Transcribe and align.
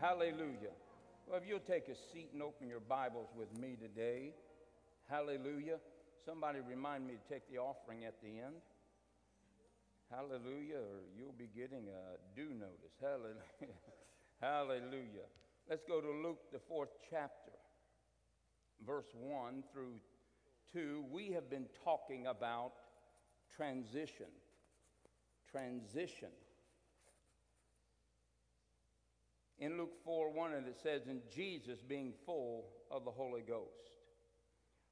Hallelujah. 0.00 0.70
Well, 1.26 1.40
if 1.42 1.48
you'll 1.48 1.58
take 1.58 1.88
a 1.88 1.94
seat 2.12 2.30
and 2.32 2.40
open 2.40 2.68
your 2.68 2.78
Bibles 2.78 3.26
with 3.36 3.52
me 3.58 3.76
today. 3.80 4.30
Hallelujah. 5.10 5.78
Somebody 6.24 6.60
remind 6.60 7.04
me 7.04 7.14
to 7.14 7.34
take 7.34 7.50
the 7.50 7.58
offering 7.58 8.04
at 8.04 8.14
the 8.22 8.28
end. 8.28 8.62
Hallelujah, 10.08 10.76
or 10.76 11.02
you'll 11.18 11.34
be 11.36 11.48
getting 11.52 11.88
a 11.88 12.36
due 12.36 12.54
notice. 12.54 12.94
Hallelujah. 13.00 13.42
Hallelujah. 14.40 15.26
Let's 15.68 15.82
go 15.82 16.00
to 16.00 16.10
Luke, 16.10 16.52
the 16.52 16.60
fourth 16.68 16.90
chapter, 17.10 17.58
verse 18.86 19.12
1 19.20 19.64
through 19.72 19.94
2. 20.72 21.06
We 21.10 21.32
have 21.32 21.50
been 21.50 21.66
talking 21.82 22.28
about 22.28 22.74
transition. 23.56 24.30
Transition. 25.50 26.28
In 29.58 29.76
Luke 29.76 29.94
4 30.04 30.32
1, 30.32 30.52
and 30.54 30.66
it 30.68 30.78
says, 30.82 31.02
And 31.08 31.20
Jesus, 31.34 31.80
being 31.82 32.12
full 32.24 32.66
of 32.90 33.04
the 33.04 33.10
Holy 33.10 33.42
Ghost, 33.42 33.98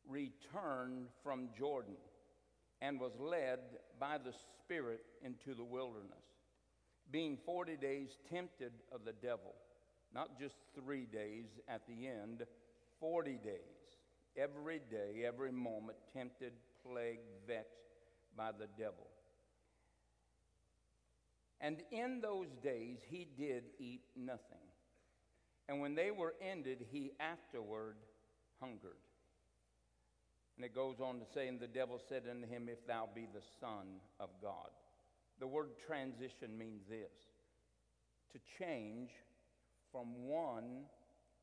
returned 0.08 1.06
from 1.22 1.48
Jordan 1.56 1.96
and 2.80 3.00
was 3.00 3.12
led 3.18 3.60
by 3.98 4.18
the 4.18 4.32
Spirit 4.32 5.04
into 5.22 5.54
the 5.54 5.64
wilderness, 5.64 6.24
being 7.10 7.38
40 7.46 7.76
days 7.76 8.18
tempted 8.28 8.72
of 8.92 9.04
the 9.04 9.12
devil. 9.12 9.54
Not 10.12 10.38
just 10.38 10.54
three 10.74 11.06
days 11.06 11.46
at 11.68 11.86
the 11.86 12.06
end, 12.06 12.44
40 13.00 13.38
days. 13.44 13.60
Every 14.36 14.80
day, 14.90 15.24
every 15.26 15.52
moment, 15.52 15.96
tempted, 16.12 16.52
plagued, 16.84 17.20
vexed 17.46 17.96
by 18.36 18.50
the 18.52 18.68
devil. 18.78 19.06
And 21.60 21.78
in 21.90 22.20
those 22.20 22.48
days 22.62 22.98
he 23.08 23.26
did 23.36 23.64
eat 23.78 24.02
nothing. 24.14 24.66
And 25.68 25.80
when 25.80 25.94
they 25.94 26.10
were 26.10 26.34
ended, 26.40 26.86
he 26.90 27.12
afterward 27.18 27.96
hungered. 28.60 29.00
And 30.56 30.64
it 30.64 30.74
goes 30.74 31.00
on 31.00 31.18
to 31.18 31.26
say, 31.34 31.48
And 31.48 31.60
the 31.60 31.66
devil 31.66 32.00
said 32.08 32.22
unto 32.30 32.46
him, 32.46 32.68
If 32.68 32.86
thou 32.86 33.08
be 33.14 33.26
the 33.32 33.42
Son 33.60 34.00
of 34.20 34.30
God. 34.40 34.70
The 35.38 35.46
word 35.46 35.70
transition 35.86 36.56
means 36.56 36.82
this 36.88 37.12
to 38.32 38.38
change 38.58 39.10
from 39.92 40.28
one 40.28 40.84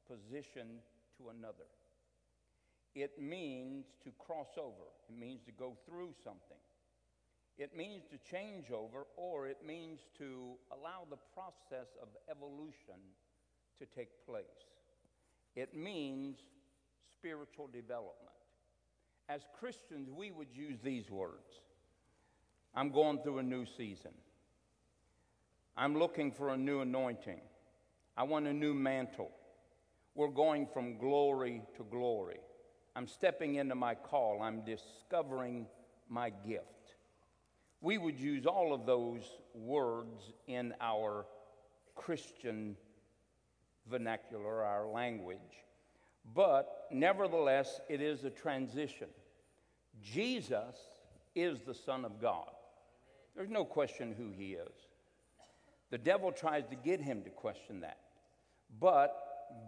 position 0.08 0.80
to 1.18 1.30
another. 1.30 1.70
It 2.96 3.22
means 3.22 3.86
to 4.04 4.12
cross 4.20 4.58
over, 4.58 4.92
it 5.10 5.18
means 5.18 5.42
to 5.46 5.52
go 5.52 5.78
through 5.88 6.14
something. 6.24 6.58
It 7.58 7.76
means 7.78 8.04
to 8.12 8.18
change 8.32 8.72
over, 8.72 9.06
or 9.16 9.48
it 9.48 9.60
means 9.66 10.00
to 10.18 10.54
allow 10.72 11.06
the 11.10 11.18
process 11.34 11.88
of 12.02 12.08
evolution 12.30 13.00
to 13.80 13.86
take 13.86 14.10
place. 14.26 14.44
It 15.56 15.76
means 15.76 16.38
spiritual 17.12 17.68
development. 17.68 18.18
As 19.30 19.42
Christians, 19.60 20.10
we 20.10 20.32
would 20.32 20.50
use 20.54 20.80
these 20.84 21.10
words 21.10 21.62
I'm 22.76 22.90
going 22.90 23.20
through 23.20 23.38
a 23.38 23.44
new 23.44 23.66
season. 23.66 24.12
I'm 25.78 25.98
looking 25.98 26.32
for 26.32 26.50
a 26.50 26.58
new 26.58 26.82
anointing. 26.82 27.42
I 28.18 28.24
want 28.24 28.48
a 28.48 28.54
new 28.54 28.74
mantle. 28.74 29.32
We're 30.16 30.28
going 30.28 30.68
from 30.68 30.98
glory 30.98 31.62
to 31.78 31.84
glory. 31.84 32.40
I'm 32.96 33.08
stepping 33.08 33.56
into 33.56 33.76
my 33.76 33.96
call. 33.96 34.42
I'm 34.42 34.64
discovering 34.64 35.66
my 36.10 36.32
gift. 36.48 36.73
We 37.84 37.98
would 37.98 38.18
use 38.18 38.46
all 38.46 38.74
of 38.74 38.86
those 38.86 39.24
words 39.54 40.32
in 40.48 40.74
our 40.80 41.26
Christian 41.96 42.78
vernacular, 43.92 44.64
our 44.64 44.88
language. 44.88 45.38
But 46.34 46.88
nevertheless, 46.92 47.82
it 47.90 48.00
is 48.00 48.24
a 48.24 48.30
transition. 48.30 49.10
Jesus 50.02 50.78
is 51.36 51.60
the 51.68 51.74
Son 51.74 52.06
of 52.06 52.22
God. 52.22 52.50
There's 53.36 53.50
no 53.50 53.66
question 53.66 54.16
who 54.18 54.32
he 54.32 54.54
is. 54.54 54.74
The 55.92 55.98
devil 55.98 56.32
tries 56.32 56.66
to 56.68 56.76
get 56.78 57.02
him 57.02 57.24
to 57.24 57.30
question 57.30 57.82
that. 57.82 57.98
But 58.80 59.14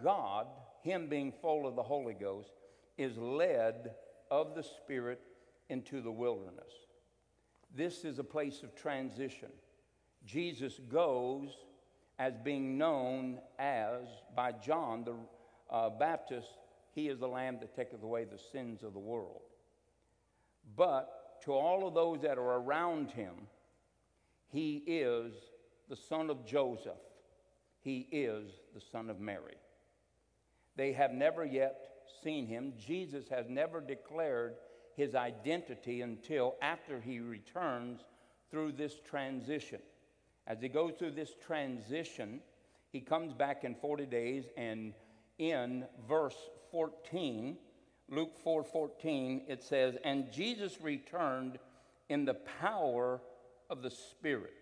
God, 0.01 0.47
him 0.83 1.09
being 1.09 1.33
full 1.41 1.67
of 1.67 1.75
the 1.75 1.83
Holy 1.83 2.13
Ghost, 2.13 2.53
is 2.97 3.17
led 3.17 3.91
of 4.31 4.55
the 4.55 4.63
Spirit 4.63 5.19
into 5.67 6.01
the 6.01 6.11
wilderness. 6.11 6.71
This 7.75 8.05
is 8.05 8.19
a 8.19 8.23
place 8.23 8.63
of 8.63 8.73
transition. 8.73 9.49
Jesus 10.25 10.79
goes 10.89 11.49
as 12.17 12.33
being 12.37 12.77
known 12.77 13.39
as, 13.59 14.03
by 14.35 14.53
John 14.53 15.03
the 15.03 15.15
uh, 15.69 15.89
Baptist, 15.89 16.47
he 16.93 17.09
is 17.09 17.19
the 17.19 17.27
Lamb 17.27 17.57
that 17.59 17.75
taketh 17.75 18.01
away 18.01 18.23
the 18.23 18.39
sins 18.51 18.83
of 18.83 18.93
the 18.93 18.99
world. 18.99 19.41
But 20.77 21.41
to 21.43 21.51
all 21.51 21.85
of 21.87 21.93
those 21.93 22.21
that 22.21 22.37
are 22.37 22.57
around 22.57 23.11
him, 23.11 23.33
he 24.47 24.81
is 24.87 25.33
the 25.89 25.97
son 25.97 26.29
of 26.29 26.45
Joseph. 26.45 26.93
He 27.81 28.07
is 28.11 28.49
the 28.73 28.81
son 28.91 29.09
of 29.09 29.19
Mary. 29.19 29.57
They 30.77 30.93
have 30.93 31.11
never 31.11 31.43
yet 31.45 31.77
seen 32.23 32.47
him. 32.47 32.73
Jesus 32.79 33.27
has 33.29 33.47
never 33.49 33.81
declared 33.81 34.55
his 34.95 35.15
identity 35.15 36.01
until 36.01 36.55
after 36.61 36.99
he 36.99 37.19
returns 37.19 38.01
through 38.49 38.71
this 38.73 38.95
transition. 39.07 39.79
As 40.47 40.61
he 40.61 40.69
goes 40.69 40.93
through 40.97 41.11
this 41.11 41.31
transition, 41.45 42.39
he 42.91 43.01
comes 43.01 43.33
back 43.33 43.63
in 43.63 43.75
40 43.75 44.05
days 44.05 44.45
and 44.57 44.93
in 45.37 45.85
verse 46.07 46.37
14, 46.71 47.57
Luke 48.09 48.37
4 48.43 48.65
it 49.03 49.63
says, 49.63 49.95
And 50.03 50.31
Jesus 50.31 50.79
returned 50.81 51.59
in 52.09 52.25
the 52.25 52.35
power 52.61 53.19
of 53.69 53.81
the 53.81 53.91
Spirit 53.91 54.53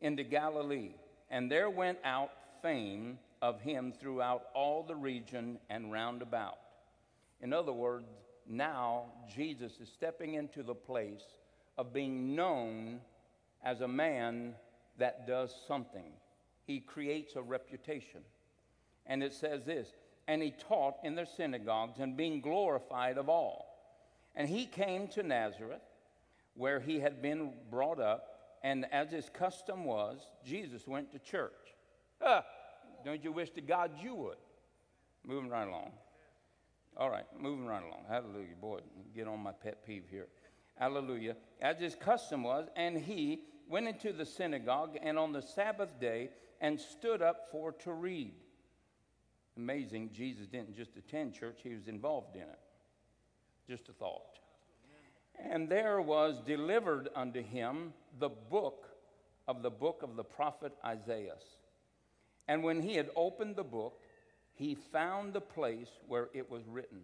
into 0.00 0.24
Galilee, 0.24 0.94
and 1.30 1.50
there 1.50 1.70
went 1.70 1.98
out 2.04 2.30
fame 2.62 3.18
of 3.42 3.60
him 3.60 3.92
throughout 3.92 4.46
all 4.54 4.82
the 4.82 4.94
region 4.94 5.58
and 5.70 5.92
round 5.92 6.22
about. 6.22 6.58
In 7.40 7.52
other 7.52 7.72
words, 7.72 8.08
now 8.48 9.06
Jesus 9.34 9.72
is 9.80 9.88
stepping 9.88 10.34
into 10.34 10.62
the 10.62 10.74
place 10.74 11.24
of 11.76 11.92
being 11.92 12.34
known 12.34 13.00
as 13.64 13.80
a 13.80 13.88
man 13.88 14.54
that 14.98 15.26
does 15.26 15.54
something. 15.66 16.12
He 16.64 16.80
creates 16.80 17.36
a 17.36 17.42
reputation. 17.42 18.20
And 19.06 19.22
it 19.22 19.32
says 19.32 19.64
this 19.64 19.88
And 20.26 20.42
he 20.42 20.52
taught 20.68 20.96
in 21.04 21.14
their 21.14 21.26
synagogues 21.26 21.98
and 22.00 22.16
being 22.16 22.40
glorified 22.40 23.18
of 23.18 23.28
all. 23.28 23.66
And 24.34 24.48
he 24.48 24.66
came 24.66 25.08
to 25.08 25.22
Nazareth, 25.22 25.82
where 26.54 26.80
he 26.80 27.00
had 27.00 27.22
been 27.22 27.52
brought 27.70 28.00
up, 28.00 28.58
and 28.62 28.86
as 28.92 29.10
his 29.10 29.30
custom 29.30 29.84
was, 29.84 30.18
Jesus 30.44 30.86
went 30.86 31.12
to 31.12 31.18
church. 31.18 31.52
Ah, 32.22 32.44
don't 33.04 33.22
you 33.22 33.32
wish 33.32 33.50
to 33.50 33.60
God 33.60 33.92
you 34.02 34.14
would? 34.14 34.36
Moving 35.24 35.50
right 35.50 35.68
along. 35.68 35.92
All 36.96 37.10
right, 37.10 37.26
moving 37.38 37.66
right 37.66 37.82
along. 37.82 38.04
Hallelujah. 38.08 38.54
Boy, 38.60 38.78
get 39.14 39.28
on 39.28 39.40
my 39.40 39.52
pet 39.52 39.84
peeve 39.84 40.04
here. 40.10 40.28
Hallelujah. 40.76 41.36
As 41.60 41.78
his 41.78 41.94
custom 41.94 42.42
was, 42.42 42.68
and 42.74 42.96
he 42.96 43.40
went 43.68 43.88
into 43.88 44.12
the 44.12 44.24
synagogue 44.24 44.96
and 45.02 45.18
on 45.18 45.32
the 45.32 45.42
Sabbath 45.42 46.00
day 46.00 46.30
and 46.60 46.80
stood 46.80 47.20
up 47.20 47.48
for 47.50 47.72
to 47.72 47.92
read. 47.92 48.32
Amazing, 49.56 50.10
Jesus 50.12 50.46
didn't 50.46 50.76
just 50.76 50.96
attend 50.96 51.34
church, 51.34 51.60
he 51.62 51.74
was 51.74 51.88
involved 51.88 52.36
in 52.36 52.42
it. 52.42 52.60
Just 53.68 53.88
a 53.88 53.92
thought. 53.92 54.38
And 55.38 55.68
there 55.68 56.00
was 56.00 56.40
delivered 56.46 57.08
unto 57.14 57.42
him 57.42 57.92
the 58.18 58.30
book 58.30 58.86
of 59.46 59.62
the 59.62 59.70
book 59.70 60.02
of 60.02 60.16
the 60.16 60.24
prophet 60.24 60.72
Isaiah. 60.84 61.36
And 62.48 62.62
when 62.62 62.80
he 62.80 62.94
had 62.94 63.10
opened 63.16 63.56
the 63.56 63.64
book, 63.64 64.00
he 64.56 64.74
found 64.74 65.32
the 65.32 65.40
place 65.40 65.90
where 66.08 66.28
it 66.32 66.50
was 66.50 66.62
written 66.66 67.02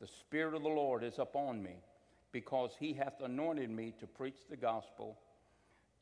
The 0.00 0.06
Spirit 0.06 0.54
of 0.54 0.62
the 0.62 0.68
Lord 0.68 1.04
is 1.04 1.18
upon 1.18 1.62
me, 1.62 1.76
because 2.32 2.72
he 2.78 2.94
hath 2.94 3.20
anointed 3.22 3.70
me 3.70 3.94
to 4.00 4.06
preach 4.06 4.38
the 4.48 4.56
gospel 4.56 5.18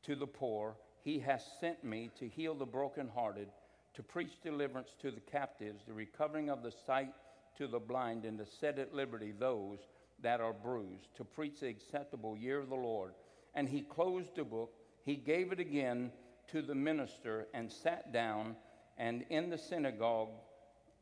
to 0.03 0.15
the 0.15 0.27
poor. 0.27 0.75
He 1.03 1.19
hath 1.19 1.45
sent 1.59 1.83
me 1.83 2.09
to 2.19 2.27
heal 2.27 2.55
the 2.55 2.65
brokenhearted 2.65 3.49
to 3.93 4.03
preach 4.03 4.41
deliverance 4.41 4.89
to 5.01 5.11
the 5.11 5.19
captives, 5.19 5.83
the 5.87 5.93
recovering 5.93 6.49
of 6.49 6.63
the 6.63 6.73
sight 6.85 7.13
to 7.57 7.67
the 7.67 7.79
blind, 7.79 8.23
and 8.23 8.37
to 8.37 8.45
set 8.45 8.79
at 8.79 8.93
liberty 8.93 9.33
those 9.37 9.79
that 10.21 10.39
are 10.39 10.53
bruised, 10.53 11.15
to 11.15 11.25
preach 11.25 11.59
the 11.59 11.67
acceptable 11.67 12.37
year 12.37 12.59
of 12.59 12.69
the 12.69 12.75
Lord. 12.75 13.13
And 13.55 13.67
he 13.67 13.81
closed 13.81 14.35
the 14.35 14.43
book, 14.43 14.73
he 15.03 15.15
gave 15.15 15.51
it 15.51 15.59
again 15.59 16.11
to 16.51 16.61
the 16.61 16.75
minister, 16.75 17.47
and 17.53 17.71
sat 17.71 18.13
down, 18.13 18.55
and 18.97 19.25
in 19.29 19.49
the 19.49 19.57
synagogue, 19.57 20.29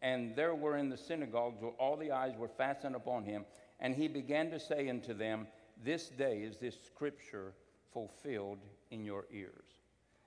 and 0.06 0.36
there 0.36 0.54
were 0.54 0.78
in 0.78 0.88
the 0.88 0.98
synagogues 0.98 1.60
where 1.60 1.72
all 1.80 1.98
the 1.98 2.12
eyes 2.12 2.38
were 2.38 2.48
fastened 2.48 2.96
upon 2.96 3.24
him, 3.24 3.44
and 3.80 3.96
he 3.96 4.08
began 4.08 4.52
to 4.52 4.60
say 4.60 4.88
unto 4.88 5.16
them, 5.16 5.48
This 5.84 6.10
day 6.10 6.44
is 6.44 6.60
this 6.60 6.78
scripture 6.86 7.54
fulfilled 7.92 8.60
in 8.92 9.04
your 9.04 9.26
ears. 9.34 9.66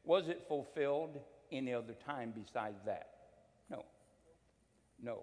Was 0.05 0.27
it 0.27 0.45
fulfilled 0.49 1.21
any 1.53 1.73
other 1.73 1.95
time 2.05 2.35
besides 2.35 2.81
that? 2.87 3.11
No. 3.71 3.85
No. 5.01 5.21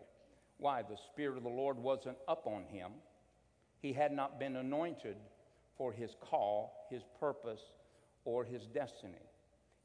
Why? 0.58 0.84
The 0.84 0.96
Spirit 1.12 1.36
of 1.36 1.44
the 1.44 1.50
Lord 1.50 1.78
wasn't 1.78 2.18
up 2.26 2.48
on 2.48 2.64
him. 2.64 2.92
He 3.82 3.92
had 3.92 4.14
not 4.14 4.40
been 4.40 4.56
anointed 4.56 5.18
for 5.78 5.92
his 5.92 6.16
call, 6.22 6.88
his 6.90 7.04
purpose, 7.20 7.74
or 8.24 8.46
his 8.46 8.68
destiny. 8.68 9.16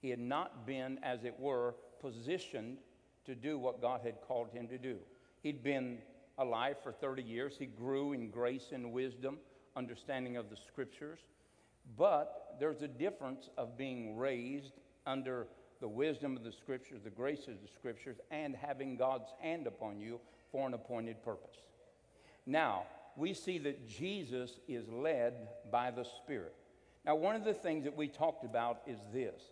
He 0.00 0.10
had 0.10 0.20
not 0.20 0.64
been, 0.64 1.00
as 1.02 1.24
it 1.24 1.34
were, 1.40 1.74
positioned 2.00 2.78
to 3.26 3.34
do 3.34 3.58
what 3.58 3.80
God 3.80 4.00
had 4.02 4.20
called 4.26 4.50
him 4.50 4.68
to 4.68 4.78
do. 4.78 4.96
He'd 5.42 5.62
been 5.62 5.98
alive 6.38 6.76
for 6.82 6.92
30 6.92 7.22
years. 7.22 7.54
He 7.58 7.66
grew 7.66 8.12
in 8.12 8.30
grace 8.30 8.68
and 8.72 8.92
wisdom, 8.92 9.38
understanding 9.76 10.36
of 10.36 10.50
the 10.50 10.56
scriptures. 10.56 11.20
But 11.96 12.56
there's 12.58 12.82
a 12.82 12.88
difference 12.88 13.48
of 13.56 13.76
being 13.76 14.16
raised 14.16 14.72
under 15.06 15.46
the 15.80 15.88
wisdom 15.88 16.36
of 16.36 16.44
the 16.44 16.52
scriptures, 16.52 17.00
the 17.02 17.10
grace 17.10 17.48
of 17.48 17.60
the 17.62 17.68
scriptures, 17.68 18.16
and 18.30 18.54
having 18.54 18.96
God's 18.96 19.30
hand 19.40 19.66
upon 19.66 19.98
you 19.98 20.20
for 20.52 20.66
an 20.66 20.74
appointed 20.74 21.22
purpose. 21.22 21.56
Now, 22.46 22.84
we 23.16 23.34
see 23.34 23.58
that 23.58 23.88
Jesus 23.88 24.58
is 24.68 24.88
led 24.88 25.34
by 25.70 25.90
the 25.90 26.04
Spirit. 26.04 26.54
Now, 27.04 27.14
one 27.14 27.34
of 27.34 27.44
the 27.44 27.54
things 27.54 27.84
that 27.84 27.96
we 27.96 28.08
talked 28.08 28.44
about 28.44 28.82
is 28.86 28.98
this 29.12 29.42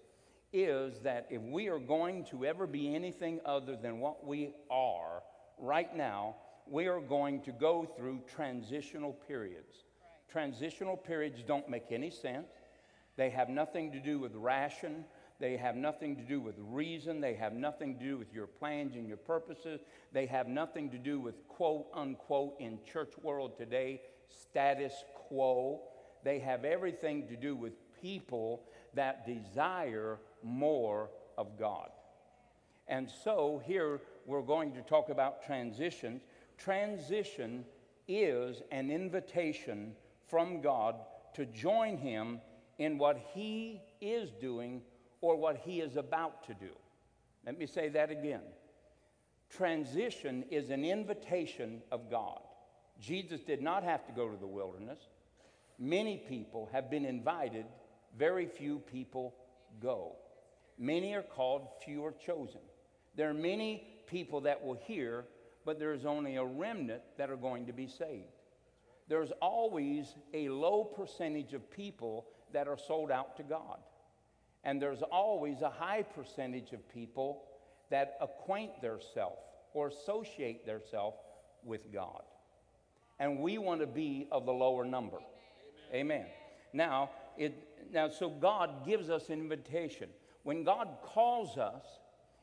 is 0.53 1.01
that 1.01 1.27
if 1.31 1.43
we 1.43 1.69
are 1.69 1.79
going 1.79 2.25
to 2.25 2.45
ever 2.45 2.67
be 2.67 2.95
anything 2.95 3.41
other 3.45 3.77
than 3.77 4.01
what 4.01 4.27
we 4.27 4.55
are 4.71 5.23
right 5.59 5.95
now, 5.97 6.37
we 6.67 6.87
are 6.87 7.01
going 7.01 7.41
to 7.43 7.53
go 7.53 7.87
through 7.97 8.21
transitional 8.35 9.13
periods. 9.13 9.85
Right. 10.01 10.33
Transitional 10.33 10.97
periods 10.97 11.43
don't 11.47 11.69
make 11.69 11.87
any 11.91 12.11
sense. 12.11 12.49
They 13.17 13.31
have 13.31 13.49
nothing 13.49 13.93
to 13.93 14.01
do 14.01 14.19
with 14.19 14.33
ration. 14.35 15.05
They 15.41 15.57
have 15.57 15.77
nothing 15.77 16.17
to 16.17 16.23
do 16.23 16.41
with 16.41 16.55
reason. 16.59 17.21
They 17.21 17.35
have 17.35 17.53
nothing 17.53 17.99
to 17.99 18.05
do 18.05 18.19
with 18.19 18.33
your 18.33 18.47
plans 18.47 18.97
and 18.97 19.07
your 19.07 19.17
purposes. 19.17 19.81
They 20.13 20.27
have 20.27 20.49
nothing 20.49 20.91
to 20.91 20.99
do 20.99 21.21
with 21.21 21.47
quote 21.49 21.87
unquote 21.95 22.57
in 22.59 22.79
church 22.91 23.13
world 23.23 23.57
today 23.57 24.01
status 24.29 24.93
quo. 25.15 25.81
They 26.25 26.39
have 26.41 26.65
everything 26.65 27.29
to 27.29 27.37
do 27.37 27.55
with 27.55 27.73
people 28.01 28.63
that 28.95 29.27
desire 29.27 30.19
more 30.43 31.11
of 31.37 31.59
God. 31.59 31.91
And 32.87 33.11
so 33.25 33.63
here 33.65 34.01
we're 34.27 34.43
going 34.43 34.73
to 34.73 34.83
talk 34.83 35.09
about 35.11 35.45
transitions. 35.45 36.23
Transition 36.57 37.65
is 38.07 38.63
an 38.71 38.91
invitation 38.91 39.95
from 40.29 40.61
God 40.63 40.97
to 41.35 41.45
join 41.47 41.99
Him 41.99 42.41
in 42.79 42.99
what 42.99 43.19
He 43.35 43.83
is 44.01 44.31
doing 44.41 44.83
or 45.21 45.37
what 45.37 45.59
he 45.59 45.81
is 45.81 45.97
about 45.97 46.47
to 46.47 46.55
do. 46.55 46.71
Let 47.45 47.59
me 47.59 47.67
say 47.67 47.89
that 47.91 48.11
again. 48.11 48.43
Transition 49.51 50.45
is 50.51 50.71
an 50.71 50.85
invitation 50.85 51.83
of 51.91 52.11
God. 52.11 52.41
Jesus 53.01 53.41
did 53.41 53.63
not 53.63 53.85
have 53.85 54.07
to 54.07 54.13
go 54.13 54.29
to 54.29 54.37
the 54.37 54.47
wilderness. 54.47 54.99
Many 55.79 56.19
people 56.29 56.69
have 56.73 56.91
been 56.91 57.05
invited, 57.05 57.65
very 58.17 58.47
few 58.47 58.79
people 58.81 59.35
go. 59.81 60.17
Many 60.79 61.15
are 61.15 61.23
called, 61.23 61.67
few 61.85 62.05
are 62.05 62.13
chosen. 62.13 62.61
There 63.17 63.29
are 63.29 63.35
many 63.35 63.85
people 64.07 64.43
that 64.43 64.65
will 64.65 64.79
hear, 64.87 65.25
but 65.65 65.79
there's 65.79 66.05
only 66.05 66.37
a 66.37 66.45
remnant 66.45 67.03
that 67.17 67.31
are 67.31 67.37
going 67.37 67.67
to 67.67 67.73
be 67.73 67.89
saved. 67.89 68.27
There's 69.09 69.33
always 69.43 70.15
a 70.35 70.49
low 70.49 70.85
percentage 70.85 71.53
of 71.55 71.71
people 71.71 72.27
that 72.53 72.69
are 72.69 72.79
sold 72.79 73.11
out 73.11 73.37
to 73.39 73.43
God. 73.43 73.79
And 74.65 74.81
there's 74.81 75.03
always 75.03 75.63
a 75.63 75.71
high 75.71 76.03
percentage 76.03 76.73
of 76.73 76.89
people 76.93 77.45
that 77.91 78.19
acquaint 78.21 78.83
themselves 78.83 79.39
or 79.73 79.89
associate 79.89 80.67
themselves 80.67 81.17
with 81.65 81.93
God. 81.93 82.23
And 83.19 83.41
we 83.41 83.59
want 83.59 83.81
to 83.81 83.87
be 83.87 84.29
of 84.31 84.47
the 84.47 84.53
lower 84.53 84.85
number. 84.85 85.19
Amen. 85.93 86.19
Amen. 86.19 86.27
Now, 86.73 87.11
it, 87.37 87.68
now, 87.93 88.09
so 88.09 88.29
God 88.29 88.85
gives 88.87 89.11
us 89.11 89.29
an 89.29 89.41
invitation. 89.41 90.09
When 90.43 90.65
God 90.65 90.89
calls 91.03 91.59
us, 91.59 91.85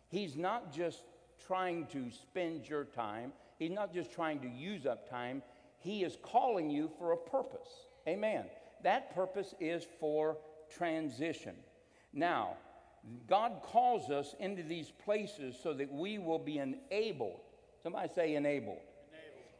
He's 0.09 0.35
not 0.35 0.73
just 0.73 1.03
trying 1.45 1.87
to 1.87 2.11
spend 2.11 2.67
your 2.67 2.85
time, 2.85 3.33
He's 3.57 3.71
not 3.71 3.93
just 3.93 4.11
trying 4.11 4.39
to 4.41 4.47
use 4.47 4.85
up 4.85 5.09
time. 5.09 5.41
He 5.79 6.03
is 6.03 6.17
calling 6.21 6.69
you 6.69 6.89
for 6.97 7.13
a 7.13 7.17
purpose. 7.17 7.69
Amen. 8.07 8.45
That 8.83 9.13
purpose 9.13 9.53
is 9.59 9.85
for 9.99 10.37
transition. 10.75 11.55
Now, 12.11 12.57
God 13.27 13.61
calls 13.63 14.09
us 14.09 14.33
into 14.39 14.63
these 14.63 14.91
places 15.03 15.55
so 15.61 15.73
that 15.73 15.91
we 15.91 16.17
will 16.17 16.39
be 16.39 16.57
enabled. 16.57 17.39
Somebody 17.83 18.09
say 18.13 18.35
enabled. 18.35 18.79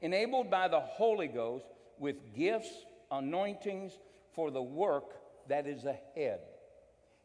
Enabled, 0.02 0.14
enabled 0.46 0.52
by 0.52 0.68
the 0.68 0.80
Holy 0.80 1.28
Ghost 1.28 1.66
with 2.00 2.34
gifts, 2.36 2.86
anointings 3.12 3.94
for 4.34 4.52
the 4.52 4.62
work 4.62 5.14
that 5.50 5.68
is 5.68 5.86
ahead. 5.86 6.40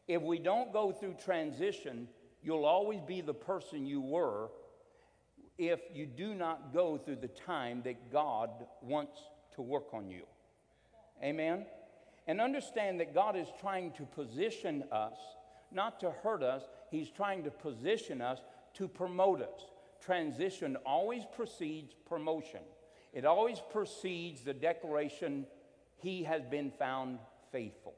If 0.07 0.21
we 0.21 0.39
don't 0.39 0.73
go 0.73 0.91
through 0.91 1.15
transition, 1.23 2.07
you'll 2.43 2.65
always 2.65 3.01
be 3.01 3.21
the 3.21 3.33
person 3.33 3.85
you 3.85 4.01
were 4.01 4.49
if 5.57 5.79
you 5.93 6.05
do 6.05 6.33
not 6.33 6.73
go 6.73 6.97
through 6.97 7.17
the 7.17 7.27
time 7.27 7.81
that 7.83 8.11
God 8.11 8.49
wants 8.81 9.19
to 9.55 9.61
work 9.61 9.93
on 9.93 10.09
you. 10.09 10.23
Amen? 11.23 11.65
And 12.27 12.41
understand 12.41 12.99
that 12.99 13.13
God 13.13 13.35
is 13.35 13.47
trying 13.59 13.91
to 13.93 14.03
position 14.03 14.83
us, 14.91 15.17
not 15.71 15.99
to 15.99 16.11
hurt 16.23 16.43
us, 16.43 16.63
He's 16.89 17.09
trying 17.09 17.43
to 17.43 17.51
position 17.51 18.21
us 18.21 18.39
to 18.75 18.87
promote 18.87 19.41
us. 19.41 19.65
Transition 20.03 20.77
always 20.85 21.23
precedes 21.35 21.93
promotion, 22.07 22.61
it 23.13 23.25
always 23.25 23.61
precedes 23.71 24.41
the 24.41 24.53
declaration, 24.53 25.45
He 25.97 26.23
has 26.23 26.43
been 26.43 26.71
found 26.71 27.19
faithful. 27.51 27.93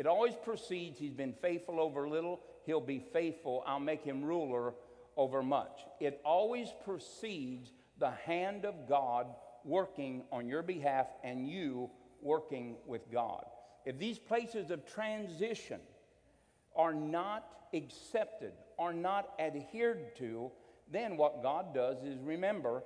It 0.00 0.06
always 0.06 0.32
precedes, 0.34 0.98
He's 0.98 1.12
been 1.12 1.34
faithful 1.42 1.78
over 1.78 2.08
little, 2.08 2.40
He'll 2.64 2.80
be 2.80 3.04
faithful, 3.12 3.62
I'll 3.66 3.78
make 3.78 4.02
Him 4.02 4.24
ruler 4.24 4.72
over 5.14 5.42
much. 5.42 5.80
It 6.00 6.22
always 6.24 6.68
precedes 6.86 7.70
the 7.98 8.12
hand 8.12 8.64
of 8.64 8.88
God 8.88 9.26
working 9.62 10.22
on 10.32 10.48
your 10.48 10.62
behalf 10.62 11.04
and 11.22 11.46
you 11.46 11.90
working 12.22 12.76
with 12.86 13.12
God. 13.12 13.44
If 13.84 13.98
these 13.98 14.18
places 14.18 14.70
of 14.70 14.86
transition 14.86 15.80
are 16.74 16.94
not 16.94 17.44
accepted, 17.74 18.52
are 18.78 18.94
not 18.94 19.34
adhered 19.38 20.16
to, 20.16 20.50
then 20.90 21.18
what 21.18 21.42
God 21.42 21.74
does 21.74 22.02
is 22.04 22.18
remember 22.20 22.84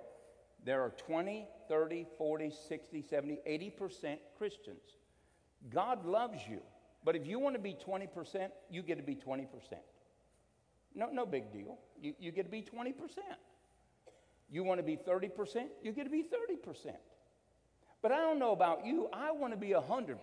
there 0.64 0.82
are 0.82 0.90
20, 0.90 1.46
30, 1.68 2.06
40, 2.18 2.52
60, 2.68 3.02
70, 3.02 3.38
80% 3.48 4.18
Christians. 4.36 4.96
God 5.70 6.04
loves 6.04 6.40
you. 6.50 6.60
But 7.04 7.16
if 7.16 7.26
you 7.26 7.38
want 7.38 7.54
to 7.54 7.61
be 7.61 7.75
20%, 7.75 8.49
you 8.70 8.82
get 8.82 8.96
to 8.96 9.02
be 9.02 9.14
20%. 9.14 9.46
No, 10.94 11.08
no 11.12 11.26
big 11.26 11.52
deal. 11.52 11.78
You, 12.00 12.14
you 12.18 12.32
get 12.32 12.44
to 12.44 12.50
be 12.50 12.62
20%. 12.62 12.94
You 14.50 14.62
want 14.62 14.78
to 14.78 14.84
be 14.84 14.96
30%, 14.96 15.66
you 15.82 15.92
get 15.92 16.04
to 16.04 16.11
be 16.11 16.23
30%. 16.23 16.94
But 18.02 18.12
I 18.12 18.18
don't 18.18 18.38
know 18.38 18.52
about 18.52 18.87
you, 18.87 19.08
I 19.12 19.32
want 19.32 19.52
to 19.52 19.58
be 19.58 19.70
100%. 19.70 20.16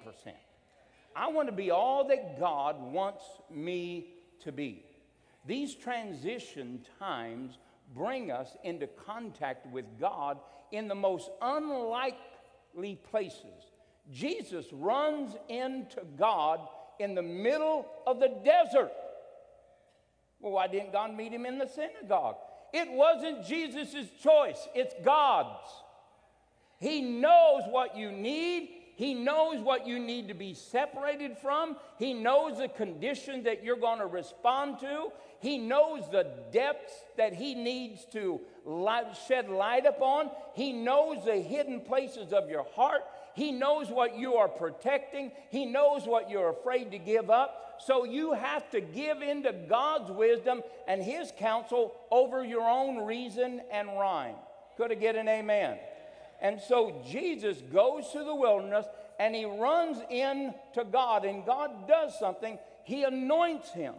I 1.15 1.27
want 1.27 1.49
to 1.49 1.51
be 1.51 1.71
all 1.71 2.07
that 2.07 2.39
God 2.39 2.81
wants 2.81 3.25
me 3.49 4.13
to 4.43 4.51
be. 4.51 4.85
These 5.45 5.75
transition 5.75 6.85
times 6.99 7.57
bring 7.93 8.31
us 8.31 8.55
into 8.63 8.87
contact 8.87 9.65
with 9.67 9.85
God 9.99 10.37
in 10.71 10.87
the 10.87 10.95
most 10.95 11.29
unlikely 11.41 12.99
places. 13.09 13.70
Jesus 14.09 14.65
runs 14.71 15.35
into 15.49 16.01
God 16.17 16.59
in 16.99 17.15
the 17.15 17.21
middle 17.21 17.85
of 18.07 18.19
the 18.19 18.29
desert. 18.43 18.91
Well, 20.39 20.53
why 20.53 20.67
didn't 20.67 20.91
God 20.91 21.15
meet 21.15 21.31
him 21.31 21.45
in 21.45 21.57
the 21.57 21.67
synagogue? 21.67 22.37
It 22.73 22.89
wasn't 22.91 23.45
Jesus' 23.45 24.07
choice, 24.21 24.67
it's 24.73 24.95
God's. 25.03 25.59
He 26.79 27.01
knows 27.01 27.63
what 27.69 27.95
you 27.95 28.11
need, 28.11 28.69
he 28.95 29.15
knows 29.15 29.59
what 29.61 29.87
you 29.87 29.97
need 29.97 30.27
to 30.27 30.35
be 30.35 30.53
separated 30.53 31.37
from. 31.39 31.75
He 31.97 32.13
knows 32.13 32.59
the 32.59 32.67
condition 32.67 33.43
that 33.43 33.63
you're 33.63 33.75
going 33.75 33.97
to 33.97 34.05
respond 34.05 34.79
to. 34.81 35.07
He 35.39 35.57
knows 35.57 36.03
the 36.11 36.27
depths 36.51 36.93
that 37.17 37.33
He 37.33 37.55
needs 37.55 38.05
to 38.11 38.39
light, 38.63 39.17
shed 39.27 39.49
light 39.49 39.87
upon. 39.87 40.29
He 40.53 40.71
knows 40.71 41.25
the 41.25 41.37
hidden 41.37 41.81
places 41.81 42.31
of 42.31 42.47
your 42.47 42.67
heart. 42.75 43.01
He 43.33 43.51
knows 43.51 43.89
what 43.89 44.17
you 44.17 44.35
are 44.35 44.47
protecting. 44.47 45.31
He 45.49 45.65
knows 45.65 46.05
what 46.05 46.29
you're 46.29 46.49
afraid 46.49 46.91
to 46.91 46.97
give 46.97 47.29
up. 47.29 47.77
So 47.85 48.03
you 48.03 48.33
have 48.33 48.69
to 48.71 48.81
give 48.81 49.21
into 49.21 49.51
God's 49.51 50.11
wisdom 50.11 50.61
and 50.87 51.01
His 51.01 51.31
counsel 51.37 51.95
over 52.11 52.43
your 52.43 52.69
own 52.69 53.05
reason 53.05 53.61
and 53.71 53.87
rhyme. 53.87 54.35
Could 54.77 54.91
I 54.91 54.95
get 54.95 55.15
an 55.15 55.27
amen? 55.27 55.77
And 56.41 56.59
so 56.59 57.03
Jesus 57.07 57.57
goes 57.71 58.11
to 58.13 58.23
the 58.23 58.35
wilderness 58.35 58.85
and 59.19 59.35
he 59.35 59.45
runs 59.45 59.99
in 60.09 60.51
to 60.73 60.83
God, 60.83 61.25
and 61.25 61.45
God 61.45 61.87
does 61.87 62.17
something. 62.17 62.57
He 62.83 63.03
anoints 63.03 63.71
him. 63.71 63.93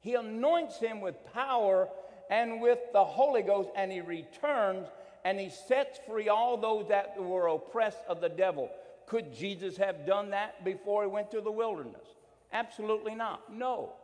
He 0.00 0.14
anoints 0.14 0.80
him 0.80 1.00
with 1.00 1.14
power 1.32 1.88
and 2.28 2.60
with 2.60 2.80
the 2.92 3.04
Holy 3.04 3.42
Ghost, 3.42 3.68
and 3.76 3.92
he 3.92 4.00
returns 4.00 4.88
and 5.24 5.38
he 5.38 5.50
sets 5.50 6.00
free 6.06 6.28
all 6.28 6.56
those 6.56 6.88
that 6.88 7.20
were 7.22 7.48
oppressed 7.48 8.02
of 8.08 8.20
the 8.20 8.28
devil. 8.28 8.70
Could 9.06 9.34
Jesus 9.34 9.76
have 9.76 10.06
done 10.06 10.30
that 10.30 10.64
before 10.64 11.02
he 11.04 11.08
went 11.08 11.30
to 11.32 11.40
the 11.40 11.50
wilderness? 11.50 12.06
Absolutely 12.52 13.14
not. 13.14 13.52
No. 13.52 13.94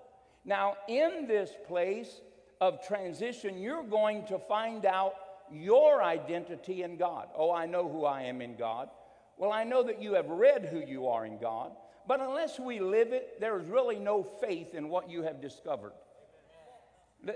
Now, 0.44 0.76
in 0.88 1.26
this 1.26 1.50
place 1.66 2.20
of 2.60 2.86
transition, 2.86 3.58
you're 3.58 3.84
going 3.84 4.26
to 4.26 4.38
find 4.38 4.86
out 4.86 5.14
your 5.50 6.02
identity 6.02 6.82
in 6.82 6.96
God. 6.96 7.28
Oh, 7.36 7.52
I 7.52 7.66
know 7.66 7.88
who 7.88 8.04
I 8.04 8.22
am 8.22 8.40
in 8.42 8.56
God. 8.56 8.88
Well, 9.36 9.52
I 9.52 9.64
know 9.64 9.82
that 9.84 10.02
you 10.02 10.14
have 10.14 10.28
read 10.28 10.66
who 10.66 10.80
you 10.80 11.06
are 11.06 11.24
in 11.24 11.38
God, 11.38 11.72
but 12.06 12.20
unless 12.20 12.58
we 12.58 12.80
live 12.80 13.12
it, 13.12 13.40
there 13.40 13.58
is 13.60 13.68
really 13.68 13.98
no 13.98 14.22
faith 14.22 14.74
in 14.74 14.88
what 14.88 15.08
you 15.08 15.22
have 15.22 15.40
discovered. 15.40 15.92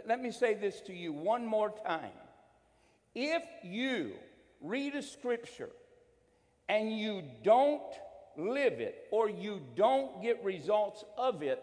Let, 0.07 0.21
me 0.21 0.31
say 0.31 0.55
this 0.55 0.81
to 0.83 0.93
you 0.93 1.13
one 1.13 1.45
more 1.45 1.75
time. 1.85 2.11
If 3.15 3.43
you 3.63 4.13
read 4.61 4.95
a 4.95 5.03
scripture 5.03 5.71
and 6.69 6.99
you 6.99 7.23
don't 7.43 7.83
live 8.37 8.81
it 8.81 9.07
or 9.11 9.29
you 9.29 9.61
don't 9.77 10.23
get 10.23 10.43
results 10.45 11.05
of 11.19 11.43
it, 11.43 11.63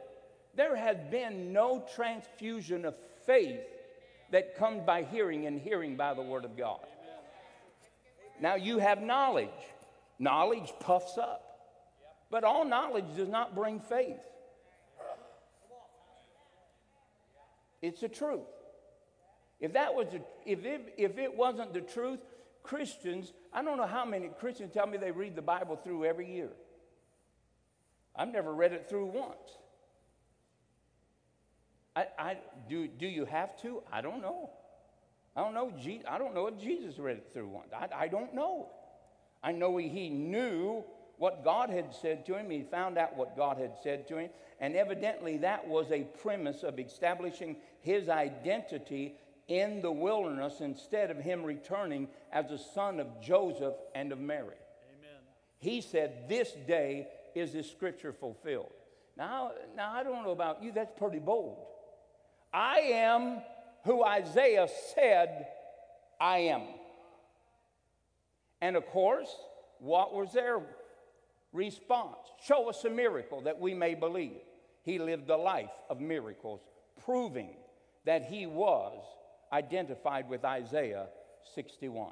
there 0.56 0.76
has 0.76 0.98
been 1.10 1.54
no 1.54 1.84
transfusion 1.96 2.86
of 2.86 2.96
faith 3.26 3.62
that 4.32 4.56
comes 4.56 4.84
by 4.86 5.04
hearing 5.04 5.48
and 5.48 5.60
hearing 5.60 5.96
by 5.96 6.14
the 6.14 6.22
Word 6.22 6.46
of 6.46 6.56
God. 6.56 6.86
Now 8.40 8.56
you 8.56 8.78
have 8.78 9.02
knowledge. 9.02 9.50
Knowledge 10.20 10.72
puffs 10.80 11.18
up. 11.18 11.44
But 12.30 12.44
all 12.44 12.66
knowledge 12.66 13.06
does 13.16 13.30
not 13.30 13.56
bring 13.56 13.80
faith. 13.80 14.20
It's 17.82 18.02
the 18.02 18.10
truth. 18.10 18.42
If 19.60 19.74
that 19.74 19.94
was 19.94 20.08
the, 20.12 20.22
if 20.46 20.64
it, 20.66 20.94
if 20.98 21.18
it 21.18 21.36
wasn't 21.36 21.74
the 21.74 21.82
truth, 21.82 22.20
Christians, 22.64 23.34
I 23.52 23.64
don't 23.64 23.78
know 23.78 23.88
how 23.88 24.06
many 24.06 24.30
Christians 24.40 24.74
tell 24.74 24.88
me 24.88 24.98
they 24.98 25.12
read 25.12 25.36
the 25.36 25.42
Bible 25.42 25.76
through 25.76 26.06
every 26.06 26.32
year. 26.32 26.50
I've 28.16 28.32
never 28.32 28.54
read 28.54 28.74
it 28.74 28.88
through 28.90 29.08
once. 29.08 29.58
I, 31.96 32.06
I, 32.18 32.38
do, 32.70 32.88
do 32.88 33.08
you 33.08 33.26
have 33.26 33.60
to? 33.62 33.82
I 33.92 34.02
don't 34.02 34.22
know. 34.22 34.50
I 35.36 35.42
don't 35.42 35.54
know. 35.54 35.72
I 36.08 36.18
don't 36.18 36.34
know 36.34 36.48
if 36.48 36.60
Jesus 36.60 36.98
read 37.00 37.18
it 37.18 37.30
through 37.34 37.48
once. 37.48 37.70
I, 37.74 37.88
I 38.04 38.08
don't 38.08 38.34
know. 38.34 38.70
I 39.44 39.52
know 39.52 39.78
he, 39.78 39.88
he 39.88 40.10
knew 40.10 40.84
what 41.18 41.44
God 41.44 41.70
had 41.70 41.94
said 41.94 42.26
to 42.28 42.38
him. 42.38 42.50
He 42.50 42.64
found 42.64 42.98
out 42.98 43.16
what 43.16 43.36
God 43.36 43.58
had 43.58 43.74
said 43.84 44.08
to 44.10 44.18
him. 44.18 44.30
And 44.60 44.76
evidently, 44.76 45.38
that 45.38 45.68
was 45.68 45.92
a 45.92 46.04
premise 46.22 46.64
of 46.64 46.80
establishing 46.80 47.58
his 47.82 48.10
identity 48.10 49.16
in 49.50 49.82
the 49.82 49.92
wilderness 49.92 50.62
instead 50.62 51.12
of 51.12 51.18
him 51.18 51.44
returning 51.44 52.08
as 52.32 52.50
a 52.52 52.58
son 52.58 53.00
of 53.00 53.08
Joseph 53.22 53.74
and 53.96 54.12
of 54.12 54.20
Mary. 54.20 54.46
Amen. 54.46 55.22
He 55.58 55.82
said, 55.82 56.30
This 56.30 56.52
day 56.68 57.08
is 57.36 57.52
this 57.52 57.70
scripture 57.70 58.14
fulfilled. 58.14 58.72
Now, 59.18 59.52
now, 59.76 59.92
I 59.92 60.04
don't 60.04 60.24
know 60.24 60.32
about 60.32 60.64
you, 60.64 60.72
that's 60.72 60.98
pretty 60.98 61.20
bold. 61.20 61.66
I 62.54 62.78
am 62.78 63.42
who 63.84 64.04
Isaiah 64.04 64.68
said 64.96 65.48
I 66.22 66.38
am. 66.38 66.62
And 68.62 68.76
of 68.76 68.86
course, 68.88 69.36
what 69.80 70.14
was 70.14 70.32
their 70.32 70.62
response? 71.54 72.18
Show 72.44 72.70
us 72.70 72.84
a 72.86 72.90
miracle 72.90 73.42
that 73.42 73.60
we 73.60 73.74
may 73.74 73.96
believe. 73.96 74.38
He 74.84 75.00
lived 75.00 75.30
a 75.30 75.38
life 75.38 75.70
of 75.90 76.00
miracles, 76.00 76.62
proving 77.04 77.50
that 78.06 78.26
he 78.26 78.46
was 78.46 78.98
identified 79.52 80.30
with 80.30 80.46
Isaiah 80.46 81.08
61. 81.56 82.12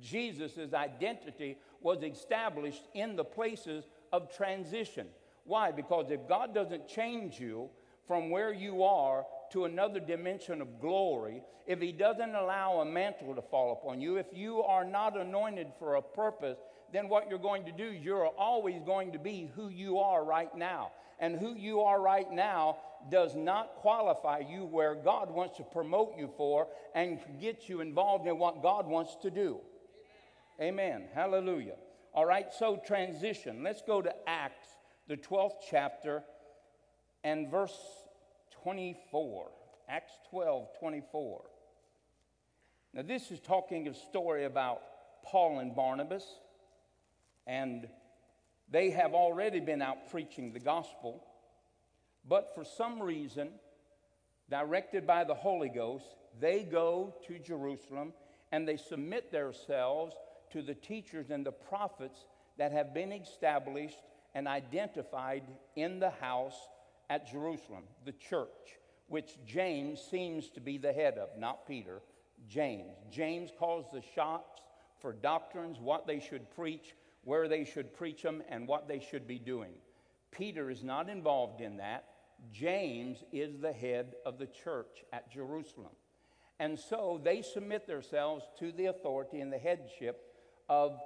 Jesus' 0.00 0.72
identity 0.72 1.58
was 1.80 2.02
established 2.02 2.82
in 2.94 3.16
the 3.16 3.24
places 3.24 3.84
of 4.12 4.34
transition. 4.34 5.08
Why? 5.44 5.72
Because 5.72 6.10
if 6.10 6.28
God 6.28 6.54
doesn't 6.54 6.88
change 6.88 7.40
you 7.40 7.68
from 8.06 8.30
where 8.30 8.52
you 8.52 8.82
are 8.82 9.24
to 9.52 9.64
another 9.64 10.00
dimension 10.00 10.60
of 10.60 10.80
glory, 10.80 11.42
if 11.66 11.80
He 11.80 11.92
doesn't 11.92 12.34
allow 12.34 12.80
a 12.80 12.84
mantle 12.84 13.34
to 13.34 13.42
fall 13.42 13.72
upon 13.72 14.00
you, 14.00 14.16
if 14.16 14.26
you 14.32 14.62
are 14.62 14.84
not 14.84 15.18
anointed 15.18 15.68
for 15.78 15.96
a 15.96 16.02
purpose, 16.02 16.58
then 16.92 17.08
what 17.08 17.28
you're 17.28 17.38
going 17.38 17.64
to 17.64 17.72
do 17.72 17.84
you're 17.84 18.26
always 18.26 18.80
going 18.84 19.12
to 19.12 19.18
be 19.18 19.50
who 19.54 19.68
you 19.68 19.98
are 19.98 20.24
right 20.24 20.54
now. 20.56 20.92
And 21.20 21.36
who 21.36 21.54
you 21.54 21.80
are 21.80 22.00
right 22.00 22.30
now 22.30 22.76
does 23.10 23.34
not 23.34 23.76
qualify 23.76 24.42
you 24.48 24.64
where 24.64 24.94
God 24.94 25.30
wants 25.30 25.56
to 25.56 25.64
promote 25.64 26.16
you 26.16 26.30
for 26.36 26.68
and 26.94 27.18
get 27.40 27.68
you 27.68 27.80
involved 27.80 28.26
in 28.28 28.38
what 28.38 28.62
God 28.62 28.86
wants 28.86 29.16
to 29.22 29.30
do. 29.30 29.58
Amen. 30.60 30.78
Amen. 31.00 31.08
Hallelujah. 31.14 31.74
All 32.14 32.24
right, 32.24 32.46
so 32.56 32.80
transition. 32.86 33.62
Let's 33.62 33.82
go 33.82 34.00
to 34.02 34.12
Acts, 34.28 34.68
the 35.08 35.16
12th 35.16 35.56
chapter, 35.70 36.22
and 37.24 37.50
verse 37.50 37.76
24. 38.62 39.48
Acts 39.88 40.12
12, 40.30 40.68
24. 40.78 41.42
Now, 42.94 43.02
this 43.02 43.30
is 43.30 43.40
talking 43.40 43.88
a 43.88 43.94
story 43.94 44.44
about 44.44 44.80
Paul 45.24 45.60
and 45.60 45.74
Barnabas, 45.74 46.24
and 47.48 47.88
they 48.70 48.90
have 48.90 49.14
already 49.14 49.58
been 49.58 49.80
out 49.80 50.10
preaching 50.10 50.52
the 50.52 50.60
gospel. 50.60 51.24
But 52.28 52.54
for 52.54 52.64
some 52.64 53.00
reason, 53.02 53.48
directed 54.50 55.06
by 55.06 55.24
the 55.24 55.34
Holy 55.34 55.70
Ghost, 55.70 56.04
they 56.38 56.62
go 56.62 57.14
to 57.26 57.38
Jerusalem 57.38 58.12
and 58.52 58.68
they 58.68 58.76
submit 58.76 59.32
themselves 59.32 60.14
to 60.52 60.62
the 60.62 60.74
teachers 60.74 61.30
and 61.30 61.44
the 61.44 61.52
prophets 61.52 62.26
that 62.58 62.72
have 62.72 62.92
been 62.92 63.12
established 63.12 63.98
and 64.34 64.46
identified 64.46 65.42
in 65.74 65.98
the 65.98 66.10
house 66.10 66.68
at 67.08 67.30
Jerusalem, 67.30 67.84
the 68.04 68.12
church, 68.12 68.78
which 69.06 69.38
James 69.46 70.00
seems 70.00 70.50
to 70.50 70.60
be 70.60 70.76
the 70.76 70.92
head 70.92 71.16
of, 71.16 71.30
not 71.38 71.66
Peter, 71.66 72.02
James. 72.46 72.96
James 73.10 73.50
calls 73.58 73.86
the 73.92 74.02
shots 74.14 74.60
for 75.00 75.12
doctrines, 75.12 75.78
what 75.80 76.06
they 76.06 76.20
should 76.20 76.50
preach, 76.50 76.94
where 77.28 77.46
they 77.46 77.62
should 77.62 77.92
preach 77.92 78.22
them, 78.22 78.42
and 78.48 78.66
what 78.66 78.88
they 78.88 78.98
should 78.98 79.26
be 79.26 79.38
doing. 79.38 79.74
Peter 80.30 80.70
is 80.70 80.82
not 80.82 81.10
involved 81.10 81.60
in 81.60 81.76
that. 81.76 82.06
James 82.50 83.22
is 83.32 83.58
the 83.60 83.70
head 83.70 84.14
of 84.24 84.38
the 84.38 84.46
church 84.46 85.04
at 85.12 85.30
Jerusalem. 85.30 85.92
And 86.58 86.78
so 86.78 87.20
they 87.22 87.42
submit 87.42 87.86
themselves 87.86 88.46
to 88.60 88.72
the 88.72 88.86
authority 88.86 89.42
and 89.42 89.52
the 89.52 89.58
headship 89.58 90.22
of 90.70 90.98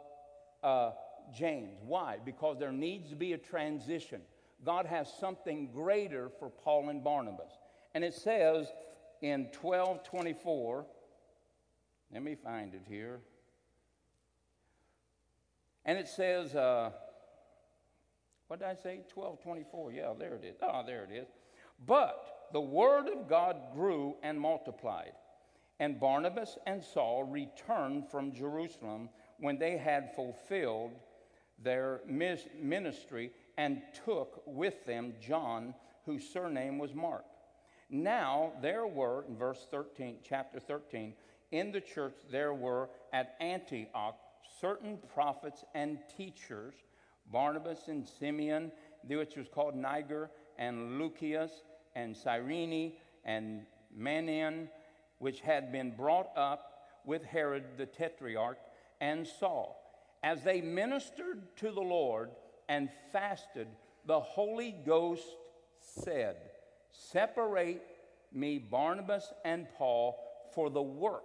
uh, 0.62 0.92
James. 1.34 1.80
Why? 1.84 2.18
Because 2.24 2.56
there 2.56 2.70
needs 2.70 3.10
to 3.10 3.16
be 3.16 3.32
a 3.32 3.38
transition. 3.38 4.20
God 4.64 4.86
has 4.86 5.12
something 5.18 5.72
greater 5.72 6.30
for 6.38 6.50
Paul 6.50 6.88
and 6.88 7.02
Barnabas. 7.02 7.50
And 7.96 8.04
it 8.04 8.14
says 8.14 8.68
in 9.22 9.48
1224, 9.60 10.86
let 12.12 12.22
me 12.22 12.36
find 12.36 12.74
it 12.74 12.82
here. 12.88 13.22
And 15.84 15.98
it 15.98 16.08
says, 16.08 16.54
uh, 16.54 16.90
what 18.46 18.60
did 18.60 18.68
I 18.68 18.74
say? 18.74 19.00
1224. 19.14 19.92
Yeah, 19.92 20.12
there 20.18 20.34
it 20.34 20.44
is. 20.44 20.56
Oh, 20.62 20.82
there 20.86 21.04
it 21.04 21.14
is. 21.14 21.26
But 21.86 22.48
the 22.52 22.60
word 22.60 23.08
of 23.08 23.28
God 23.28 23.56
grew 23.74 24.16
and 24.22 24.38
multiplied. 24.38 25.12
And 25.80 25.98
Barnabas 25.98 26.58
and 26.66 26.82
Saul 26.82 27.24
returned 27.24 28.08
from 28.10 28.32
Jerusalem 28.32 29.08
when 29.38 29.58
they 29.58 29.76
had 29.76 30.14
fulfilled 30.14 30.92
their 31.58 32.00
ministry 32.06 33.32
and 33.56 33.82
took 34.04 34.42
with 34.46 34.84
them 34.86 35.14
John, 35.20 35.74
whose 36.04 36.28
surname 36.28 36.78
was 36.78 36.94
Mark. 36.94 37.24
Now 37.90 38.52
there 38.62 38.86
were, 38.86 39.24
in 39.28 39.36
verse 39.36 39.66
13, 39.70 40.18
chapter 40.22 40.60
13, 40.60 41.14
in 41.50 41.72
the 41.72 41.80
church 41.80 42.14
there 42.30 42.54
were 42.54 42.88
at 43.12 43.34
Antioch 43.40 44.16
certain 44.62 44.96
prophets 45.12 45.64
and 45.74 45.98
teachers 46.16 46.74
Barnabas 47.30 47.88
and 47.88 48.06
Simeon, 48.06 48.70
which 49.06 49.36
was 49.36 49.48
called 49.48 49.74
Niger, 49.74 50.30
and 50.58 50.98
Lucius, 50.98 51.50
and 51.94 52.16
Cyrene, 52.16 52.92
and 53.24 53.62
Manaen, 53.96 54.68
which 55.18 55.40
had 55.40 55.72
been 55.72 55.92
brought 55.96 56.30
up 56.36 56.72
with 57.04 57.24
Herod 57.24 57.64
the 57.78 57.86
Tetrarch, 57.86 58.58
and 59.00 59.26
Saul. 59.26 59.78
As 60.22 60.42
they 60.42 60.60
ministered 60.60 61.56
to 61.56 61.70
the 61.72 61.80
Lord 61.80 62.30
and 62.68 62.88
fasted, 63.12 63.68
the 64.06 64.20
Holy 64.20 64.72
Ghost 64.84 65.26
said, 65.78 66.36
Separate 66.90 67.82
me, 68.32 68.58
Barnabas 68.58 69.32
and 69.44 69.66
Paul, 69.76 70.18
for 70.54 70.70
the 70.70 70.82
work. 70.82 71.24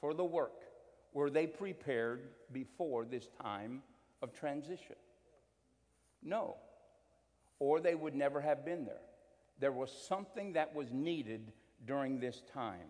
For 0.00 0.14
the 0.14 0.24
work. 0.24 0.63
Were 1.14 1.30
they 1.30 1.46
prepared 1.46 2.28
before 2.52 3.04
this 3.04 3.28
time 3.40 3.82
of 4.20 4.32
transition? 4.32 4.96
No. 6.22 6.56
Or 7.60 7.80
they 7.80 7.94
would 7.94 8.14
never 8.14 8.40
have 8.40 8.64
been 8.64 8.84
there. 8.84 9.00
There 9.60 9.72
was 9.72 9.90
something 9.90 10.52
that 10.54 10.74
was 10.74 10.90
needed 10.92 11.52
during 11.86 12.18
this 12.18 12.42
time. 12.52 12.88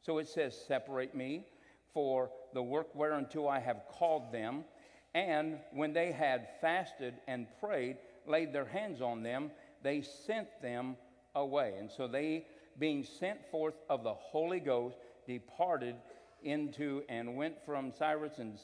So 0.00 0.18
it 0.18 0.28
says, 0.28 0.56
Separate 0.56 1.14
me 1.14 1.46
for 1.92 2.30
the 2.52 2.62
work 2.62 2.94
whereunto 2.94 3.48
I 3.48 3.58
have 3.58 3.82
called 3.90 4.32
them. 4.32 4.64
And 5.12 5.58
when 5.72 5.92
they 5.92 6.12
had 6.12 6.48
fasted 6.60 7.14
and 7.26 7.46
prayed, 7.60 7.96
laid 8.26 8.52
their 8.52 8.64
hands 8.64 9.00
on 9.02 9.22
them, 9.22 9.50
they 9.82 10.02
sent 10.02 10.48
them 10.62 10.96
away. 11.34 11.74
And 11.78 11.90
so 11.90 12.06
they, 12.06 12.46
being 12.78 13.04
sent 13.04 13.44
forth 13.50 13.74
of 13.88 14.04
the 14.04 14.14
Holy 14.14 14.60
Ghost, 14.60 14.96
departed 15.26 15.96
into 16.44 17.02
and 17.08 17.36
went 17.36 17.64
from 17.64 17.92
Cyrus 17.98 18.38
and 18.38 18.58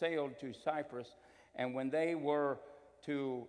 sailed 0.00 0.38
to 0.40 0.52
Cyprus. 0.52 1.08
And 1.54 1.74
when 1.74 1.90
they 1.90 2.14
were 2.14 2.58
to, 3.06 3.46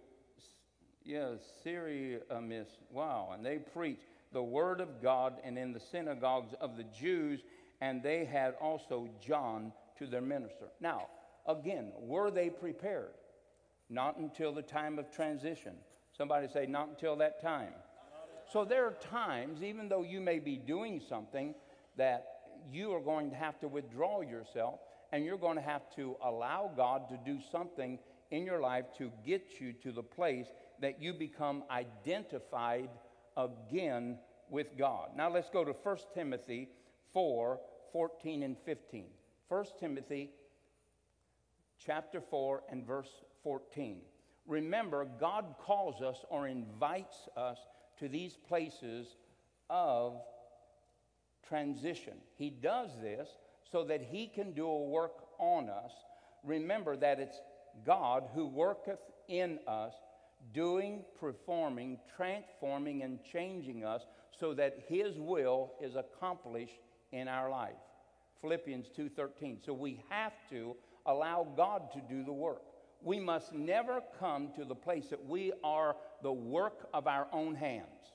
yeah, 1.03 1.31
Syria, 1.63 2.19
miss, 2.41 2.67
wow, 2.91 3.31
and 3.33 3.45
they 3.45 3.57
preached 3.57 4.01
the 4.33 4.43
word 4.43 4.81
of 4.81 5.01
God 5.01 5.35
and 5.43 5.57
in 5.57 5.71
the 5.71 5.79
synagogues 5.79 6.53
of 6.59 6.75
the 6.75 6.83
Jews, 6.83 7.41
and 7.79 8.03
they 8.03 8.25
had 8.25 8.55
also 8.59 9.07
John 9.25 9.71
to 9.99 10.07
their 10.07 10.21
minister. 10.21 10.65
Now, 10.81 11.07
again, 11.47 11.91
were 11.99 12.29
they 12.29 12.49
prepared? 12.49 13.11
Not 13.89 14.17
until 14.17 14.51
the 14.51 14.61
time 14.61 14.99
of 14.99 15.09
transition. 15.11 15.75
Somebody 16.17 16.47
say, 16.51 16.65
not 16.65 16.89
until 16.89 17.15
that 17.17 17.41
time. 17.41 17.73
So 18.51 18.65
there 18.65 18.85
are 18.85 18.93
times, 18.93 19.61
even 19.61 19.87
though 19.87 20.03
you 20.03 20.19
may 20.19 20.39
be 20.39 20.57
doing 20.57 21.01
something, 21.07 21.53
that 21.95 22.36
you 22.71 22.93
are 22.93 23.01
going 23.01 23.29
to 23.29 23.35
have 23.35 23.59
to 23.59 23.67
withdraw 23.67 24.21
yourself 24.21 24.79
and 25.11 25.25
you're 25.25 25.37
going 25.37 25.55
to 25.55 25.61
have 25.61 25.83
to 25.95 26.15
allow 26.23 26.71
God 26.75 27.09
to 27.09 27.17
do 27.25 27.39
something 27.51 27.99
in 28.31 28.45
your 28.45 28.59
life 28.59 28.85
to 28.97 29.11
get 29.25 29.59
you 29.59 29.73
to 29.83 29.91
the 29.91 30.03
place 30.03 30.47
that 30.81 31.01
you 31.01 31.13
become 31.13 31.63
identified 31.71 32.89
again 33.37 34.17
with 34.49 34.77
God. 34.77 35.09
Now 35.15 35.29
let's 35.29 35.49
go 35.49 35.63
to 35.63 35.71
1 35.71 35.97
Timothy 36.13 36.69
4 37.13 37.59
14 37.93 38.43
and 38.43 38.57
15. 38.65 39.05
1 39.47 39.65
Timothy 39.79 40.31
chapter 41.83 42.21
4 42.21 42.63
and 42.69 42.85
verse 42.85 43.09
14. 43.43 44.01
Remember, 44.45 45.07
God 45.19 45.55
calls 45.59 46.01
us 46.01 46.23
or 46.29 46.47
invites 46.47 47.27
us 47.37 47.57
to 47.99 48.09
these 48.09 48.37
places 48.47 49.15
of 49.69 50.21
transition. 51.47 52.13
He 52.35 52.49
does 52.49 52.89
this 53.01 53.27
so 53.71 53.83
that 53.85 54.01
He 54.01 54.27
can 54.27 54.53
do 54.53 54.67
a 54.67 54.83
work 54.83 55.13
on 55.39 55.69
us. 55.69 55.91
Remember 56.43 56.95
that 56.97 57.19
it's 57.19 57.41
God 57.85 58.29
who 58.33 58.47
worketh 58.47 58.99
in 59.27 59.59
us, 59.67 59.93
doing, 60.53 61.03
performing, 61.19 61.99
transforming, 62.15 63.03
and 63.03 63.19
changing 63.23 63.83
us 63.83 64.03
so 64.39 64.53
that 64.53 64.85
His 64.87 65.17
will 65.17 65.73
is 65.81 65.95
accomplished 65.95 66.79
in 67.11 67.27
our 67.27 67.49
life. 67.49 67.75
Philippians 68.41 68.89
2:13. 68.95 69.59
So 69.63 69.73
we 69.73 70.03
have 70.09 70.33
to 70.49 70.75
allow 71.05 71.47
God 71.55 71.91
to 71.93 72.01
do 72.01 72.23
the 72.23 72.33
work. 72.33 72.63
We 73.01 73.19
must 73.19 73.53
never 73.53 74.01
come 74.19 74.51
to 74.53 74.65
the 74.65 74.75
place 74.75 75.07
that 75.09 75.23
we 75.25 75.53
are 75.63 75.95
the 76.23 76.31
work 76.31 76.89
of 76.93 77.07
our 77.07 77.27
own 77.31 77.55
hands. 77.55 78.13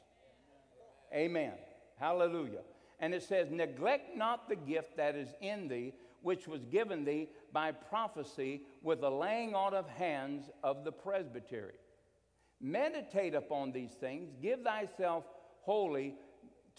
Amen. 1.14 1.52
Hallelujah. 1.98 2.62
And 3.02 3.12
it 3.12 3.24
says, 3.24 3.50
Neglect 3.50 4.16
not 4.16 4.48
the 4.48 4.56
gift 4.56 4.96
that 4.96 5.16
is 5.16 5.34
in 5.40 5.66
thee, 5.66 5.92
which 6.22 6.46
was 6.46 6.64
given 6.64 7.04
thee 7.04 7.28
by 7.52 7.72
prophecy 7.72 8.62
with 8.80 9.00
the 9.00 9.10
laying 9.10 9.54
on 9.54 9.74
of 9.74 9.88
hands 9.88 10.48
of 10.62 10.84
the 10.84 10.92
presbytery. 10.92 11.74
Meditate 12.60 13.34
upon 13.34 13.72
these 13.72 13.90
things, 13.90 14.30
give 14.40 14.60
thyself 14.62 15.24
wholly 15.62 16.14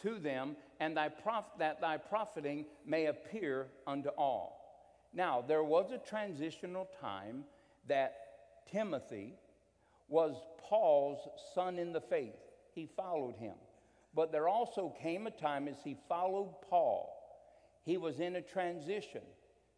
to 0.01 0.18
them, 0.18 0.56
and 0.80 0.96
thy 0.96 1.10
prof- 1.10 1.58
that 1.60 1.82
thy 1.82 1.98
profiting 1.98 2.65
may 2.86 3.08
appear 3.08 3.67
unto 3.86 4.10
all. 4.17 4.62
Now, 5.13 5.43
there 5.45 5.63
was 5.63 5.91
a 5.91 5.97
transitional 5.97 6.88
time 7.02 7.43
that 7.88 8.15
Timothy 8.71 9.34
was 10.08 10.36
Paul's 10.58 11.19
son 11.54 11.78
in 11.78 11.91
the 11.91 12.02
faith. 12.02 12.39
He 12.74 12.88
followed 12.95 13.36
him. 13.36 13.56
But 14.15 14.32
there 14.32 14.47
also 14.47 14.93
came 15.02 15.28
a 15.28 15.32
time 15.32 15.67
as 15.67 15.78
he 15.84 15.97
followed 16.08 16.56
Paul, 16.69 17.10
he 17.84 17.97
was 17.97 18.19
in 18.19 18.36
a 18.36 18.41
transition. 18.41 19.21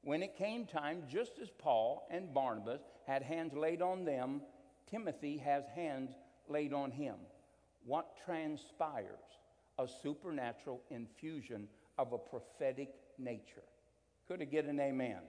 When 0.02 0.22
it 0.22 0.38
came 0.38 0.66
time, 0.66 1.04
just 1.10 1.40
as 1.42 1.50
Paul 1.50 2.08
and 2.12 2.34
Barnabas 2.34 2.82
had 3.08 3.24
hands 3.24 3.56
laid 3.56 3.82
on 3.82 4.06
them, 4.06 4.42
Timothy 4.90 5.38
has 5.38 5.64
hands 5.74 6.12
laid 6.48 6.74
on 6.74 6.92
him. 6.92 7.16
What 7.86 8.16
transpires? 8.24 9.08
A 9.80 9.88
supernatural 9.88 10.82
infusion 10.90 11.68
of 11.98 12.14
a 12.14 12.18
prophetic 12.18 12.90
nature. 13.18 13.64
Could 14.28 14.42
it 14.42 14.52
get 14.52 14.66
an 14.66 14.80
amen? 14.80 15.20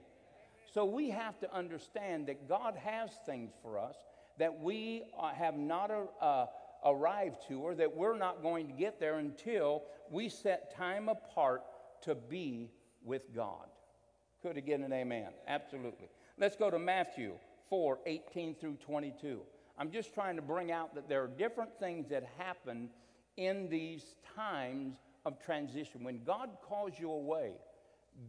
So 0.72 0.84
we 0.84 1.10
have 1.10 1.38
to 1.40 1.52
understand 1.54 2.26
that 2.26 2.48
God 2.48 2.76
has 2.76 3.10
things 3.24 3.52
for 3.62 3.78
us 3.78 3.96
that 4.38 4.60
we 4.60 5.04
uh, 5.18 5.32
have 5.32 5.56
not 5.56 5.90
uh, 6.20 6.46
arrived 6.86 7.38
to, 7.48 7.60
or 7.60 7.74
that 7.74 7.94
we're 7.94 8.16
not 8.16 8.42
going 8.42 8.66
to 8.68 8.72
get 8.72 9.00
there 9.00 9.18
until 9.18 9.82
we 10.10 10.28
set 10.28 10.74
time 10.76 11.08
apart 11.08 11.62
to 12.02 12.14
be 12.14 12.70
with 13.04 13.34
God. 13.34 13.66
Could 14.42 14.56
again 14.56 14.82
an 14.82 14.92
amen? 14.92 15.30
Absolutely. 15.48 16.08
Let's 16.38 16.56
go 16.56 16.70
to 16.70 16.78
Matthew 16.78 17.34
4 17.68 17.98
18 18.06 18.54
through 18.54 18.76
22. 18.76 19.40
I'm 19.78 19.90
just 19.90 20.14
trying 20.14 20.36
to 20.36 20.42
bring 20.42 20.72
out 20.72 20.94
that 20.94 21.08
there 21.08 21.22
are 21.22 21.28
different 21.28 21.70
things 21.78 22.08
that 22.08 22.24
happen 22.38 22.88
in 23.36 23.68
these 23.68 24.14
times 24.34 24.96
of 25.24 25.42
transition. 25.44 26.04
When 26.04 26.22
God 26.24 26.50
calls 26.62 26.92
you 26.98 27.10
away, 27.10 27.52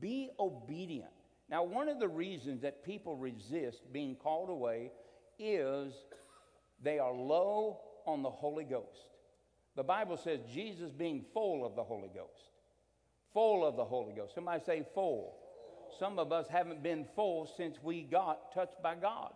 be 0.01 0.29
obedient. 0.39 1.11
Now, 1.49 1.63
one 1.63 1.87
of 1.87 1.99
the 1.99 2.07
reasons 2.07 2.61
that 2.63 2.83
people 2.83 3.15
resist 3.15 3.81
being 3.93 4.15
called 4.15 4.49
away 4.49 4.91
is 5.39 5.93
they 6.83 6.99
are 6.99 7.13
low 7.13 7.79
on 8.07 8.23
the 8.23 8.29
Holy 8.29 8.63
Ghost. 8.63 9.07
The 9.75 9.83
Bible 9.83 10.17
says 10.17 10.39
Jesus 10.51 10.91
being 10.91 11.23
full 11.33 11.65
of 11.65 11.75
the 11.75 11.83
Holy 11.83 12.09
Ghost. 12.09 12.49
Full 13.33 13.65
of 13.65 13.75
the 13.75 13.85
Holy 13.85 14.13
Ghost. 14.13 14.33
Somebody 14.33 14.63
say 14.65 14.85
full. 14.95 15.35
Some 15.99 16.17
of 16.17 16.31
us 16.31 16.47
haven't 16.47 16.81
been 16.81 17.05
full 17.15 17.49
since 17.57 17.77
we 17.83 18.01
got 18.01 18.51
touched 18.53 18.81
by 18.81 18.95
God 18.95 19.33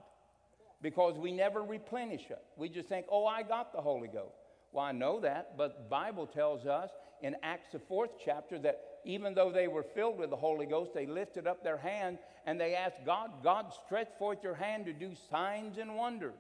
because 0.82 1.18
we 1.18 1.32
never 1.32 1.62
replenish 1.62 2.30
it. 2.30 2.42
We 2.58 2.70
just 2.70 2.90
think, 2.90 3.06
oh, 3.12 3.26
I 3.26 3.44
got 3.44 3.72
the 3.74 3.82
Holy 3.82 4.08
Ghost. 4.08 4.36
Well, 4.72 4.86
I 4.86 4.92
know 4.92 5.20
that, 5.20 5.58
but 5.58 5.78
the 5.78 5.90
Bible 5.90 6.26
tells 6.26 6.66
us 6.66 6.90
in 7.22 7.36
Acts, 7.44 7.74
the 7.74 7.80
fourth 7.80 8.12
chapter, 8.24 8.58
that 8.60 8.82
even 9.06 9.34
though 9.34 9.52
they 9.52 9.68
were 9.68 9.84
filled 9.84 10.18
with 10.18 10.30
the 10.30 10.36
Holy 10.36 10.66
Ghost, 10.66 10.92
they 10.94 11.06
lifted 11.06 11.46
up 11.46 11.64
their 11.64 11.78
hand 11.78 12.18
and 12.46 12.60
they 12.60 12.76
asked 12.76 13.06
God, 13.06 13.32
God, 13.44 13.72
stretch 13.86 14.10
forth 14.18 14.40
your 14.44 14.56
hand 14.56 14.86
to 14.86 14.94
do 14.94 15.12
signs 15.30 15.78
and 15.78 15.96
wonders. 15.96 16.34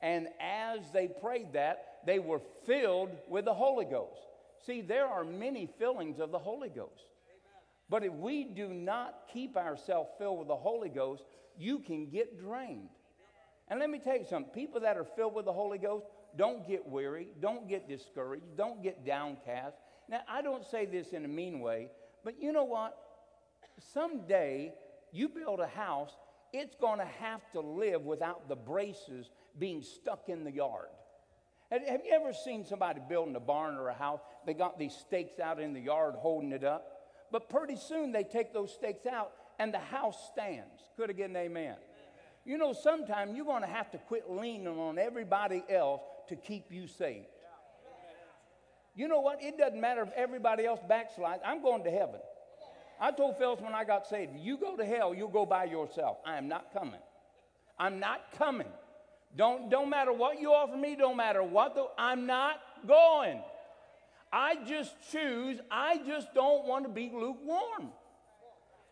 And 0.00 0.28
as 0.40 0.90
they 0.92 1.08
prayed 1.08 1.52
that, 1.54 1.98
they 2.06 2.18
were 2.18 2.40
filled 2.66 3.10
with 3.28 3.44
the 3.44 3.54
Holy 3.54 3.84
Ghost. 3.84 4.20
See, 4.64 4.80
there 4.80 5.06
are 5.06 5.24
many 5.24 5.68
fillings 5.78 6.20
of 6.20 6.30
the 6.30 6.38
Holy 6.38 6.68
Ghost. 6.68 7.06
But 7.90 8.04
if 8.04 8.12
we 8.12 8.44
do 8.44 8.68
not 8.68 9.14
keep 9.32 9.56
ourselves 9.56 10.10
filled 10.18 10.38
with 10.38 10.48
the 10.48 10.56
Holy 10.56 10.88
Ghost, 10.90 11.24
you 11.56 11.78
can 11.78 12.06
get 12.06 12.38
drained. 12.38 12.90
And 13.68 13.80
let 13.80 13.90
me 13.90 13.98
tell 13.98 14.16
you 14.16 14.24
something 14.28 14.52
people 14.52 14.80
that 14.80 14.96
are 14.96 15.04
filled 15.04 15.34
with 15.34 15.44
the 15.44 15.52
Holy 15.52 15.78
Ghost 15.78 16.06
don't 16.36 16.66
get 16.66 16.86
weary, 16.86 17.28
don't 17.40 17.68
get 17.68 17.88
discouraged, 17.88 18.44
don't 18.56 18.82
get 18.82 19.04
downcast. 19.04 19.76
Now, 20.08 20.20
I 20.28 20.42
don't 20.42 20.64
say 20.64 20.86
this 20.86 21.08
in 21.08 21.24
a 21.24 21.28
mean 21.28 21.60
way, 21.60 21.88
but 22.24 22.40
you 22.40 22.52
know 22.52 22.64
what? 22.64 22.96
Someday 23.92 24.72
you 25.12 25.28
build 25.28 25.60
a 25.60 25.66
house, 25.66 26.12
it's 26.52 26.74
going 26.76 26.98
to 26.98 27.08
have 27.20 27.40
to 27.52 27.60
live 27.60 28.02
without 28.02 28.48
the 28.48 28.56
braces 28.56 29.30
being 29.58 29.82
stuck 29.82 30.28
in 30.28 30.44
the 30.44 30.52
yard. 30.52 30.88
Have 31.70 31.82
you 31.82 32.12
ever 32.12 32.32
seen 32.32 32.64
somebody 32.64 33.00
building 33.08 33.36
a 33.36 33.40
barn 33.40 33.76
or 33.76 33.88
a 33.88 33.94
house? 33.94 34.20
They 34.46 34.54
got 34.54 34.78
these 34.78 34.94
stakes 34.94 35.38
out 35.38 35.60
in 35.60 35.74
the 35.74 35.80
yard 35.80 36.14
holding 36.16 36.52
it 36.52 36.64
up. 36.64 36.98
But 37.30 37.50
pretty 37.50 37.76
soon 37.76 38.12
they 38.12 38.24
take 38.24 38.54
those 38.54 38.72
stakes 38.72 39.04
out 39.04 39.32
and 39.58 39.74
the 39.74 39.78
house 39.78 40.30
stands. 40.32 40.80
Could 40.96 41.10
an 41.10 41.36
amen? 41.36 41.46
amen. 41.46 41.76
You 42.46 42.56
know, 42.56 42.72
sometimes 42.72 43.36
you're 43.36 43.44
going 43.44 43.62
to 43.62 43.68
have 43.68 43.90
to 43.90 43.98
quit 43.98 44.30
leaning 44.30 44.66
on 44.66 44.98
everybody 44.98 45.62
else 45.68 46.00
to 46.28 46.36
keep 46.36 46.72
you 46.72 46.86
saved. 46.86 47.26
You 48.94 49.06
know 49.06 49.20
what? 49.20 49.42
It 49.42 49.58
doesn't 49.58 49.80
matter 49.80 50.02
if 50.02 50.10
everybody 50.16 50.64
else 50.64 50.80
backslides. 50.88 51.40
I'm 51.44 51.62
going 51.62 51.84
to 51.84 51.90
heaven. 51.90 52.20
I 53.00 53.12
told 53.12 53.38
Phyllis 53.38 53.60
when 53.60 53.74
I 53.74 53.84
got 53.84 54.06
saved, 54.06 54.32
you 54.36 54.56
go 54.56 54.76
to 54.76 54.84
hell, 54.84 55.14
you'll 55.14 55.28
go 55.28 55.46
by 55.46 55.64
yourself. 55.64 56.18
I 56.26 56.36
am 56.36 56.48
not 56.48 56.72
coming. 56.72 57.00
I'm 57.78 58.00
not 58.00 58.32
coming. 58.36 58.66
Don't, 59.36 59.70
don't 59.70 59.88
matter 59.90 60.12
what 60.12 60.40
you 60.40 60.52
offer 60.52 60.76
me, 60.76 60.96
don't 60.96 61.16
matter 61.16 61.42
what 61.42 61.74
the, 61.74 61.86
I'm 61.96 62.26
not 62.26 62.60
going. 62.86 63.40
I 64.32 64.56
just 64.66 64.94
choose, 65.12 65.60
I 65.70 66.00
just 66.06 66.34
don't 66.34 66.66
want 66.66 66.84
to 66.84 66.90
be 66.90 67.10
lukewarm. 67.14 67.92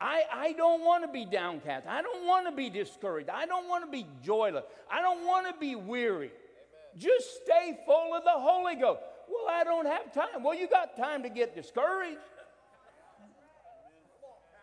I, 0.00 0.24
I 0.32 0.52
don't 0.52 0.84
want 0.84 1.04
to 1.04 1.08
be 1.08 1.24
downcast. 1.24 1.86
I 1.86 2.02
don't 2.02 2.26
want 2.26 2.46
to 2.46 2.52
be 2.52 2.68
discouraged. 2.68 3.30
I 3.30 3.46
don't 3.46 3.66
want 3.66 3.84
to 3.84 3.90
be 3.90 4.06
joyless. 4.22 4.64
I 4.90 5.00
don't 5.00 5.26
want 5.26 5.46
to 5.46 5.58
be 5.58 5.74
weary. 5.74 6.26
Amen. 6.26 6.98
Just 6.98 7.42
stay 7.42 7.78
full 7.86 8.14
of 8.14 8.22
the 8.24 8.30
Holy 8.30 8.74
Ghost. 8.74 9.00
Well, 9.28 9.46
I 9.50 9.64
don't 9.64 9.86
have 9.86 10.12
time. 10.12 10.42
Well, 10.42 10.54
you 10.54 10.68
got 10.68 10.96
time 10.98 11.22
to 11.22 11.30
get 11.30 11.54
discouraged. 11.54 12.18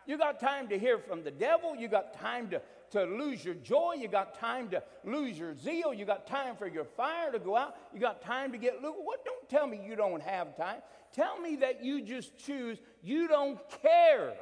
You 0.05 0.17
got 0.17 0.39
time 0.39 0.67
to 0.69 0.77
hear 0.77 0.97
from 0.97 1.23
the 1.23 1.31
devil. 1.31 1.75
You 1.75 1.87
got 1.87 2.13
time 2.13 2.49
to, 2.49 2.61
to 2.91 3.03
lose 3.03 3.43
your 3.43 3.55
joy. 3.55 3.95
You 3.99 4.07
got 4.07 4.37
time 4.37 4.69
to 4.69 4.83
lose 5.03 5.37
your 5.37 5.55
zeal. 5.55 5.93
You 5.93 6.05
got 6.05 6.27
time 6.27 6.55
for 6.55 6.67
your 6.67 6.85
fire 6.85 7.31
to 7.31 7.39
go 7.39 7.55
out. 7.55 7.75
You 7.93 7.99
got 7.99 8.21
time 8.21 8.51
to 8.51 8.57
get 8.57 8.81
loose. 8.81 8.95
What? 8.97 9.23
Don't 9.25 9.49
tell 9.49 9.67
me 9.67 9.81
you 9.85 9.95
don't 9.95 10.21
have 10.21 10.55
time. 10.57 10.81
Tell 11.13 11.39
me 11.39 11.57
that 11.57 11.83
you 11.83 12.01
just 12.01 12.37
choose. 12.37 12.77
You 13.01 13.27
don't 13.27 13.59
care 13.81 14.33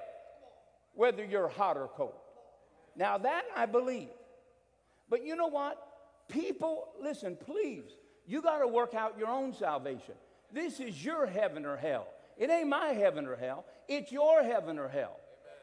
whether 0.94 1.24
you're 1.24 1.48
hot 1.48 1.78
or 1.78 1.88
cold. 1.88 2.14
Now, 2.96 3.18
that 3.18 3.44
I 3.56 3.66
believe. 3.66 4.10
But 5.10 5.26
you 5.26 5.36
know 5.36 5.48
what? 5.48 5.78
People, 6.28 6.88
listen, 7.02 7.36
please, 7.36 7.84
you 8.26 8.42
got 8.42 8.60
to 8.60 8.68
work 8.68 8.94
out 8.94 9.18
your 9.18 9.28
own 9.28 9.54
salvation. 9.54 10.16
This 10.54 10.80
is 10.80 11.04
your 11.04 11.26
heaven 11.26 11.66
or 11.66 11.76
hell. 11.76 12.08
It 12.38 12.50
ain't 12.50 12.70
my 12.70 12.90
heaven 12.90 13.26
or 13.28 13.36
hell, 13.36 13.66
it's 13.88 14.12
your 14.12 14.44
heaven 14.44 14.80
or 14.80 14.88
hell. 14.88 15.18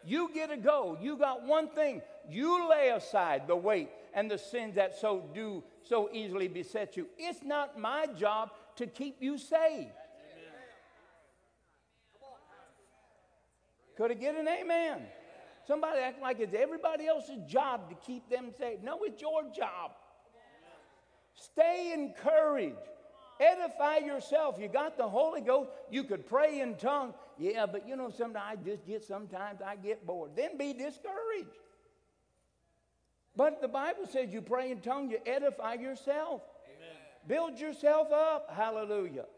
You 0.05 0.31
get 0.33 0.51
to 0.51 0.57
go. 0.57 0.97
You 1.01 1.17
got 1.17 1.47
one 1.47 1.69
thing. 1.69 2.03
You 2.29 2.69
lay 2.69 2.91
aside 2.91 3.47
the 3.47 3.57
weight 3.57 3.91
and 4.15 4.31
the 4.31 4.39
sins 4.39 4.75
that 4.77 4.99
so 4.99 5.25
do 5.35 5.63
so 5.83 6.09
easily 6.13 6.49
beset 6.49 6.97
you. 6.97 7.07
It's 7.19 7.43
not 7.43 7.79
my 7.79 8.07
job 8.19 8.51
to 8.77 8.87
keep 8.87 9.17
you 9.21 9.39
saved. 9.39 9.91
Could 13.97 14.13
I 14.13 14.15
get 14.15 14.37
an 14.37 14.47
amen? 14.47 15.03
Somebody 15.67 16.01
act 16.01 16.23
like 16.23 16.39
it's 16.41 16.55
everybody 16.55 17.07
else's 17.07 17.41
job 17.49 17.91
to 17.91 17.97
keep 17.97 18.31
them 18.31 18.51
saved. 18.59 18.85
No, 18.85 19.01
it's 19.03 19.21
your 19.21 19.43
job. 19.55 19.91
Stay 21.35 21.93
encouraged. 21.93 22.77
Edify 23.41 23.99
yourself. 23.99 24.57
You 24.59 24.69
got 24.69 24.97
the 24.97 25.09
Holy 25.09 25.41
Ghost. 25.41 25.71
You 25.91 26.05
could 26.05 26.27
pray 26.27 26.61
in 26.61 26.75
tongues. 26.77 27.15
Yeah, 27.39 27.67
but 27.67 27.87
you 27.87 27.97
know, 27.97 28.11
sometimes 28.11 28.59
I 28.61 28.65
just 28.65 28.87
get, 28.87 29.05
sometimes 29.05 29.61
I 29.65 29.77
get 29.77 30.07
bored. 30.07 30.33
Then 30.35 30.57
be 30.59 30.73
discouraged. 30.73 31.49
But 33.37 33.61
the 33.61 33.69
Bible 33.69 34.07
says 34.11 34.33
you 34.33 34.43
pray 34.43 34.73
in 34.73 34.81
tongues, 34.81 35.13
you 35.13 35.19
edify 35.25 35.75
yourself. 35.75 36.43
Amen. 36.67 36.97
Build 37.29 37.61
yourself 37.61 38.11
up. 38.11 38.53
Hallelujah. 38.53 39.11
Amen. 39.21 39.29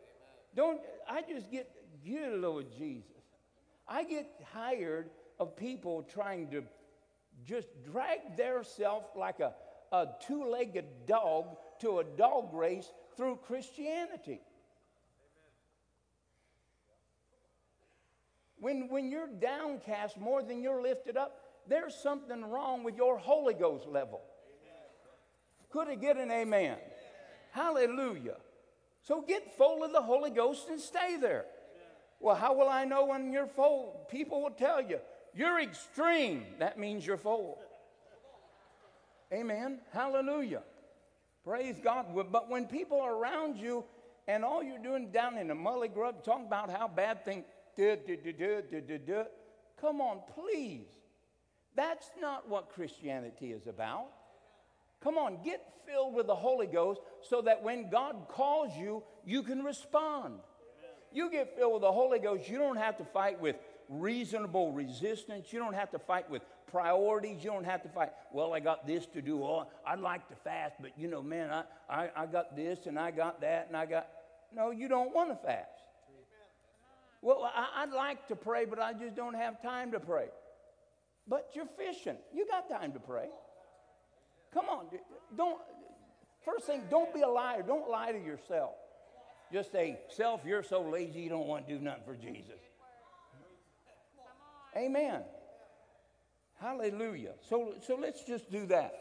Don't, 0.56 0.80
I 1.06 1.20
just 1.20 1.50
get, 1.50 1.70
dear 2.02 2.34
Lord 2.34 2.66
Jesus. 2.78 3.04
I 3.86 4.04
get 4.04 4.42
tired 4.54 5.10
of 5.38 5.54
people 5.56 6.02
trying 6.02 6.48
to 6.52 6.64
just 7.44 7.68
drag 7.84 8.36
their 8.36 8.62
self 8.64 9.04
like 9.16 9.40
a, 9.40 9.52
a 9.92 10.06
two 10.26 10.48
legged 10.48 10.86
dog 11.06 11.56
to 11.80 11.98
a 11.98 12.04
dog 12.04 12.54
race 12.54 12.92
through 13.20 13.38
Christianity. 13.46 14.40
When, 18.58 18.88
when 18.88 19.10
you're 19.10 19.28
downcast 19.28 20.18
more 20.18 20.42
than 20.42 20.62
you're 20.62 20.80
lifted 20.80 21.18
up, 21.18 21.36
there's 21.68 21.94
something 21.94 22.42
wrong 22.42 22.82
with 22.82 22.96
your 22.96 23.18
Holy 23.18 23.52
Ghost 23.52 23.86
level. 23.86 24.22
Could 25.68 25.88
it 25.88 26.00
get 26.00 26.16
an 26.16 26.30
amen? 26.30 26.78
Hallelujah. 27.50 28.38
So 29.02 29.20
get 29.20 29.54
full 29.54 29.84
of 29.84 29.92
the 29.92 30.00
Holy 30.00 30.30
Ghost 30.30 30.70
and 30.70 30.80
stay 30.80 31.18
there. 31.20 31.44
Well, 32.20 32.36
how 32.36 32.54
will 32.54 32.70
I 32.70 32.86
know 32.86 33.04
when 33.04 33.34
you're 33.34 33.46
full? 33.46 34.06
People 34.10 34.40
will 34.40 34.50
tell 34.50 34.80
you, 34.80 34.98
you're 35.34 35.60
extreme. 35.60 36.46
That 36.58 36.78
means 36.78 37.06
you're 37.06 37.18
full. 37.18 37.58
Amen. 39.30 39.80
Hallelujah. 39.92 40.62
Praise 41.44 41.76
God. 41.82 42.06
But 42.30 42.50
when 42.50 42.66
people 42.66 43.00
are 43.00 43.14
around 43.14 43.56
you 43.56 43.84
and 44.28 44.44
all 44.44 44.62
you're 44.62 44.82
doing 44.82 45.10
down 45.10 45.38
in 45.38 45.48
the 45.48 45.54
mully 45.54 45.92
grub, 45.92 46.24
talking 46.24 46.46
about 46.46 46.70
how 46.70 46.86
bad 46.88 47.24
things, 47.24 47.44
come 49.80 50.00
on, 50.00 50.20
please. 50.34 50.86
That's 51.76 52.10
not 52.20 52.48
what 52.48 52.70
Christianity 52.70 53.52
is 53.52 53.66
about. 53.66 54.08
Come 55.02 55.16
on, 55.16 55.38
get 55.42 55.66
filled 55.86 56.14
with 56.14 56.26
the 56.26 56.34
Holy 56.34 56.66
Ghost 56.66 57.00
so 57.22 57.40
that 57.42 57.62
when 57.62 57.88
God 57.88 58.26
calls 58.28 58.76
you, 58.76 59.02
you 59.24 59.42
can 59.42 59.62
respond. 59.62 60.40
You 61.12 61.30
get 61.30 61.56
filled 61.56 61.72
with 61.74 61.82
the 61.82 61.92
Holy 61.92 62.18
Ghost, 62.18 62.48
you 62.48 62.58
don't 62.58 62.76
have 62.76 62.98
to 62.98 63.04
fight 63.04 63.40
with 63.40 63.56
reasonable 63.88 64.72
resistance. 64.72 65.52
You 65.52 65.58
don't 65.58 65.74
have 65.74 65.90
to 65.90 65.98
fight 65.98 66.30
with 66.30 66.42
priorities. 66.70 67.44
You 67.44 67.50
don't 67.50 67.64
have 67.64 67.82
to 67.82 67.88
fight, 67.88 68.10
well, 68.32 68.52
I 68.52 68.60
got 68.60 68.86
this 68.86 69.06
to 69.06 69.22
do. 69.22 69.42
Oh, 69.42 69.66
I'd 69.86 70.00
like 70.00 70.28
to 70.28 70.34
fast, 70.36 70.76
but 70.80 70.92
you 70.96 71.08
know, 71.08 71.22
man, 71.22 71.50
I, 71.50 71.64
I, 71.88 72.10
I 72.16 72.26
got 72.26 72.56
this 72.56 72.86
and 72.86 72.98
I 72.98 73.10
got 73.10 73.40
that 73.40 73.66
and 73.68 73.76
I 73.76 73.86
got. 73.86 74.08
No, 74.54 74.70
you 74.70 74.88
don't 74.88 75.14
want 75.14 75.30
to 75.30 75.46
fast. 75.46 75.68
Well, 77.22 77.50
I, 77.54 77.82
I'd 77.82 77.92
like 77.92 78.26
to 78.28 78.36
pray, 78.36 78.64
but 78.64 78.78
I 78.78 78.92
just 78.92 79.14
don't 79.14 79.34
have 79.34 79.62
time 79.62 79.92
to 79.92 80.00
pray. 80.00 80.28
But 81.28 81.50
you're 81.54 81.68
fishing. 81.76 82.16
You 82.34 82.46
got 82.46 82.68
time 82.68 82.92
to 82.92 82.98
pray. 82.98 83.28
Come 84.52 84.66
on. 84.68 84.86
Don't, 85.36 85.60
first 86.44 86.66
thing, 86.66 86.82
don't 86.90 87.14
be 87.14 87.20
a 87.20 87.28
liar. 87.28 87.62
Don't 87.62 87.88
lie 87.88 88.12
to 88.12 88.18
yourself. 88.18 88.72
Just 89.52 89.72
say, 89.72 89.98
self, 90.08 90.42
you're 90.44 90.62
so 90.62 90.82
lazy 90.82 91.20
you 91.20 91.28
don't 91.28 91.46
want 91.46 91.68
to 91.68 91.74
do 91.74 91.80
nothing 91.80 92.02
for 92.04 92.14
Jesus. 92.14 92.58
Amen. 94.76 95.22
Hallelujah. 96.60 97.32
So, 97.48 97.74
so 97.80 97.96
let's 97.96 98.22
just 98.24 98.50
do 98.50 98.66
that. 98.66 98.94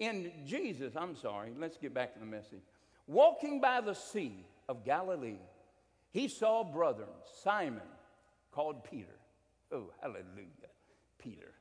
In 0.00 0.32
Jesus, 0.46 0.94
I'm 0.96 1.14
sorry, 1.14 1.52
let's 1.58 1.76
get 1.76 1.92
back 1.92 2.14
to 2.14 2.18
the 2.18 2.26
message. 2.26 2.62
Walking 3.06 3.60
by 3.60 3.80
the 3.80 3.94
sea 3.94 4.46
of 4.68 4.84
Galilee, 4.84 5.38
he 6.10 6.28
saw 6.28 6.64
brethren, 6.64 7.08
Simon, 7.42 7.82
called 8.50 8.84
Peter. 8.84 9.18
Oh, 9.70 9.90
hallelujah, 10.00 10.70
Peter. 11.18 11.52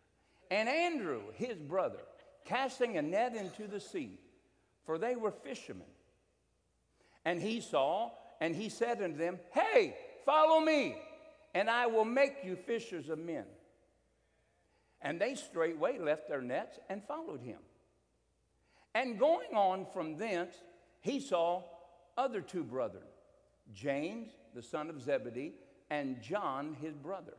And 0.50 0.68
Andrew, 0.68 1.22
his 1.34 1.58
brother, 1.58 2.00
casting 2.46 2.98
a 2.98 3.02
net 3.02 3.36
into 3.36 3.68
the 3.68 3.80
sea, 3.80 4.20
for 4.86 4.98
they 4.98 5.16
were 5.16 5.32
fishermen. 5.32 5.88
And 7.26 7.42
he 7.42 7.62
saw, 7.62 8.12
and 8.40 8.56
he 8.56 8.70
said 8.70 9.02
unto 9.02 9.18
them, 9.18 9.40
Hey, 9.54 9.96
follow 10.26 10.60
me, 10.60 10.96
and 11.54 11.70
I 11.70 11.88
will 11.88 12.06
make 12.06 12.38
you 12.44 12.56
fishers 12.56 13.10
of 13.10 13.20
men. 13.20 13.46
And 15.02 15.20
they 15.20 15.36
straightway 15.36 15.98
left 15.98 16.28
their 16.28 16.42
nets 16.42 16.80
and 16.90 17.04
followed 17.04 17.42
him. 17.42 17.60
And 18.94 19.18
going 19.18 19.56
on 19.56 19.88
from 19.94 20.18
thence, 20.18 20.54
he 21.00 21.20
saw 21.20 21.64
other 22.18 22.42
two 22.42 22.64
brethren, 22.64 23.04
James, 23.74 24.30
the 24.54 24.62
son 24.62 24.90
of 24.90 25.02
Zebedee, 25.02 25.54
and 25.90 26.22
John, 26.22 26.76
his 26.82 26.96
brother, 26.96 27.34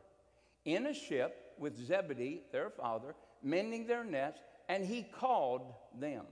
in 0.65 0.87
a 0.87 0.93
ship 0.93 1.53
with 1.57 1.77
Zebedee, 1.77 2.41
their 2.51 2.69
father, 2.69 3.15
mending 3.41 3.87
their 3.87 4.03
nets, 4.03 4.39
and 4.67 4.83
he 4.85 5.03
called 5.03 5.73
them. 5.99 6.25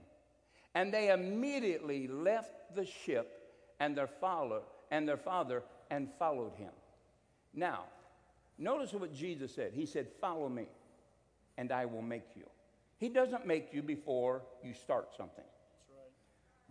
And 0.74 0.92
they 0.92 1.10
immediately 1.10 2.08
left 2.08 2.74
the 2.74 2.86
ship 2.86 3.42
and 3.78 3.96
their 3.96 4.06
father 4.06 4.60
and 4.90 5.06
their 5.08 5.16
father 5.16 5.62
and 5.90 6.08
followed 6.18 6.54
him. 6.54 6.72
Now, 7.54 7.84
notice 8.58 8.92
what 8.92 9.14
Jesus 9.14 9.54
said. 9.54 9.72
He 9.74 9.86
said, 9.86 10.08
Follow 10.20 10.48
me 10.48 10.66
and 11.58 11.72
I 11.72 11.86
will 11.86 12.02
make 12.02 12.34
you. 12.34 12.44
He 12.96 13.08
doesn't 13.08 13.46
make 13.46 13.72
you 13.72 13.82
before 13.82 14.42
you 14.62 14.74
start 14.74 15.08
something. 15.16 15.44
Right. 15.90 16.10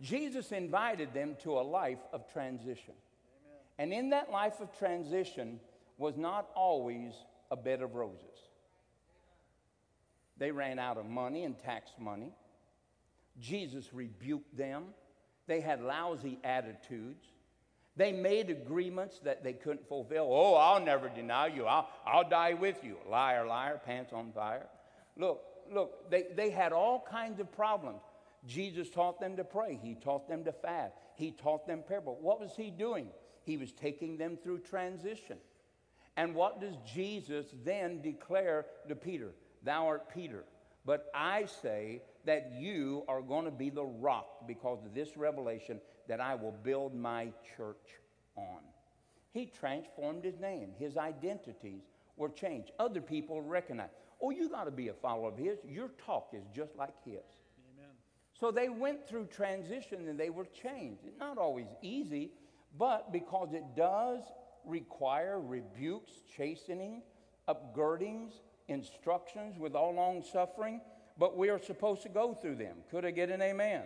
Jesus 0.00 0.52
invited 0.52 1.12
them 1.12 1.36
to 1.42 1.58
a 1.58 1.62
life 1.62 1.98
of 2.12 2.30
transition. 2.32 2.94
Amen. 3.44 3.58
And 3.78 3.92
in 3.92 4.10
that 4.10 4.30
life 4.30 4.60
of 4.60 4.76
transition 4.78 5.60
was 5.98 6.16
not 6.16 6.48
always 6.54 7.12
a 7.50 7.56
bed 7.56 7.82
of 7.82 7.94
roses. 7.94 8.22
They 10.38 10.50
ran 10.50 10.78
out 10.78 10.96
of 10.96 11.06
money 11.06 11.44
and 11.44 11.58
tax 11.58 11.92
money. 11.98 12.32
Jesus 13.38 13.92
rebuked 13.92 14.56
them. 14.56 14.86
They 15.46 15.60
had 15.60 15.82
lousy 15.82 16.38
attitudes. 16.42 17.24
They 17.96 18.12
made 18.12 18.48
agreements 18.48 19.18
that 19.24 19.44
they 19.44 19.52
couldn't 19.52 19.86
fulfill. 19.86 20.28
Oh, 20.30 20.54
I'll 20.54 20.82
never 20.82 21.08
deny 21.08 21.48
you. 21.48 21.66
I'll, 21.66 21.88
I'll 22.06 22.28
die 22.28 22.54
with 22.54 22.82
you. 22.82 22.96
Liar, 23.08 23.46
liar, 23.46 23.80
pants 23.84 24.12
on 24.12 24.32
fire. 24.32 24.66
Look, 25.16 25.42
look, 25.70 26.10
they, 26.10 26.26
they 26.34 26.50
had 26.50 26.72
all 26.72 27.04
kinds 27.10 27.38
of 27.38 27.52
problems. 27.52 28.00
Jesus 28.46 28.88
taught 28.88 29.20
them 29.20 29.36
to 29.36 29.44
pray. 29.44 29.78
He 29.82 29.94
taught 29.94 30.26
them 30.26 30.44
to 30.44 30.52
fast. 30.52 30.94
He 31.16 31.32
taught 31.32 31.66
them 31.66 31.82
parable. 31.86 32.18
What 32.20 32.40
was 32.40 32.52
he 32.56 32.70
doing? 32.70 33.08
He 33.44 33.56
was 33.56 33.72
taking 33.72 34.16
them 34.16 34.38
through 34.42 34.60
transition. 34.60 35.36
And 36.16 36.34
what 36.34 36.60
does 36.60 36.74
Jesus 36.94 37.46
then 37.64 38.00
declare 38.00 38.66
to 38.88 38.94
Peter? 38.94 39.32
Thou 39.62 39.86
art 39.86 40.12
Peter. 40.12 40.44
But 40.84 41.06
I 41.14 41.46
say 41.46 42.02
that 42.24 42.52
you 42.56 43.04
are 43.06 43.22
going 43.22 43.44
to 43.44 43.50
be 43.50 43.70
the 43.70 43.84
rock 43.84 44.46
because 44.46 44.84
of 44.84 44.94
this 44.94 45.16
revelation 45.16 45.80
that 46.08 46.20
I 46.20 46.34
will 46.34 46.54
build 46.62 46.94
my 46.94 47.28
church 47.56 48.00
on. 48.36 48.60
He 49.32 49.46
transformed 49.46 50.24
his 50.24 50.38
name, 50.38 50.70
his 50.78 50.96
identities 50.96 51.82
were 52.16 52.28
changed. 52.28 52.72
Other 52.78 53.00
people 53.00 53.40
recognize, 53.40 53.90
oh, 54.20 54.30
you 54.30 54.48
got 54.48 54.64
to 54.64 54.70
be 54.70 54.88
a 54.88 54.94
follower 54.94 55.28
of 55.28 55.38
his. 55.38 55.58
Your 55.66 55.90
talk 56.04 56.28
is 56.32 56.44
just 56.54 56.76
like 56.76 56.94
his. 57.04 57.14
Amen. 57.74 57.90
So 58.38 58.50
they 58.50 58.68
went 58.68 59.08
through 59.08 59.26
transition 59.26 60.08
and 60.08 60.20
they 60.20 60.30
were 60.30 60.46
changed. 60.46 61.00
It's 61.06 61.18
not 61.18 61.38
always 61.38 61.68
easy, 61.82 62.32
But 62.78 63.12
because 63.12 63.52
it 63.52 63.64
does 63.76 64.22
require 64.64 65.40
rebukes, 65.40 66.12
chastening, 66.36 67.02
upgirdings, 67.48 68.32
instructions 68.68 69.58
with 69.58 69.74
all 69.74 69.94
long 69.94 70.22
suffering, 70.22 70.80
but 71.18 71.36
we 71.36 71.50
are 71.50 71.58
supposed 71.58 72.02
to 72.02 72.08
go 72.08 72.34
through 72.34 72.56
them. 72.56 72.76
Could 72.90 73.04
I 73.04 73.10
get 73.10 73.28
an 73.30 73.42
amen? 73.42 73.82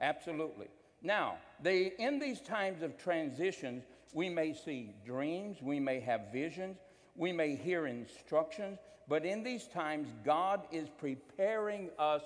Absolutely. 0.00 0.68
Now, 1.02 1.36
they, 1.62 1.92
in 1.98 2.18
these 2.18 2.40
times 2.40 2.82
of 2.82 2.98
transitions, 2.98 3.84
we 4.12 4.28
may 4.28 4.52
see 4.52 4.94
dreams, 5.04 5.58
we 5.62 5.78
may 5.80 6.00
have 6.00 6.32
visions, 6.32 6.78
we 7.14 7.32
may 7.32 7.54
hear 7.54 7.86
instructions, 7.86 8.78
but 9.08 9.24
in 9.24 9.42
these 9.42 9.66
times, 9.66 10.08
God 10.24 10.62
is 10.70 10.88
preparing 10.98 11.90
us 11.98 12.22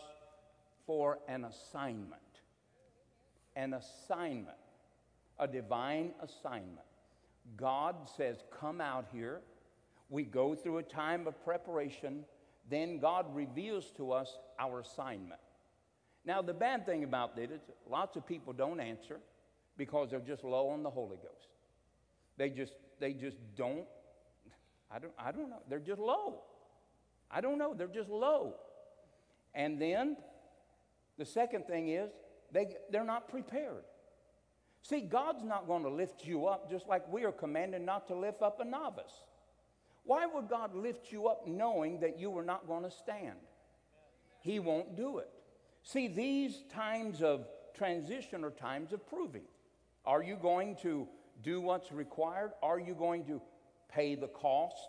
for 0.87 1.19
an 1.29 1.45
assignment. 1.45 2.21
An 3.55 3.75
assignment, 3.75 4.57
a 5.39 5.47
divine 5.47 6.13
assignment. 6.21 6.87
God 7.57 7.97
says, 8.17 8.45
Come 8.59 8.81
out 8.81 9.07
here. 9.13 9.41
We 10.09 10.25
go 10.25 10.55
through 10.55 10.79
a 10.79 10.83
time 10.83 11.27
of 11.27 11.43
preparation. 11.45 12.25
Then 12.69 12.99
God 12.99 13.27
reveals 13.35 13.91
to 13.97 14.13
us 14.13 14.39
our 14.59 14.81
assignment. 14.81 15.41
Now, 16.25 16.41
the 16.41 16.55
bad 16.55 16.87
thing 16.87 17.05
about 17.05 17.35
this 17.35 17.51
is 17.51 17.61
lots 17.91 18.17
of 18.17 18.27
people 18.27 18.53
don't 18.53 18.81
answer 18.81 19.19
because 19.77 20.11
they're 20.11 20.21
just 20.21 20.45
low 20.45 20.69
on 20.69 20.83
the 20.83 20.91
Holy 20.91 21.17
Ghost. 21.17 21.49
They 22.37 22.51
just, 22.51 22.75
they 23.01 23.13
just 23.13 23.39
don't, 23.57 23.87
I 24.91 24.99
don't, 24.99 25.13
I 25.19 25.33
don't 25.33 25.51
know. 25.51 25.63
They're 25.69 25.81
just 25.81 26.01
low. 26.01 26.43
I 27.31 27.41
don't 27.41 27.59
know. 27.59 27.75
They're 27.75 27.89
just 27.89 28.11
low. 28.11 28.55
And 29.55 29.81
then 29.81 30.17
the 31.19 31.25
second 31.25 31.67
thing 31.67 31.89
is 31.89 32.11
they, 32.53 32.77
they're 32.91 33.05
not 33.05 33.29
prepared. 33.29 33.85
See, 34.83 35.01
God's 35.01 35.45
not 35.45 35.67
going 35.67 35.85
to 35.85 35.89
lift 35.89 36.25
you 36.25 36.47
up 36.47 36.71
just 36.71 36.89
like 36.89 37.11
we 37.13 37.25
are 37.25 37.33
commanded 37.33 37.83
not 37.83 38.07
to 38.09 38.15
lift 38.15 38.43
up 38.43 38.61
a 38.61 38.65
novice. 38.65 39.25
Why 40.05 40.27
would 40.27 40.49
God 40.49 40.75
lift 40.75 41.13
you 41.13 41.29
up 41.29 41.47
knowing 41.47 42.01
that 42.01 42.19
you 42.19 42.31
were 42.31 42.43
not 42.43 42.67
going 42.67 42.83
to 42.83 42.91
stand? 42.91 43.37
He 44.41 44.59
won't 44.59 44.97
do 44.97 45.19
it. 45.19 45.31
See, 45.83 46.09
these 46.09 46.63
times 46.73 47.23
of 47.23 47.47
transition 47.75 48.45
are 48.45 48.51
times 48.51 48.93
of 48.93 49.07
proving. 49.07 49.43
Are 50.05 50.23
you 50.23 50.37
going 50.37 50.77
to 50.83 51.09
do 51.43 51.61
what's 51.61 51.93
required? 51.93 52.53
Are 52.63 52.79
you 52.79 52.95
going 52.95 53.25
to 53.27 53.41
pay 53.89 54.15
the 54.15 54.29
cost? 54.29 54.89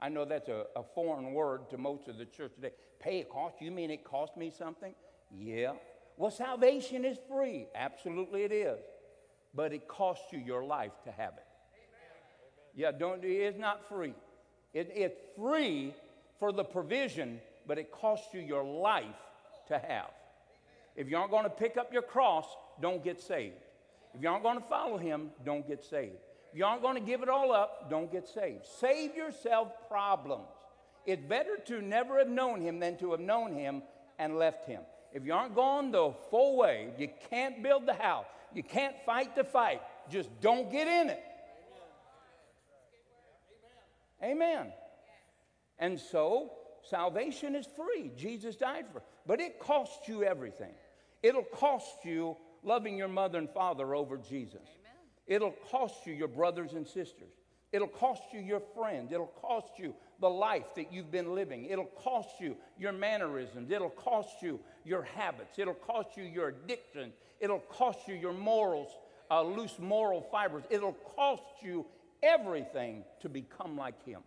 I 0.00 0.08
know 0.08 0.24
that's 0.24 0.48
a, 0.48 0.66
a 0.76 0.82
foreign 0.94 1.32
word 1.32 1.70
to 1.70 1.78
most 1.78 2.08
of 2.08 2.18
the 2.18 2.24
church 2.24 2.54
today. 2.54 2.72
Pay 3.00 3.20
a 3.20 3.24
cost? 3.24 3.56
You 3.60 3.70
mean 3.70 3.90
it 3.90 4.04
cost 4.04 4.36
me 4.36 4.52
something? 4.56 4.94
Yeah. 5.36 5.72
Well, 6.16 6.30
salvation 6.30 7.04
is 7.04 7.18
free. 7.28 7.66
Absolutely 7.74 8.42
it 8.42 8.52
is 8.52 8.78
but 9.54 9.72
it 9.72 9.88
costs 9.88 10.32
you 10.32 10.38
your 10.38 10.64
life 10.64 10.92
to 11.04 11.10
have 11.10 11.32
it. 11.36 11.46
Yeah, 12.74 12.92
don't, 12.92 13.24
it's 13.24 13.58
not 13.58 13.88
free. 13.88 14.14
It, 14.72 14.92
it's 14.94 15.20
free 15.36 15.94
for 16.38 16.52
the 16.52 16.62
provision, 16.62 17.40
but 17.66 17.78
it 17.78 17.90
costs 17.90 18.32
you 18.32 18.40
your 18.40 18.62
life 18.62 19.04
to 19.68 19.78
have. 19.78 20.10
If 20.98 21.08
you 21.08 21.16
aren't 21.16 21.30
going 21.30 21.44
to 21.44 21.50
pick 21.50 21.76
up 21.76 21.92
your 21.92 22.02
cross, 22.02 22.44
don't 22.82 23.04
get 23.04 23.20
saved. 23.20 23.54
If 24.14 24.20
you 24.20 24.28
aren't 24.28 24.42
going 24.42 24.58
to 24.58 24.64
follow 24.64 24.98
him, 24.98 25.30
don't 25.44 25.66
get 25.66 25.84
saved. 25.84 26.16
If 26.50 26.58
you 26.58 26.64
aren't 26.64 26.82
going 26.82 26.96
to 26.96 27.00
give 27.00 27.22
it 27.22 27.28
all 27.28 27.52
up, 27.52 27.88
don't 27.88 28.10
get 28.10 28.26
saved. 28.26 28.66
Save 28.80 29.14
yourself 29.14 29.68
problems. 29.88 30.48
It's 31.06 31.22
better 31.22 31.56
to 31.66 31.80
never 31.80 32.18
have 32.18 32.28
known 32.28 32.60
him 32.60 32.80
than 32.80 32.98
to 32.98 33.12
have 33.12 33.20
known 33.20 33.54
him 33.54 33.82
and 34.18 34.38
left 34.38 34.66
him. 34.66 34.80
If 35.12 35.24
you 35.24 35.32
aren't 35.32 35.54
going 35.54 35.92
the 35.92 36.12
full 36.30 36.56
way, 36.56 36.88
you 36.98 37.08
can't 37.30 37.62
build 37.62 37.86
the 37.86 37.94
house. 37.94 38.26
You 38.52 38.64
can't 38.64 38.96
fight 39.06 39.36
the 39.36 39.44
fight. 39.44 39.80
Just 40.10 40.28
don't 40.40 40.68
get 40.68 40.88
in 40.88 41.10
it. 41.10 41.22
Amen. 44.20 44.72
And 45.78 46.00
so, 46.00 46.50
salvation 46.90 47.54
is 47.54 47.68
free. 47.76 48.10
Jesus 48.16 48.56
died 48.56 48.86
for 48.90 48.98
it. 48.98 49.04
But 49.28 49.40
it 49.40 49.60
costs 49.60 50.08
you 50.08 50.24
everything. 50.24 50.72
It'll 51.22 51.42
cost 51.42 52.04
you 52.04 52.36
loving 52.62 52.96
your 52.96 53.08
mother 53.08 53.38
and 53.38 53.50
father 53.50 53.94
over 53.94 54.16
Jesus. 54.16 54.62
Amen. 54.62 54.96
It'll 55.26 55.54
cost 55.70 56.06
you 56.06 56.12
your 56.12 56.28
brothers 56.28 56.72
and 56.72 56.86
sisters. 56.86 57.32
It'll 57.72 57.88
cost 57.88 58.22
you 58.32 58.40
your 58.40 58.62
friends. 58.74 59.12
It'll 59.12 59.26
cost 59.26 59.78
you 59.78 59.94
the 60.20 60.28
life 60.28 60.74
that 60.76 60.92
you've 60.92 61.10
been 61.10 61.34
living. 61.34 61.66
It'll 61.66 61.84
cost 61.84 62.40
you 62.40 62.56
your 62.78 62.92
mannerisms. 62.92 63.70
It'll 63.70 63.90
cost 63.90 64.42
you 64.42 64.58
your 64.84 65.02
habits. 65.02 65.58
It'll 65.58 65.74
cost 65.74 66.16
you 66.16 66.24
your 66.24 66.48
addiction. 66.48 67.12
It'll 67.40 67.58
cost 67.58 68.08
you 68.08 68.14
your 68.14 68.32
morals, 68.32 68.88
uh, 69.30 69.42
loose 69.42 69.78
moral 69.78 70.22
fibers. 70.22 70.64
It'll 70.70 70.96
cost 71.16 71.42
you 71.62 71.84
everything 72.22 73.04
to 73.20 73.28
become 73.28 73.76
like 73.76 74.02
Him. 74.04 74.22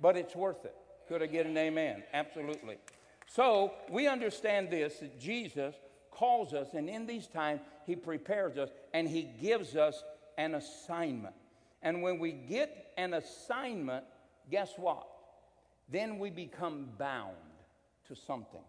But 0.00 0.16
it's 0.16 0.34
worth 0.34 0.64
it. 0.64 0.74
Could 1.08 1.22
I 1.22 1.26
get 1.26 1.46
an 1.46 1.56
amen? 1.56 2.02
Absolutely. 2.14 2.78
So 3.34 3.72
we 3.88 4.08
understand 4.08 4.70
this 4.70 4.98
that 4.98 5.18
Jesus 5.18 5.74
calls 6.10 6.52
us, 6.52 6.74
and 6.74 6.88
in 6.88 7.06
these 7.06 7.26
times, 7.26 7.62
He 7.86 7.96
prepares 7.96 8.58
us 8.58 8.68
and 8.92 9.08
He 9.08 9.22
gives 9.22 9.74
us 9.74 10.04
an 10.36 10.54
assignment. 10.54 11.34
And 11.80 12.02
when 12.02 12.18
we 12.18 12.32
get 12.32 12.92
an 12.98 13.14
assignment, 13.14 14.04
guess 14.50 14.72
what? 14.76 15.06
Then 15.88 16.18
we 16.18 16.28
become 16.28 16.90
bound 16.98 17.36
to 18.08 18.14
something. 18.14 18.60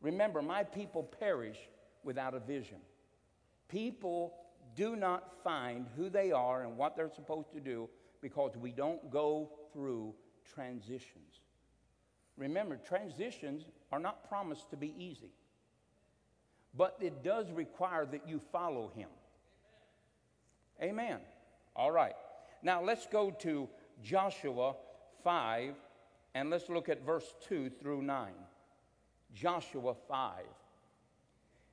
Remember, 0.00 0.42
my 0.42 0.62
people 0.62 1.02
perish 1.02 1.58
without 2.04 2.34
a 2.34 2.40
vision. 2.40 2.78
People 3.68 4.34
do 4.76 4.94
not 4.94 5.42
find 5.42 5.86
who 5.96 6.08
they 6.08 6.30
are 6.30 6.62
and 6.62 6.76
what 6.76 6.96
they're 6.96 7.10
supposed 7.12 7.52
to 7.52 7.60
do 7.60 7.88
because 8.20 8.56
we 8.56 8.70
don't 8.70 9.10
go 9.10 9.50
through 9.72 10.14
transitions. 10.54 11.40
Remember, 12.38 12.76
transitions 12.76 13.64
are 13.90 13.98
not 13.98 14.28
promised 14.28 14.70
to 14.70 14.76
be 14.76 14.94
easy, 14.96 15.32
but 16.74 16.96
it 17.00 17.24
does 17.24 17.50
require 17.50 18.06
that 18.06 18.28
you 18.28 18.40
follow 18.52 18.92
Him. 18.94 19.08
Amen. 20.80 21.18
All 21.74 21.90
right. 21.90 22.14
Now 22.62 22.82
let's 22.82 23.06
go 23.06 23.32
to 23.40 23.68
Joshua 24.02 24.74
5 25.24 25.74
and 26.34 26.50
let's 26.50 26.68
look 26.68 26.88
at 26.88 27.04
verse 27.04 27.34
2 27.48 27.70
through 27.70 28.02
9. 28.02 28.32
Joshua 29.34 29.94
5. 30.08 30.44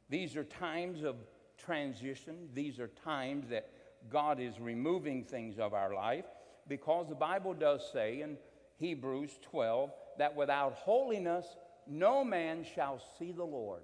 These 0.10 0.36
are 0.36 0.44
times 0.44 1.04
of 1.04 1.16
transition. 1.58 2.50
These 2.54 2.80
are 2.80 2.88
times 2.88 3.50
that 3.50 3.70
God 4.10 4.40
is 4.40 4.60
removing 4.60 5.24
things 5.24 5.60
of 5.60 5.74
our 5.74 5.94
life 5.94 6.26
because 6.68 7.08
the 7.08 7.16
Bible 7.16 7.54
does 7.54 7.88
say 7.92 8.22
in 8.22 8.38
Hebrews 8.78 9.32
12 9.44 9.92
that 10.18 10.36
without 10.36 10.74
holiness 10.74 11.46
no 11.88 12.24
man 12.24 12.66
shall 12.76 13.02
see 13.20 13.32
the 13.32 13.44
Lord. 13.44 13.82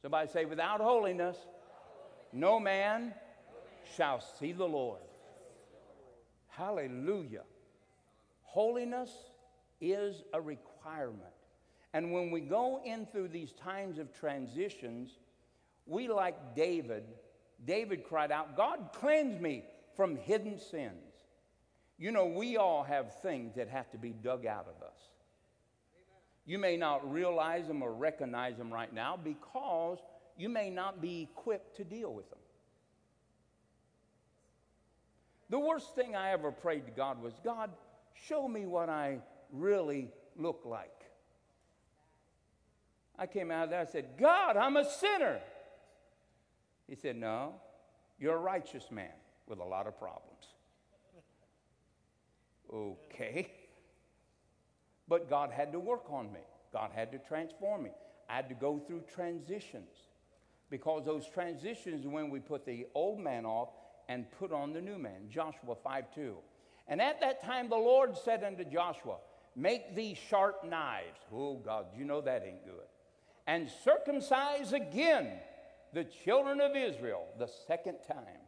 Somebody 0.00 0.30
say, 0.30 0.44
without 0.44 0.80
holiness 0.80 1.36
no 2.32 2.60
man 2.60 3.14
shall 3.96 4.20
see 4.20 4.52
the 4.52 4.66
Lord. 4.66 5.00
Hallelujah. 6.48 7.42
Holiness 8.42 9.10
is 9.80 10.22
a 10.32 10.40
requirement. 10.40 11.22
And 11.92 12.12
when 12.12 12.30
we 12.30 12.40
go 12.40 12.80
in 12.84 13.06
through 13.06 13.28
these 13.28 13.52
times 13.52 13.98
of 13.98 14.12
transitions, 14.12 15.10
we, 15.86 16.08
like 16.08 16.54
David, 16.54 17.04
David 17.64 18.04
cried 18.04 18.32
out, 18.32 18.56
God, 18.56 18.90
cleanse 18.94 19.40
me 19.40 19.64
from 19.96 20.16
hidden 20.16 20.58
sins. 20.58 21.14
You 21.98 22.10
know, 22.10 22.26
we 22.26 22.56
all 22.56 22.82
have 22.82 23.20
things 23.20 23.54
that 23.54 23.68
have 23.68 23.90
to 23.92 23.98
be 23.98 24.10
dug 24.10 24.46
out 24.46 24.66
of 24.66 24.82
us. 24.86 24.98
You 26.46 26.58
may 26.58 26.76
not 26.76 27.10
realize 27.10 27.66
them 27.66 27.82
or 27.82 27.92
recognize 27.92 28.56
them 28.58 28.72
right 28.72 28.92
now 28.92 29.18
because 29.22 29.98
you 30.36 30.48
may 30.48 30.70
not 30.70 31.00
be 31.00 31.22
equipped 31.22 31.76
to 31.76 31.84
deal 31.84 32.12
with 32.12 32.28
them. 32.28 32.38
The 35.50 35.58
worst 35.58 35.94
thing 35.94 36.16
I 36.16 36.32
ever 36.32 36.50
prayed 36.50 36.86
to 36.86 36.92
God 36.92 37.22
was, 37.22 37.34
God, 37.44 37.70
show 38.14 38.48
me 38.48 38.66
what 38.66 38.88
I 38.88 39.18
really 39.52 40.08
look 40.36 40.62
like. 40.64 40.90
I 43.18 43.26
came 43.26 43.50
out 43.50 43.64
of 43.64 43.70
there, 43.70 43.80
I 43.80 43.84
said, 43.84 44.16
God, 44.18 44.56
I'm 44.56 44.76
a 44.76 44.84
sinner. 44.84 45.38
He 46.88 46.96
said, 46.96 47.16
No, 47.16 47.54
you're 48.18 48.34
a 48.34 48.40
righteous 48.40 48.90
man 48.90 49.12
with 49.46 49.60
a 49.60 49.64
lot 49.64 49.86
of 49.86 49.96
problems. 49.98 50.48
okay. 52.72 53.50
But 55.08 55.28
God 55.28 55.50
had 55.50 55.72
to 55.72 55.80
work 55.80 56.10
on 56.10 56.32
me, 56.32 56.40
God 56.72 56.90
had 56.94 57.12
to 57.12 57.18
transform 57.18 57.84
me. 57.84 57.90
I 58.28 58.36
had 58.36 58.48
to 58.48 58.54
go 58.54 58.78
through 58.78 59.02
transitions 59.14 59.90
because 60.70 61.04
those 61.04 61.26
transitions 61.28 62.06
when 62.06 62.30
we 62.30 62.40
put 62.40 62.64
the 62.64 62.86
old 62.94 63.20
man 63.20 63.44
off 63.44 63.68
and 64.08 64.24
put 64.38 64.50
on 64.50 64.72
the 64.72 64.80
new 64.80 64.98
man. 64.98 65.28
Joshua 65.28 65.74
5 65.82 66.04
2. 66.14 66.36
And 66.88 67.02
at 67.02 67.20
that 67.20 67.42
time 67.44 67.68
the 67.68 67.76
Lord 67.76 68.16
said 68.16 68.42
unto 68.44 68.64
Joshua, 68.64 69.16
Make 69.56 69.94
these 69.94 70.16
sharp 70.16 70.64
knives. 70.64 71.20
Oh, 71.32 71.56
God, 71.56 71.86
you 71.96 72.04
know 72.04 72.20
that 72.22 72.44
ain't 72.46 72.64
good 72.64 72.86
and 73.46 73.68
circumcise 73.84 74.72
again 74.72 75.32
the 75.92 76.04
children 76.04 76.60
of 76.60 76.74
Israel 76.76 77.26
the 77.38 77.48
second 77.66 77.98
time. 78.06 78.42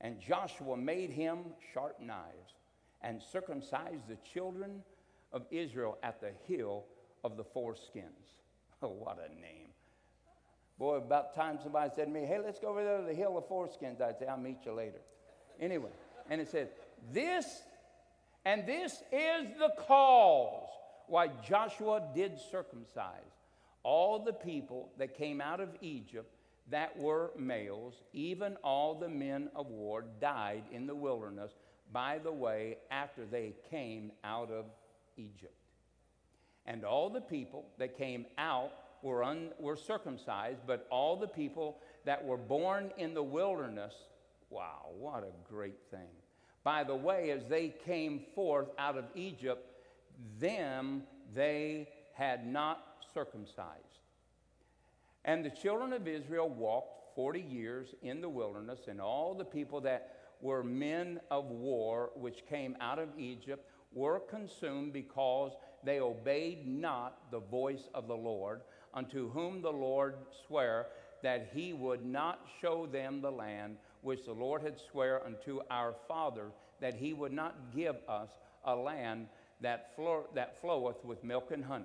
And 0.00 0.20
Joshua 0.20 0.76
made 0.76 1.10
him 1.10 1.38
sharp 1.72 2.00
knives 2.00 2.54
and 3.02 3.20
circumcised 3.22 4.08
the 4.08 4.16
children 4.32 4.82
of 5.32 5.44
Israel 5.50 5.98
at 6.02 6.20
the 6.20 6.32
hill 6.46 6.84
of 7.24 7.36
the 7.36 7.44
foreskins. 7.44 8.04
Oh, 8.84 8.88
what 8.88 9.16
a 9.18 9.32
name. 9.40 9.68
Boy, 10.76 10.96
about 10.96 11.36
time 11.36 11.60
somebody 11.62 11.88
said 11.94 12.06
to 12.06 12.10
me, 12.10 12.26
hey, 12.26 12.40
let's 12.44 12.58
go 12.58 12.66
over 12.66 12.82
there 12.82 12.98
to 12.98 13.04
the 13.06 13.14
hill 13.14 13.38
of 13.38 13.44
foreskins. 13.48 14.00
I'd 14.00 14.18
say, 14.18 14.26
I'll 14.26 14.36
meet 14.36 14.56
you 14.66 14.72
later. 14.72 14.98
Anyway, 15.60 15.90
and 16.28 16.40
it 16.40 16.48
said, 16.48 16.70
this, 17.12 17.62
and 18.44 18.66
this 18.66 18.94
is 19.12 19.46
the 19.56 19.72
cause 19.86 20.66
why 21.06 21.28
Joshua 21.46 22.02
did 22.12 22.40
circumcise 22.50 23.20
all 23.84 24.18
the 24.18 24.32
people 24.32 24.90
that 24.98 25.16
came 25.16 25.40
out 25.40 25.60
of 25.60 25.68
Egypt 25.80 26.34
that 26.70 26.96
were 26.98 27.30
males, 27.38 28.02
even 28.12 28.56
all 28.64 28.94
the 28.94 29.08
men 29.08 29.48
of 29.54 29.66
war, 29.66 30.04
died 30.20 30.64
in 30.72 30.86
the 30.86 30.94
wilderness 30.94 31.52
by 31.92 32.18
the 32.18 32.32
way 32.32 32.78
after 32.90 33.24
they 33.24 33.54
came 33.70 34.12
out 34.24 34.50
of 34.50 34.64
Egypt. 35.16 35.54
And 36.66 36.84
all 36.84 37.10
the 37.10 37.20
people 37.20 37.66
that 37.78 37.98
came 37.98 38.26
out 38.38 38.72
were, 39.02 39.24
un, 39.24 39.50
were 39.58 39.76
circumcised, 39.76 40.60
but 40.66 40.86
all 40.90 41.16
the 41.16 41.26
people 41.26 41.78
that 42.04 42.24
were 42.24 42.36
born 42.36 42.92
in 42.98 43.14
the 43.14 43.22
wilderness, 43.22 43.94
wow, 44.48 44.86
what 44.96 45.24
a 45.24 45.52
great 45.52 45.78
thing. 45.90 46.08
By 46.64 46.84
the 46.84 46.94
way, 46.94 47.30
as 47.30 47.42
they 47.48 47.74
came 47.84 48.22
forth 48.34 48.68
out 48.78 48.96
of 48.96 49.04
Egypt, 49.16 49.66
them 50.38 51.02
they 51.34 51.88
had 52.14 52.46
not 52.46 52.84
circumcised. 53.12 53.82
And 55.24 55.44
the 55.44 55.50
children 55.50 55.92
of 55.92 56.06
Israel 56.06 56.48
walked 56.48 57.14
40 57.16 57.40
years 57.40 57.94
in 58.02 58.20
the 58.20 58.28
wilderness, 58.28 58.80
and 58.88 59.00
all 59.00 59.34
the 59.34 59.44
people 59.44 59.80
that 59.82 60.21
were 60.42 60.62
men 60.62 61.20
of 61.30 61.46
war 61.46 62.10
which 62.14 62.46
came 62.46 62.76
out 62.80 62.98
of 62.98 63.08
Egypt 63.18 63.66
were 63.94 64.20
consumed 64.20 64.92
because 64.92 65.52
they 65.84 66.00
obeyed 66.00 66.66
not 66.66 67.30
the 67.30 67.40
voice 67.40 67.88
of 67.94 68.06
the 68.06 68.16
Lord, 68.16 68.60
unto 68.94 69.30
whom 69.30 69.62
the 69.62 69.72
Lord 69.72 70.16
sware 70.46 70.88
that 71.22 71.50
he 71.54 71.72
would 71.72 72.04
not 72.04 72.46
show 72.60 72.86
them 72.86 73.20
the 73.20 73.30
land 73.30 73.76
which 74.02 74.24
the 74.24 74.32
Lord 74.32 74.62
had 74.62 74.78
swear 74.78 75.24
unto 75.24 75.60
our 75.70 75.94
father 76.08 76.50
that 76.80 76.94
he 76.94 77.12
would 77.12 77.32
not 77.32 77.72
give 77.74 77.96
us 78.08 78.30
a 78.64 78.74
land 78.74 79.28
that, 79.60 79.92
that 80.34 80.60
floweth 80.60 81.04
with 81.04 81.22
milk 81.22 81.50
and 81.52 81.64
honey. 81.64 81.84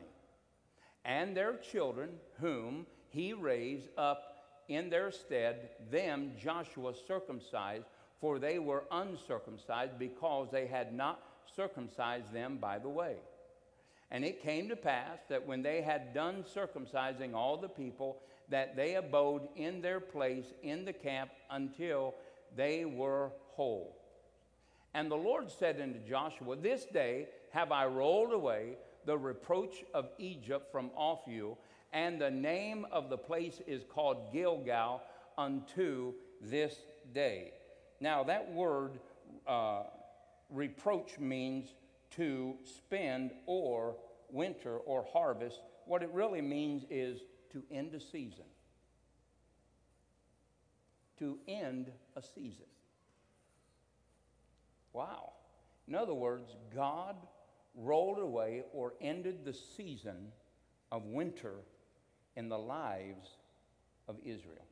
And 1.06 1.38
their 1.38 1.56
children, 1.58 2.10
whom 2.40 2.88
he 3.10 3.34
raised 3.34 3.90
up 3.98 4.38
in 4.68 4.90
their 4.90 5.12
stead, 5.12 5.70
them 5.90 6.32
Joshua 6.42 6.94
circumcised, 7.08 7.86
for 8.20 8.40
they 8.40 8.60
were 8.60 8.84
uncircumcised 8.92 9.98
because 10.00 10.50
they 10.52 10.68
had 10.68 10.94
not 10.94 11.22
circumcised 11.56 12.32
them 12.34 12.58
by 12.58 12.80
the 12.80 12.90
way. 12.90 13.16
And 14.10 14.24
it 14.24 14.42
came 14.42 14.70
to 14.70 14.76
pass 14.76 15.20
that 15.30 15.46
when 15.46 15.62
they 15.62 15.82
had 15.82 16.14
done 16.14 16.44
circumcising 16.44 17.34
all 17.34 17.58
the 17.58 17.68
people, 17.68 18.22
that 18.50 18.76
they 18.76 18.96
abode 18.96 19.48
in 19.56 19.82
their 19.82 20.00
place 20.00 20.46
in 20.64 20.86
the 20.86 20.94
camp 20.94 21.32
until 21.50 22.16
they 22.56 22.86
were 22.86 23.32
whole. 23.50 23.98
And 24.94 25.12
the 25.12 25.16
Lord 25.16 25.52
said 25.52 25.82
unto 25.82 26.00
Joshua, 26.00 26.56
This 26.56 26.86
day 26.86 27.28
have 27.52 27.72
I 27.72 27.86
rolled 27.86 28.32
away 28.32 28.78
the 29.06 29.18
reproach 29.18 29.84
of 29.94 30.10
Egypt 30.18 30.72
from 30.72 30.92
off 30.96 31.22
you, 31.28 31.58
and 31.92 32.20
the 32.20 32.32
name 32.32 32.86
of 32.92 33.10
the 33.10 33.18
place 33.18 33.62
is 33.68 33.84
called 33.84 34.32
Gilgal 34.32 35.02
unto 35.38 36.14
this 36.42 36.76
day. 37.14 37.54
Now, 38.00 38.24
that 38.26 38.52
word 38.52 39.00
uh, 39.48 39.84
reproach 40.50 41.20
means 41.20 41.74
to 42.12 42.56
spend 42.64 43.32
or 43.46 43.96
winter 44.30 44.78
or 44.78 45.06
harvest. 45.12 45.62
What 45.86 46.04
it 46.04 46.10
really 46.12 46.42
means 46.42 46.86
is 46.90 47.22
to 47.52 47.64
end 47.72 47.94
a 47.94 48.00
season. 48.00 48.46
To 51.20 51.40
end 51.48 51.92
a 52.16 52.22
season. 52.22 52.66
Wow. 54.94 55.34
In 55.88 55.96
other 55.96 56.14
words, 56.14 56.56
God 56.76 57.16
rolled 57.76 58.20
away 58.20 58.64
or 58.74 58.94
ended 59.02 59.46
the 59.46 59.54
season 59.54 60.32
of 60.92 61.06
winter 61.06 61.56
in 62.36 62.50
the 62.50 62.58
lives 62.58 63.38
of 64.08 64.18
Israel. 64.24 64.66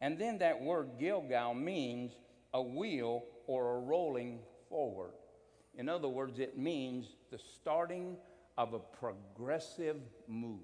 And 0.00 0.18
then 0.18 0.38
that 0.38 0.60
word 0.60 0.98
Gilgal 0.98 1.54
means 1.54 2.12
a 2.54 2.62
wheel 2.62 3.24
or 3.46 3.76
a 3.76 3.80
rolling 3.80 4.38
forward. 4.68 5.12
In 5.76 5.88
other 5.88 6.08
words, 6.08 6.38
it 6.38 6.56
means 6.56 7.16
the 7.30 7.38
starting 7.38 8.16
of 8.56 8.72
a 8.72 8.78
progressive 8.78 10.00
move. 10.28 10.60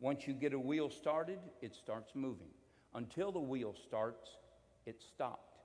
Once 0.00 0.26
you 0.26 0.34
get 0.34 0.52
a 0.52 0.58
wheel 0.58 0.90
started, 0.90 1.38
it 1.62 1.74
starts 1.74 2.14
moving. 2.14 2.50
Until 2.94 3.30
the 3.30 3.40
wheel 3.40 3.74
starts, 3.86 4.36
it 4.84 5.00
stopped. 5.00 5.56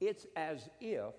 It's 0.00 0.26
as 0.34 0.68
if 0.80 1.14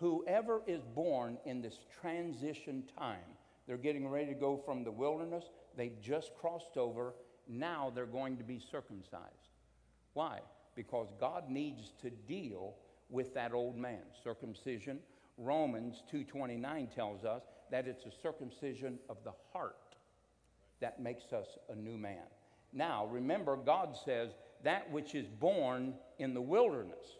whoever 0.00 0.62
is 0.66 0.82
born 0.94 1.38
in 1.46 1.62
this 1.62 1.78
transition 2.00 2.84
time, 2.98 3.36
they're 3.66 3.76
getting 3.76 4.08
ready 4.08 4.26
to 4.26 4.34
go 4.34 4.56
from 4.56 4.82
the 4.82 4.90
wilderness, 4.90 5.44
they've 5.76 6.00
just 6.00 6.32
crossed 6.34 6.76
over, 6.76 7.14
now 7.48 7.92
they're 7.94 8.06
going 8.06 8.36
to 8.36 8.44
be 8.44 8.58
circumcised. 8.58 9.22
Why? 10.12 10.40
Because 10.78 11.08
God 11.18 11.50
needs 11.50 11.90
to 12.02 12.08
deal 12.08 12.76
with 13.10 13.34
that 13.34 13.52
old 13.52 13.76
man. 13.76 13.98
Circumcision, 14.22 15.00
Romans 15.36 16.04
2:29 16.08 16.86
tells 16.94 17.24
us 17.24 17.42
that 17.70 17.88
it's 17.88 18.06
a 18.06 18.12
circumcision 18.12 19.00
of 19.08 19.16
the 19.24 19.32
heart 19.52 19.96
that 20.78 21.00
makes 21.00 21.32
us 21.32 21.58
a 21.68 21.74
new 21.74 21.98
man. 21.98 22.28
Now, 22.72 23.06
remember 23.06 23.56
God 23.56 23.96
says 23.96 24.36
that 24.62 24.88
which 24.92 25.16
is 25.16 25.26
born 25.26 25.98
in 26.20 26.32
the 26.32 26.40
wilderness. 26.40 27.18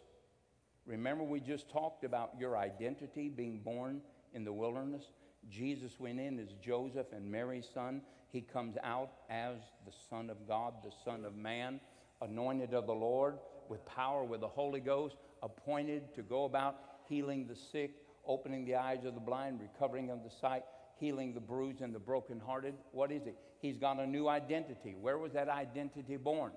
Remember 0.85 1.25
we 1.25 1.41
just 1.41 1.69
talked 1.69 2.05
about 2.05 2.39
your 2.39 2.55
identity 2.55 3.27
being 3.27 3.59
born 3.59 4.01
in 4.33 4.45
the 4.45 4.53
wilderness? 4.53 5.11
Jesus 5.49 5.99
went 5.99 6.21
in 6.21 6.39
as 6.39 6.53
Joseph 6.61 7.11
and 7.11 7.29
Mary's 7.29 7.67
son. 7.73 8.03
He 8.29 8.39
comes 8.39 8.77
out 8.81 9.11
as 9.29 9.57
the 9.85 9.91
Son 10.09 10.29
of 10.29 10.47
God, 10.47 10.75
the 10.81 10.93
Son 11.03 11.25
of 11.25 11.35
Man, 11.35 11.81
anointed 12.21 12.73
of 12.73 12.85
the 12.85 12.93
Lord 12.93 13.39
with 13.69 13.85
power 13.85 14.23
with 14.23 14.41
the 14.41 14.47
Holy 14.47 14.79
Ghost 14.79 15.15
appointed 15.43 16.13
to 16.15 16.21
go 16.21 16.45
about 16.45 16.77
healing 17.07 17.47
the 17.47 17.55
sick, 17.55 17.91
opening 18.25 18.65
the 18.65 18.75
eyes 18.75 19.05
of 19.05 19.13
the 19.13 19.19
blind, 19.19 19.59
recovering 19.61 20.09
of 20.09 20.23
the 20.23 20.29
sight, 20.29 20.63
healing 20.99 21.33
the 21.33 21.39
bruised 21.39 21.81
and 21.81 21.93
the 21.93 21.99
brokenhearted. 21.99 22.73
What 22.91 23.11
is 23.11 23.25
it? 23.25 23.35
He's 23.59 23.77
got 23.77 23.99
a 23.99 24.05
new 24.05 24.27
identity. 24.27 24.95
Where 24.99 25.17
was 25.17 25.33
that 25.33 25.49
identity 25.49 26.17
born? 26.17 26.51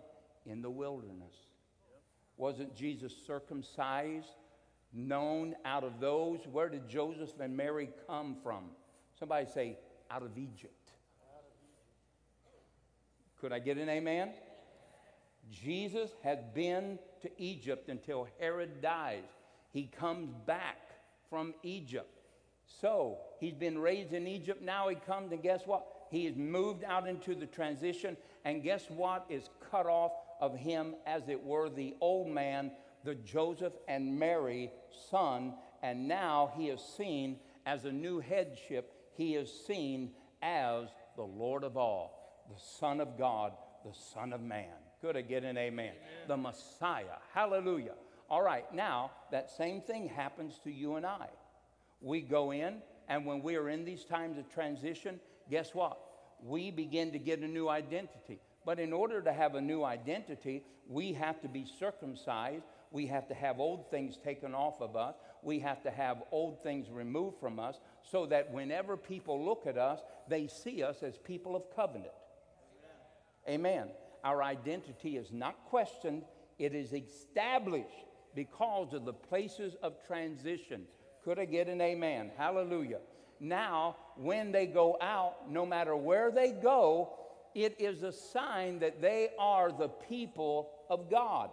In 0.47 0.63
the 0.63 0.71
wilderness. 0.71 1.35
Wasn't 2.37 2.75
Jesus 2.75 3.15
circumcised, 3.27 4.27
known 4.93 5.55
out 5.65 5.85
of 5.85 6.01
those? 6.01 6.41
Where 6.51 6.69
did 6.69 6.89
Joseph 6.89 7.39
and 7.41 7.57
Mary 7.57 7.91
come 8.07 8.37
from? 8.43 8.65
Somebody 9.19 9.47
say, 9.47 9.79
out 10.11 10.23
of 10.23 10.37
Egypt. 10.37 10.91
Could 13.41 13.53
I 13.53 13.59
get 13.59 13.77
an 13.77 13.89
amen? 13.89 14.31
Jesus 15.53 16.11
had 16.25 16.55
been 16.55 16.99
to 17.21 17.31
Egypt 17.39 17.89
until 17.89 18.27
Herod 18.41 18.81
dies. 18.81 19.25
He 19.73 19.85
comes 19.85 20.31
back 20.47 20.79
from 21.29 21.55
Egypt. 21.63 22.09
So 22.81 23.19
he's 23.39 23.55
been 23.55 23.79
raised 23.79 24.13
in 24.13 24.27
Egypt. 24.27 24.63
Now 24.63 24.89
he 24.89 24.97
comes, 24.97 25.31
and 25.33 25.43
guess 25.43 25.67
what? 25.67 25.87
He 26.11 26.27
is 26.27 26.37
moved 26.37 26.85
out 26.85 27.07
into 27.07 27.35
the 27.35 27.47
transition. 27.47 28.17
And 28.45 28.63
guess 28.63 28.87
what 28.89 29.27
is 29.29 29.51
cut 29.71 29.87
off 29.87 30.13
of 30.41 30.57
him, 30.57 30.95
as 31.07 31.29
it 31.29 31.43
were, 31.43 31.69
the 31.69 31.95
old 32.01 32.29
man, 32.29 32.73
the 33.05 33.15
Joseph 33.15 33.75
and 33.89 34.19
Mary 34.19 34.71
son. 35.11 35.55
And 35.83 36.09
now 36.09 36.53
he 36.57 36.69
is 36.69 36.81
seen 36.81 37.39
as 37.67 37.85
a 37.85 37.93
new 37.93 38.21
headship. 38.21 38.93
He 39.15 39.35
is 39.35 39.53
seen 39.67 40.13
as 40.43 40.89
the 41.17 41.23
Lord 41.23 41.63
of 41.63 41.77
all, 41.77 42.45
the 42.49 42.61
Son 42.79 43.01
of 43.01 43.19
God, 43.19 43.53
the 43.85 43.95
Son 44.15 44.33
of 44.33 44.41
Man. 44.41 44.67
Could 45.03 45.17
I 45.17 45.23
get 45.23 45.43
an 45.43 45.59
amen? 45.59 45.95
amen? 45.97 46.29
The 46.29 46.37
Messiah. 46.37 47.19
Hallelujah. 47.35 47.95
All 48.31 48.41
right, 48.41 48.73
now 48.73 49.11
that 49.33 49.51
same 49.51 49.81
thing 49.81 50.09
happens 50.09 50.61
to 50.63 50.71
you 50.71 50.95
and 50.95 51.05
I. 51.05 51.27
We 52.01 52.21
go 52.21 52.53
in, 52.53 52.77
and 53.09 53.27
when 53.27 53.43
we 53.43 53.57
are 53.57 53.69
in 53.69 53.85
these 53.85 54.05
times 54.05 54.39
of 54.39 54.49
transition, 54.49 55.19
guess 55.51 55.75
what? 55.75 55.99
We 56.41 56.71
begin 56.71 57.11
to 57.13 57.19
get 57.19 57.41
a 57.41 57.49
new 57.49 57.69
identity. 57.69 58.39
But 58.65 58.79
in 58.79 58.93
order 58.93 59.21
to 59.21 59.33
have 59.33 59.57
a 59.57 59.61
new 59.61 59.83
identity, 59.83 60.63
we 60.89 61.13
have 61.15 61.41
to 61.43 61.49
be 61.49 61.67
circumcised. 61.67 62.65
We 62.93 63.07
have 63.09 63.27
to 63.27 63.35
have 63.35 63.59
old 63.59 63.91
things 63.91 64.17
taken 64.17 64.55
off 64.55 64.81
of 64.81 64.95
us. 64.95 65.17
We 65.43 65.59
have 65.59 65.83
to 65.83 65.91
have 65.91 66.23
old 66.31 66.63
things 66.63 66.89
removed 66.91 67.39
from 67.41 67.59
us 67.59 67.81
so 68.09 68.27
that 68.27 68.53
whenever 68.53 68.97
people 68.97 69.45
look 69.45 69.67
at 69.67 69.77
us, 69.77 69.99
they 70.29 70.47
see 70.47 70.85
us 70.85 71.03
as 71.03 71.19
people 71.19 71.57
of 71.57 71.65
covenant. 71.75 72.13
Amen. 73.49 73.83
Amen 73.85 73.89
our 74.25 74.43
identity 74.43 75.17
is 75.17 75.33
not 75.33 75.57
questioned, 75.67 76.23
it 76.59 76.75
is 76.75 76.93
established 76.93 78.07
because 78.35 78.93
of 78.93 79.05
the 79.05 79.13
places 79.13 79.75
of 79.83 79.95
transition. 80.07 80.83
Could 81.25 81.39
I 81.39 81.45
get 81.45 81.69
an 81.69 81.81
amen? 81.81 82.31
Hallelujah. 82.37 82.99
Now, 83.41 83.97
when 84.17 84.53
they 84.53 84.67
go 84.67 84.97
out, 85.01 85.51
no 85.51 85.67
matter 85.67 85.97
where 85.97 86.31
they 86.31 86.53
go, 86.53 87.15
it 87.55 87.77
is 87.79 88.03
a 88.03 88.13
sign 88.13 88.79
that 88.79 89.03
they 89.03 89.31
are 89.39 89.71
the 89.73 89.89
people 89.89 90.71
of 90.89 91.11
God. 91.11 91.51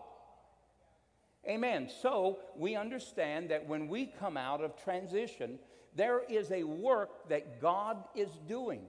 Amen. 1.47 1.89
So 2.01 2.39
we 2.55 2.75
understand 2.75 3.49
that 3.49 3.67
when 3.67 3.87
we 3.87 4.05
come 4.05 4.37
out 4.37 4.61
of 4.61 4.81
transition, 4.81 5.57
there 5.95 6.21
is 6.29 6.51
a 6.51 6.63
work 6.63 7.29
that 7.29 7.61
God 7.61 8.03
is 8.15 8.29
doing. 8.47 8.81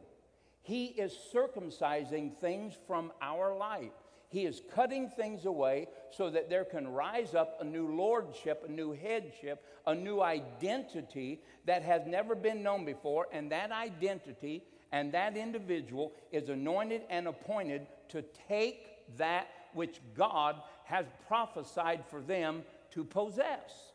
He 0.62 0.86
is 0.86 1.16
circumcising 1.34 2.36
things 2.36 2.74
from 2.86 3.12
our 3.20 3.56
life. 3.56 3.92
He 4.28 4.44
is 4.44 4.62
cutting 4.74 5.08
things 5.08 5.44
away 5.44 5.88
so 6.10 6.30
that 6.30 6.48
there 6.48 6.64
can 6.64 6.86
rise 6.86 7.34
up 7.34 7.58
a 7.60 7.64
new 7.64 7.88
lordship, 7.96 8.64
a 8.68 8.70
new 8.70 8.92
headship, 8.92 9.64
a 9.86 9.94
new 9.94 10.20
identity 10.20 11.42
that 11.66 11.82
has 11.82 12.06
never 12.06 12.36
been 12.36 12.62
known 12.62 12.84
before. 12.84 13.26
And 13.32 13.50
that 13.50 13.72
identity 13.72 14.62
and 14.92 15.12
that 15.12 15.36
individual 15.36 16.12
is 16.30 16.48
anointed 16.48 17.02
and 17.10 17.26
appointed 17.26 17.86
to 18.10 18.22
take 18.48 19.16
that 19.16 19.48
which 19.74 20.00
God 20.16 20.56
has 20.84 21.06
prophesied 21.26 22.04
for 22.08 22.20
them 22.20 22.62
to 22.92 23.04
possess. 23.04 23.92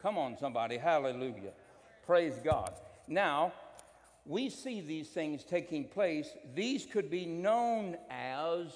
Come 0.00 0.18
on, 0.18 0.36
somebody. 0.38 0.76
Hallelujah. 0.76 1.52
Praise 2.06 2.38
God. 2.44 2.72
Now, 3.08 3.52
we 4.26 4.48
see 4.48 4.80
these 4.80 5.08
things 5.08 5.44
taking 5.44 5.84
place. 5.84 6.30
These 6.54 6.86
could 6.86 7.10
be 7.10 7.26
known 7.26 7.96
as 8.10 8.68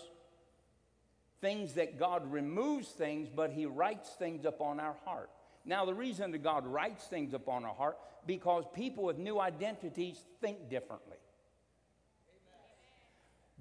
things 1.41 1.75
that 1.75 1.99
God 1.99 2.31
removes 2.31 2.89
things, 2.89 3.29
but 3.35 3.51
He 3.51 3.67
writes 3.67 4.11
things 4.11 4.45
upon 4.45 4.81
our 4.81 4.97
heart. 5.05 5.31
Now, 5.65 5.85
the 5.85 5.95
reason 5.95 6.31
that 6.33 6.43
God 6.43 6.67
writes 6.67 7.05
things 7.05 7.35
upon 7.35 7.65
our 7.65 7.75
heart 7.75 7.99
because 8.27 8.65
people 8.75 9.05
with 9.05 9.19
new 9.19 9.41
identities 9.41 10.25
think 10.41 10.69
differently. 10.69 11.17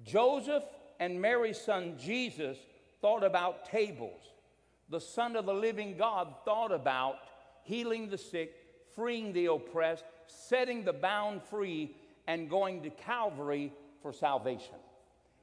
Joseph 0.04 0.64
and 1.00 1.20
Mary's 1.20 1.60
son 1.60 1.96
Jesus 1.98 2.58
thought 3.00 3.24
about 3.24 3.64
tables. 3.64 4.20
The 4.90 5.00
Son 5.00 5.36
of 5.36 5.44
the 5.44 5.54
living 5.54 5.96
God 5.96 6.34
thought 6.44 6.72
about 6.72 7.16
healing 7.62 8.08
the 8.08 8.18
sick, 8.18 8.54
freeing 8.94 9.32
the 9.32 9.46
oppressed, 9.46 10.04
setting 10.28 10.84
the 10.84 10.92
bound 10.92 11.42
free, 11.42 11.94
and 12.28 12.50
going 12.50 12.82
to 12.82 12.90
Calvary 12.90 13.72
for 14.02 14.12
salvation. 14.12 14.76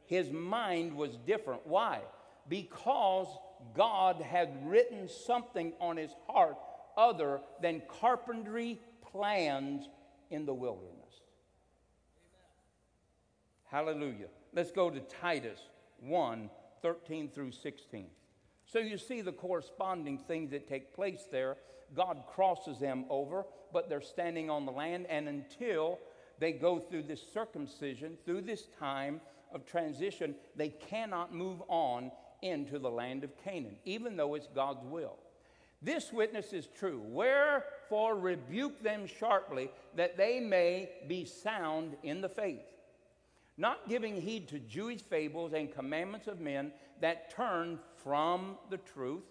His 0.06 0.32
mind 0.32 0.96
was 0.96 1.18
different. 1.26 1.66
Why? 1.66 2.02
Because 2.48 3.28
God 3.76 4.22
had 4.22 4.70
written 4.70 5.10
something 5.10 5.74
on 5.82 5.98
his 5.98 6.12
heart 6.28 6.58
other 6.96 7.42
than 7.62 7.82
carpentry 8.00 8.80
plans 9.02 9.90
in 10.30 10.46
the 10.46 10.54
wilderness. 10.54 10.92
Hallelujah. 13.66 14.28
Let's 14.54 14.72
go 14.72 14.90
to 14.90 15.00
Titus 15.00 15.60
1 16.00 16.50
13 16.82 17.30
through 17.30 17.52
16. 17.52 18.08
So 18.68 18.78
you 18.80 19.00
see 19.00 19.22
the 19.22 19.32
corresponding 19.32 20.20
things 20.20 20.52
that 20.52 20.68
take 20.68 20.94
place 20.94 21.26
there. 21.32 21.58
God 21.94 22.24
crosses 22.28 22.80
them 22.80 23.06
over, 23.10 23.46
but 23.74 23.90
they're 23.90 24.02
standing 24.02 24.50
on 24.50 24.66
the 24.66 24.72
land, 24.72 25.06
and 25.10 25.28
until 25.28 26.00
they 26.40 26.52
go 26.52 26.80
through 26.80 27.04
this 27.04 27.22
circumcision, 27.34 28.18
through 28.26 28.42
this 28.42 28.68
time 28.80 29.22
of 29.54 29.66
transition, 29.66 30.36
they 30.56 30.70
cannot 30.70 31.34
move 31.34 31.62
on 31.68 32.12
into 32.42 32.80
the 32.80 32.90
land 32.90 33.24
of 33.24 33.32
Canaan, 33.44 33.78
even 33.86 34.18
though 34.18 34.36
it's 34.36 34.48
God's 34.48 34.84
will. 34.84 35.18
This 35.82 36.12
witness 36.12 36.52
is 36.54 36.68
true. 36.68 37.02
Wherefore, 37.06 38.18
rebuke 38.18 38.82
them 38.82 39.06
sharply, 39.06 39.70
that 39.96 40.18
they 40.18 40.40
may 40.40 40.90
be 41.08 41.26
sound 41.26 41.96
in 42.04 42.22
the 42.22 42.30
faith, 42.30 42.66
not 43.58 43.88
giving 43.88 44.20
heed 44.20 44.48
to 44.50 44.60
Jewish 44.60 45.02
fables 45.02 45.54
and 45.54 45.74
commandments 45.74 46.28
of 46.28 46.40
men 46.40 46.72
that 47.02 47.30
turn 47.30 47.80
from 48.04 48.58
the 48.70 48.78
truth. 48.78 49.24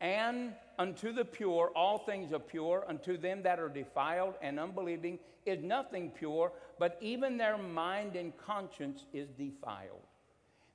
And 0.00 0.52
unto 0.78 1.12
the 1.12 1.24
pure, 1.24 1.70
all 1.74 1.98
things 1.98 2.32
are 2.32 2.38
pure. 2.38 2.84
Unto 2.88 3.16
them 3.16 3.42
that 3.42 3.58
are 3.58 3.68
defiled 3.68 4.34
and 4.42 4.58
unbelieving 4.58 5.18
is 5.46 5.62
nothing 5.62 6.10
pure, 6.10 6.52
but 6.78 6.98
even 7.00 7.36
their 7.36 7.58
mind 7.58 8.16
and 8.16 8.36
conscience 8.36 9.04
is 9.12 9.28
defiled. 9.30 10.00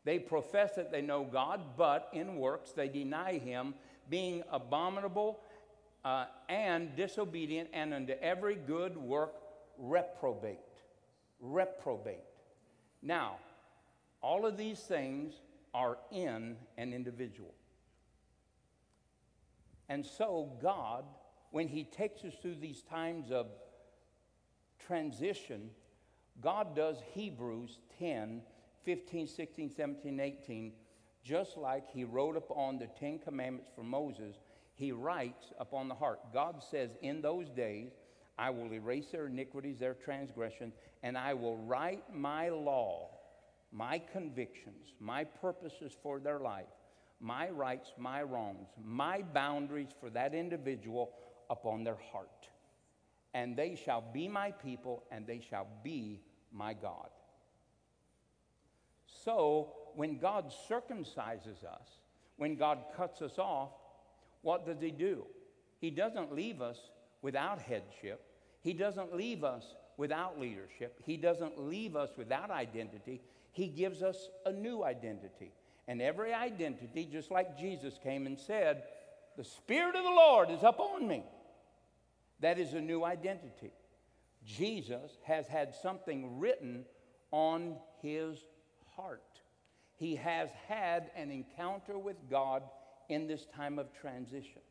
They 0.05 0.19
profess 0.19 0.75
that 0.75 0.91
they 0.91 1.01
know 1.01 1.23
God, 1.23 1.61
but 1.77 2.09
in 2.13 2.37
works 2.37 2.71
they 2.71 2.87
deny 2.87 3.37
Him, 3.37 3.73
being 4.09 4.43
abominable 4.51 5.39
uh, 6.05 6.25
and 6.47 6.95
disobedient, 6.95 7.69
and 7.73 7.93
unto 7.93 8.13
every 8.21 8.55
good 8.55 8.97
work 8.97 9.33
reprobate. 9.77 10.59
Reprobate. 11.39 12.23
Now, 13.01 13.37
all 14.21 14.45
of 14.45 14.57
these 14.57 14.79
things 14.79 15.33
are 15.73 15.97
in 16.11 16.55
an 16.77 16.93
individual. 16.93 17.53
And 19.89 20.05
so, 20.05 20.53
God, 20.61 21.03
when 21.51 21.67
He 21.67 21.83
takes 21.83 22.23
us 22.23 22.33
through 22.41 22.55
these 22.55 22.83
times 22.83 23.31
of 23.31 23.47
transition, 24.85 25.71
God 26.41 26.75
does 26.75 26.97
Hebrews 27.13 27.79
10, 27.99 28.41
15, 28.85 29.27
16, 29.27 29.69
17, 29.71 30.19
18, 30.19 30.73
just 31.23 31.57
like 31.57 31.89
He 31.91 32.03
wrote 32.03 32.37
upon 32.37 32.77
the 32.77 32.87
Ten 32.87 33.19
Commandments 33.19 33.71
for 33.75 33.83
Moses, 33.83 34.35
He 34.75 34.91
writes 34.91 35.51
upon 35.59 35.87
the 35.87 35.95
heart. 35.95 36.19
God 36.33 36.63
says, 36.63 36.91
In 37.01 37.21
those 37.21 37.49
days, 37.49 37.91
I 38.37 38.51
will 38.51 38.71
erase 38.71 39.07
their 39.11 39.27
iniquities, 39.27 39.79
their 39.79 39.95
transgressions, 39.95 40.75
and 41.03 41.17
I 41.17 41.33
will 41.33 41.57
write 41.57 42.03
my 42.13 42.49
law 42.49 43.09
my 43.71 43.99
convictions, 43.99 44.93
my 44.99 45.23
purposes 45.23 45.95
for 46.01 46.19
their 46.19 46.39
life, 46.39 46.65
my 47.19 47.49
rights, 47.49 47.91
my 47.97 48.23
wrongs, 48.23 48.69
my 48.83 49.21
boundaries 49.21 49.89
for 49.99 50.09
that 50.11 50.33
individual 50.33 51.11
upon 51.49 51.83
their 51.83 51.97
heart. 52.11 52.47
And 53.33 53.55
they 53.55 53.75
shall 53.75 54.03
be 54.13 54.27
my 54.27 54.51
people, 54.51 55.03
and 55.11 55.27
they 55.27 55.41
shall 55.47 55.67
be 55.83 56.21
my 56.51 56.73
God. 56.73 57.09
So, 59.23 59.73
when 59.95 60.17
God 60.17 60.51
circumcises 60.69 61.63
us, 61.63 61.87
when 62.37 62.55
God 62.55 62.79
cuts 62.95 63.21
us 63.21 63.37
off, 63.37 63.71
what 64.41 64.65
does 64.65 64.81
He 64.81 64.91
do? 64.91 65.25
He 65.79 65.91
doesn't 65.91 66.33
leave 66.33 66.61
us 66.61 66.77
without 67.21 67.59
headship. 67.59 68.25
He 68.61 68.73
doesn't 68.73 69.13
leave 69.15 69.43
us 69.43 69.75
without 69.97 70.39
leadership. 70.39 70.99
He 71.05 71.17
doesn't 71.17 71.59
leave 71.59 71.95
us 71.95 72.11
without 72.17 72.49
identity. 72.49 73.21
He 73.51 73.67
gives 73.67 74.01
us 74.01 74.29
a 74.45 74.51
new 74.51 74.83
identity. 74.83 75.51
And 75.89 76.03
every 76.03 76.35
identity, 76.35 77.09
just 77.11 77.31
like 77.31 77.57
Jesus 77.57 77.97
came 78.03 78.27
and 78.27 78.37
said, 78.37 78.83
The 79.37 79.43
Spirit 79.43 79.95
of 79.95 80.03
the 80.03 80.09
Lord 80.11 80.51
is 80.51 80.61
upon 80.61 81.07
me. 81.07 81.23
That 82.41 82.59
is 82.59 82.73
a 82.73 82.79
new 82.79 83.03
identity. 83.03 83.71
Jesus 84.45 85.17
has 85.23 85.47
had 85.47 85.73
something 85.73 86.39
written 86.39 86.85
on 87.31 87.75
his 88.03 88.37
heart. 88.95 89.23
He 89.95 90.15
has 90.15 90.49
had 90.67 91.09
an 91.15 91.31
encounter 91.31 91.97
with 91.97 92.17
God 92.29 92.61
in 93.09 93.25
this 93.25 93.47
time 93.55 93.79
of 93.79 93.91
transition. 93.91 94.61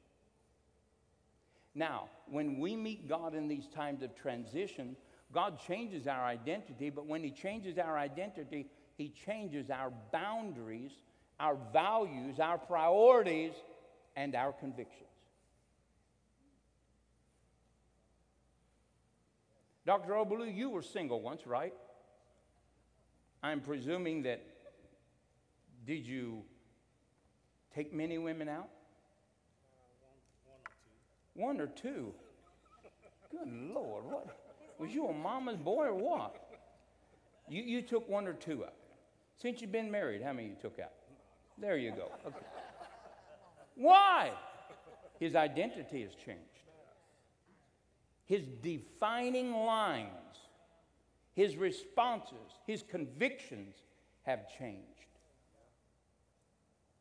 Now, 1.74 2.10
when 2.28 2.60
we 2.60 2.76
meet 2.76 3.08
God 3.08 3.34
in 3.34 3.48
these 3.48 3.66
times 3.66 4.02
of 4.02 4.14
transition, 4.14 4.96
God 5.32 5.58
changes 5.66 6.06
our 6.06 6.24
identity, 6.24 6.90
but 6.90 7.06
when 7.06 7.24
He 7.24 7.30
changes 7.32 7.76
our 7.76 7.98
identity, 7.98 8.68
He 8.96 9.12
changes 9.26 9.68
our 9.68 9.92
boundaries, 10.12 10.92
our 11.40 11.56
values, 11.72 12.40
our 12.40 12.58
priorities, 12.58 13.52
and 14.16 14.34
our 14.34 14.52
convictions. 14.52 15.04
Dr. 19.86 20.12
Obalu, 20.12 20.54
you 20.54 20.68
were 20.68 20.82
single 20.82 21.22
once, 21.22 21.46
right? 21.46 21.72
I'm 23.42 23.60
presuming 23.60 24.22
that. 24.24 24.44
Did 25.86 26.06
you 26.06 26.42
take 27.74 27.94
many 27.94 28.18
women 28.18 28.48
out? 28.48 28.68
Uh, 31.36 31.40
one, 31.40 31.56
one 31.56 31.60
or 31.60 31.68
two. 31.68 31.80
One 31.80 32.84
or 32.84 33.46
two. 33.46 33.46
Good 33.70 33.74
Lord, 33.74 34.04
what? 34.04 34.26
Was 34.78 34.92
you 34.92 35.06
a 35.08 35.14
mama's 35.14 35.56
boy 35.56 35.86
or 35.86 35.94
what? 35.94 36.36
You, 37.48 37.62
you 37.62 37.80
took 37.80 38.08
one 38.08 38.26
or 38.26 38.34
two 38.34 38.64
out. 38.64 38.74
Since 39.40 39.62
you've 39.62 39.72
been 39.72 39.90
married, 39.90 40.22
how 40.22 40.32
many 40.32 40.48
you 40.48 40.56
took 40.60 40.78
out? 40.78 40.92
There 41.60 41.76
you 41.76 41.90
go. 41.90 42.10
Okay. 42.26 42.36
Why? 43.74 44.32
His 45.18 45.34
identity 45.34 46.02
has 46.02 46.14
changed. 46.14 46.42
His 48.26 48.42
defining 48.62 49.52
lines, 49.54 50.08
his 51.34 51.56
responses, 51.56 52.52
his 52.66 52.82
convictions 52.82 53.74
have 54.22 54.40
changed. 54.58 54.84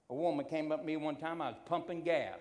A 0.10 0.16
woman 0.16 0.46
came 0.46 0.72
up 0.72 0.82
to 0.82 0.86
me 0.86 0.96
one 0.96 1.18
time, 1.18 1.42
I 1.42 1.50
was 1.50 1.60
pumping 1.66 2.02
gas, 2.04 2.40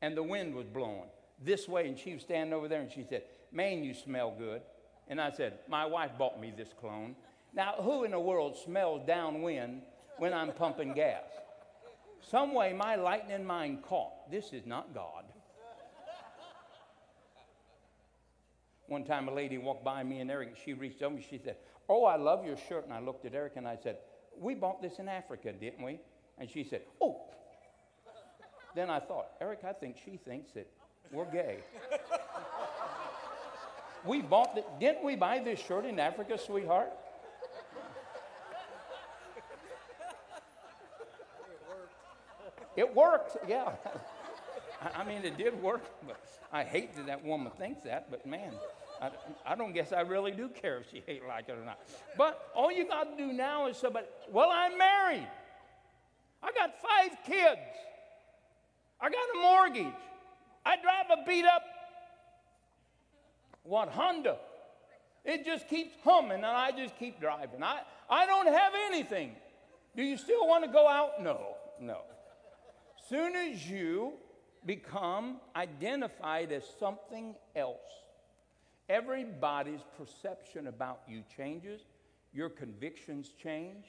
and 0.00 0.16
the 0.16 0.22
wind 0.22 0.54
was 0.54 0.66
blowing 0.66 1.08
this 1.44 1.68
way, 1.68 1.88
and 1.88 1.98
she 1.98 2.14
was 2.14 2.22
standing 2.22 2.52
over 2.52 2.68
there, 2.68 2.80
and 2.80 2.90
she 2.90 3.04
said, 3.08 3.24
Man, 3.50 3.82
you 3.82 3.94
smell 3.94 4.34
good. 4.36 4.62
And 5.08 5.20
I 5.20 5.30
said, 5.30 5.60
My 5.68 5.86
wife 5.86 6.12
bought 6.18 6.40
me 6.40 6.52
this 6.56 6.74
cologne. 6.78 7.16
Now, 7.54 7.74
who 7.80 8.04
in 8.04 8.10
the 8.10 8.20
world 8.20 8.56
smells 8.56 9.02
downwind 9.06 9.82
when 10.18 10.34
I'm 10.34 10.52
pumping 10.52 10.92
gas? 10.92 11.22
Some 12.20 12.52
way 12.52 12.72
my 12.72 12.96
lightning 12.96 13.44
mind 13.44 13.82
caught. 13.82 14.30
This 14.30 14.52
is 14.52 14.66
not 14.66 14.92
God. 14.94 15.24
One 18.86 19.04
time 19.04 19.28
a 19.28 19.34
lady 19.34 19.58
walked 19.58 19.84
by 19.84 20.02
me 20.02 20.20
and 20.20 20.30
Eric, 20.30 20.56
she 20.64 20.72
reached 20.72 21.02
over 21.02 21.14
me, 21.14 21.26
she 21.28 21.38
said, 21.38 21.56
Oh, 21.88 22.04
I 22.04 22.16
love 22.16 22.44
your 22.44 22.56
shirt. 22.56 22.84
And 22.84 22.92
I 22.92 23.00
looked 23.00 23.24
at 23.26 23.34
Eric 23.34 23.54
and 23.56 23.68
I 23.68 23.76
said, 23.76 23.98
We 24.38 24.54
bought 24.54 24.82
this 24.82 24.98
in 24.98 25.08
Africa, 25.08 25.52
didn't 25.52 25.82
we? 25.82 26.00
And 26.38 26.50
she 26.50 26.64
said, 26.64 26.82
Oh. 27.00 27.22
Then 28.74 28.90
I 28.90 29.00
thought, 29.00 29.26
Eric, 29.40 29.60
I 29.66 29.72
think 29.72 29.96
she 30.04 30.16
thinks 30.16 30.52
that 30.52 30.66
we're 31.10 31.30
gay. 31.30 31.58
we 34.06 34.22
bought 34.22 34.54
the, 34.54 34.64
didn't 34.78 35.04
we 35.04 35.16
buy 35.16 35.38
this 35.40 35.58
shirt 35.60 35.84
in 35.84 35.98
Africa, 35.98 36.38
sweetheart? 36.38 36.92
It 42.78 42.94
worked, 42.94 43.36
yeah. 43.48 43.72
I 44.94 45.02
mean, 45.02 45.24
it 45.24 45.36
did 45.36 45.60
work, 45.60 45.82
but 46.06 46.16
I 46.52 46.62
hate 46.62 46.94
that 46.94 47.06
that 47.06 47.24
woman 47.24 47.50
thinks 47.58 47.82
that, 47.82 48.08
but 48.08 48.24
man, 48.24 48.52
I, 49.02 49.10
I 49.44 49.56
don't 49.56 49.72
guess 49.72 49.92
I 49.92 50.02
really 50.02 50.30
do 50.30 50.48
care 50.48 50.78
if 50.78 50.88
she 50.88 51.02
hate 51.04 51.26
like 51.26 51.48
it 51.48 51.56
or 51.60 51.64
not. 51.64 51.80
But 52.16 52.40
all 52.54 52.70
you 52.70 52.86
got 52.86 53.10
to 53.10 53.16
do 53.16 53.32
now 53.32 53.66
is 53.66 53.76
somebody, 53.76 54.06
well, 54.30 54.48
I'm 54.52 54.78
married. 54.78 55.26
I 56.40 56.52
got 56.52 56.70
five 56.80 57.18
kids. 57.26 57.58
I 59.00 59.10
got 59.10 59.24
a 59.34 59.40
mortgage. 59.40 60.00
I 60.64 60.76
drive 60.80 61.18
a 61.18 61.26
beat 61.26 61.46
up, 61.46 61.64
what, 63.64 63.88
Honda. 63.88 64.36
It 65.24 65.44
just 65.44 65.68
keeps 65.68 65.96
humming 66.04 66.30
and 66.30 66.46
I 66.46 66.70
just 66.70 66.96
keep 66.96 67.18
driving. 67.20 67.60
I, 67.60 67.80
I 68.08 68.24
don't 68.24 68.46
have 68.46 68.72
anything. 68.86 69.32
Do 69.96 70.04
you 70.04 70.16
still 70.16 70.46
want 70.46 70.64
to 70.64 70.70
go 70.70 70.86
out? 70.86 71.20
No, 71.20 71.56
no 71.80 72.02
soon 73.08 73.36
as 73.36 73.68
you 73.68 74.12
become 74.66 75.40
identified 75.56 76.52
as 76.52 76.64
something 76.78 77.34
else, 77.56 77.76
everybody's 78.88 79.84
perception 79.96 80.66
about 80.66 81.00
you 81.08 81.22
changes, 81.34 81.82
your 82.32 82.48
convictions 82.48 83.32
change, 83.42 83.86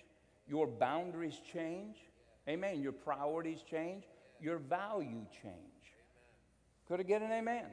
your 0.48 0.68
boundaries 0.68 1.40
change. 1.54 1.98
Amen. 2.48 2.82
Your 2.82 2.92
priorities 2.92 3.62
change, 3.70 4.06
your 4.42 4.58
value 4.58 5.26
change. 5.44 5.56
Could 6.88 7.00
I 7.00 7.04
get 7.04 7.22
an 7.22 7.32
amen? 7.32 7.66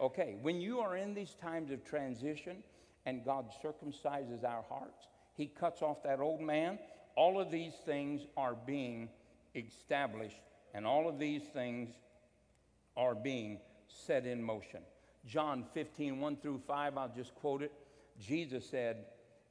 Okay, 0.00 0.36
when 0.42 0.60
you 0.60 0.80
are 0.80 0.96
in 0.96 1.14
these 1.14 1.34
times 1.40 1.70
of 1.70 1.84
transition 1.84 2.62
and 3.06 3.24
God 3.24 3.46
circumcises 3.62 4.44
our 4.44 4.64
hearts, 4.68 5.06
He 5.36 5.46
cuts 5.46 5.82
off 5.82 6.02
that 6.02 6.18
old 6.18 6.40
man, 6.40 6.78
all 7.16 7.40
of 7.40 7.50
these 7.50 7.74
things 7.84 8.22
are 8.36 8.56
being 8.66 9.08
established 9.54 10.40
and 10.74 10.86
all 10.86 11.08
of 11.08 11.18
these 11.18 11.42
things 11.42 11.90
are 12.96 13.14
being 13.14 13.58
set 13.88 14.26
in 14.26 14.42
motion. 14.42 14.80
John 15.26 15.64
15, 15.74 16.20
1 16.20 16.36
through 16.36 16.62
5, 16.66 16.96
I'll 16.96 17.12
just 17.14 17.34
quote 17.34 17.62
it. 17.62 17.72
Jesus 18.20 18.68
said 18.68 19.04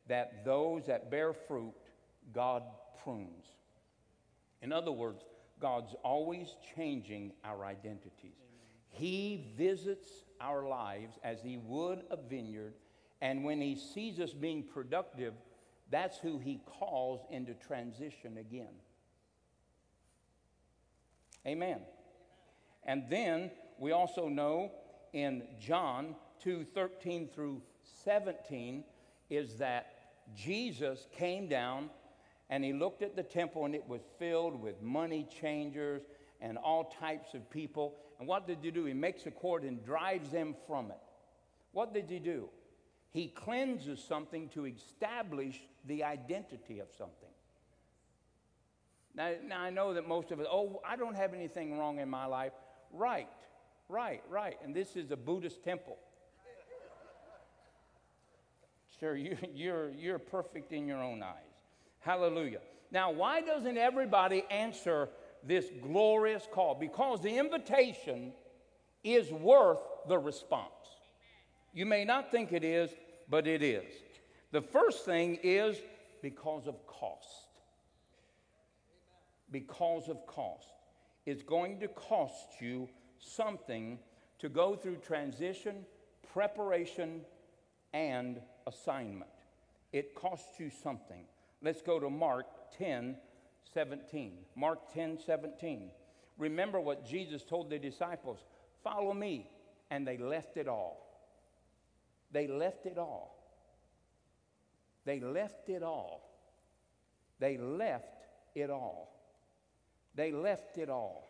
that 0.08 0.44
those 0.44 0.86
that 0.88 1.12
bear 1.12 1.34
fruit, 1.34 1.74
God 2.34 2.64
prunes. 3.04 3.46
In 4.62 4.74
other 4.74 4.92
words, 4.92 5.24
God's 5.60 5.96
always 6.04 6.56
changing 6.76 7.32
our 7.44 7.66
identities. 7.66 8.36
He 8.90 9.54
visits 9.58 10.10
our 10.42 10.68
lives 10.68 11.18
as 11.24 11.42
He 11.42 11.58
would 11.58 12.04
a 12.10 12.18
vineyard, 12.18 12.74
and 13.22 13.44
when 13.44 13.62
He 13.62 13.76
sees 13.76 14.20
us 14.20 14.34
being 14.34 14.64
productive, 14.64 15.34
that's 15.90 16.18
who 16.18 16.38
He 16.38 16.62
calls 16.66 17.22
into 17.32 17.54
transition 17.54 18.38
again. 18.38 18.74
Amen. 21.48 21.80
And 22.84 23.04
then 23.10 23.52
we 23.80 23.92
also 23.92 24.28
know 24.28 24.72
in 25.14 25.44
John 25.60 26.16
2 26.44 26.66
13 26.74 27.30
through 27.34 27.62
17 28.04 28.84
is 29.30 29.56
that 29.56 29.94
Jesus 30.36 31.08
came 31.12 31.48
down 31.48 31.90
and 32.50 32.64
he 32.64 32.74
looked 32.74 33.02
at 33.02 33.16
the 33.16 33.24
temple 33.24 33.66
and 33.66 33.76
it 33.76 33.88
was 33.88 34.02
filled 34.20 34.62
with 34.62 34.82
money 34.82 35.28
changers 35.42 36.02
and 36.42 36.58
all 36.58 36.94
types 37.00 37.34
of 37.34 37.50
people. 37.50 37.96
And 38.20 38.28
what 38.28 38.48
did 38.48 38.60
he 38.62 38.72
do? 38.72 38.86
He 38.86 38.94
makes 38.94 39.26
a 39.26 39.32
cord 39.32 39.64
and 39.64 39.84
drives 39.84 40.30
them 40.30 40.56
from 40.68 40.92
it. 40.92 41.00
What 41.72 41.94
did 41.94 42.10
he 42.10 42.20
do? 42.20 42.50
He 43.12 43.28
cleanses 43.28 44.04
something 44.04 44.50
to 44.50 44.66
establish 44.66 45.60
the 45.86 46.04
identity 46.04 46.80
of 46.80 46.88
something. 46.98 47.27
Now, 49.18 49.32
now, 49.48 49.62
I 49.62 49.72
know 49.72 49.96
that 49.96 50.08
most 50.08 50.32
of 50.32 50.40
us, 50.40 50.46
oh, 50.50 50.80
I 50.88 50.96
don't 50.96 51.16
have 51.16 51.34
anything 51.34 51.80
wrong 51.80 51.98
in 51.98 52.08
my 52.08 52.28
life. 52.28 52.52
Right, 52.94 53.28
right, 53.90 54.22
right. 54.30 54.58
And 54.64 54.76
this 54.76 54.96
is 54.96 55.10
a 55.10 55.18
Buddhist 55.18 55.64
temple. 55.64 55.98
Sure, 59.00 59.16
you, 59.16 59.36
you're, 59.56 59.90
you're 59.90 60.20
perfect 60.20 60.72
in 60.72 60.88
your 60.88 61.02
own 61.02 61.24
eyes. 61.24 61.34
Hallelujah. 62.00 62.60
Now, 62.92 63.10
why 63.10 63.42
doesn't 63.42 63.78
everybody 63.78 64.46
answer 64.52 65.10
this 65.44 65.66
glorious 65.82 66.48
call? 66.52 66.76
Because 66.76 67.20
the 67.20 67.38
invitation 67.38 68.34
is 69.04 69.32
worth 69.32 69.80
the 70.08 70.20
response. 70.20 70.72
You 71.74 71.88
may 71.88 72.06
not 72.06 72.30
think 72.30 72.54
it 72.54 72.64
is, 72.64 72.92
but 73.28 73.48
it 73.48 73.64
is. 73.64 73.92
The 74.52 74.62
first 74.62 75.06
thing 75.06 75.40
is 75.42 75.78
because 76.22 76.68
of 76.68 76.86
cost 76.86 77.47
because 79.52 80.10
of 80.10 80.26
cost. 80.28 80.68
It's 81.26 81.44
going 81.44 81.80
to 81.80 81.88
cost 81.88 82.62
you 82.62 82.90
something 83.20 84.00
to 84.40 84.50
go 84.50 84.76
through 84.76 84.98
transition, 84.98 85.86
preparation, 86.34 87.22
and 87.94 88.40
assignment. 88.66 89.32
It 89.92 90.16
costs 90.16 90.60
you 90.60 90.70
something. 90.70 91.26
Let's 91.62 91.82
go 91.82 92.00
to 92.00 92.10
Mark 92.10 92.46
10 92.78 93.18
17. 93.74 94.34
Mark 94.56 94.94
10 94.94 95.20
17. 95.26 95.92
Remember 96.38 96.80
what 96.80 97.06
Jesus 97.06 97.44
told 97.44 97.70
the 97.70 97.80
disciples 97.80 98.40
follow 98.84 99.14
me. 99.14 99.50
And 99.90 100.06
they 100.06 100.18
left 100.18 100.58
it 100.58 100.68
all. 100.68 101.08
They 102.32 102.48
left 102.48 102.86
it 102.86 102.98
all. 102.98 103.38
They 105.06 105.22
left 105.22 105.70
it 105.70 105.82
all. 105.82 106.30
They 107.40 107.58
left 107.58 108.26
it 108.54 108.70
all. 108.70 109.17
They 110.18 110.32
left 110.32 110.80
it 110.80 110.90
all. 110.90 111.30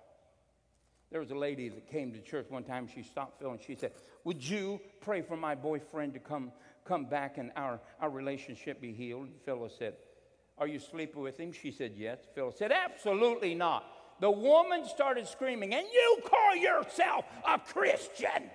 There 1.11 1.19
was 1.19 1.31
a 1.31 1.35
lady 1.35 1.69
that 1.69 1.91
came 1.91 2.11
to 2.13 2.21
church 2.21 2.47
one 2.49 2.63
time. 2.63 2.88
She 2.88 3.03
stopped 3.03 3.39
Phil 3.39 3.51
and 3.51 3.61
she 3.61 3.75
said, 3.75 3.91
Would 4.23 4.43
you 4.47 4.79
pray 5.01 5.21
for 5.21 5.38
my 5.38 5.55
boyfriend 5.55 6.13
to 6.13 6.19
come, 6.19 6.51
come 6.85 7.05
back 7.05 7.38
and 7.38 7.51
our, 7.55 7.79
our 8.01 8.09
relationship 8.09 8.81
be 8.81 8.93
healed? 8.93 9.29
Phil 9.45 9.69
said, 9.77 9.95
Are 10.57 10.67
you 10.67 10.79
sleeping 10.79 11.21
with 11.21 11.38
him? 11.38 11.51
She 11.51 11.71
said, 11.71 11.93
Yes. 11.95 12.19
Phil 12.33 12.51
said, 12.51 12.71
Absolutely 12.71 13.55
not. 13.55 13.85
The 14.19 14.31
woman 14.31 14.88
started 14.88 15.27
screaming, 15.27 15.73
And 15.73 15.85
you 15.93 16.17
call 16.25 16.55
yourself 16.55 17.25
a 17.47 17.59
Christian. 17.59 18.49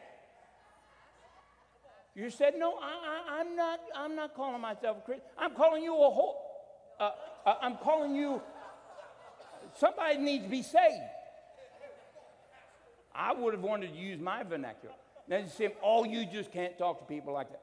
You 2.14 2.30
said, 2.30 2.54
No, 2.56 2.78
I, 2.82 3.40
am 3.40 3.54
not, 3.54 3.80
I'm 3.94 4.16
not 4.16 4.34
calling 4.34 4.60
myself 4.60 4.98
a 4.98 5.00
Christian. 5.02 5.26
I'm 5.38 5.54
calling 5.54 5.82
you 5.82 5.94
a 5.94 6.10
whole, 6.10 6.36
uh, 7.00 7.10
uh, 7.46 7.54
I'm 7.62 7.76
calling 7.76 8.14
you 8.14 8.42
somebody 9.78 10.18
needs 10.18 10.44
to 10.44 10.50
be 10.50 10.62
saved. 10.62 11.02
I 13.14 13.32
would 13.32 13.54
have 13.54 13.62
wanted 13.62 13.92
to 13.92 13.98
use 13.98 14.20
my 14.20 14.42
vernacular. 14.42 14.94
Now 15.28 15.38
you 15.38 15.48
say, 15.48 15.74
oh, 15.82 16.04
you 16.04 16.26
just 16.26 16.50
can't 16.50 16.76
talk 16.78 16.98
to 16.98 17.04
people 17.04 17.32
like 17.32 17.50
that. 17.50 17.62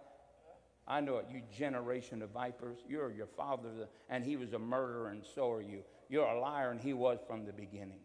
I 0.87 1.01
know 1.01 1.17
it, 1.17 1.27
you 1.31 1.41
generation 1.55 2.21
of 2.21 2.31
vipers. 2.31 2.77
You're 2.87 3.11
your 3.11 3.27
father, 3.27 3.69
and 4.09 4.23
he 4.23 4.37
was 4.37 4.53
a 4.53 4.59
murderer, 4.59 5.09
and 5.09 5.23
so 5.35 5.51
are 5.51 5.61
you. 5.61 5.83
You're 6.09 6.25
a 6.25 6.39
liar, 6.39 6.71
and 6.71 6.81
he 6.81 6.93
was 6.93 7.19
from 7.27 7.45
the 7.45 7.53
beginning. 7.53 7.99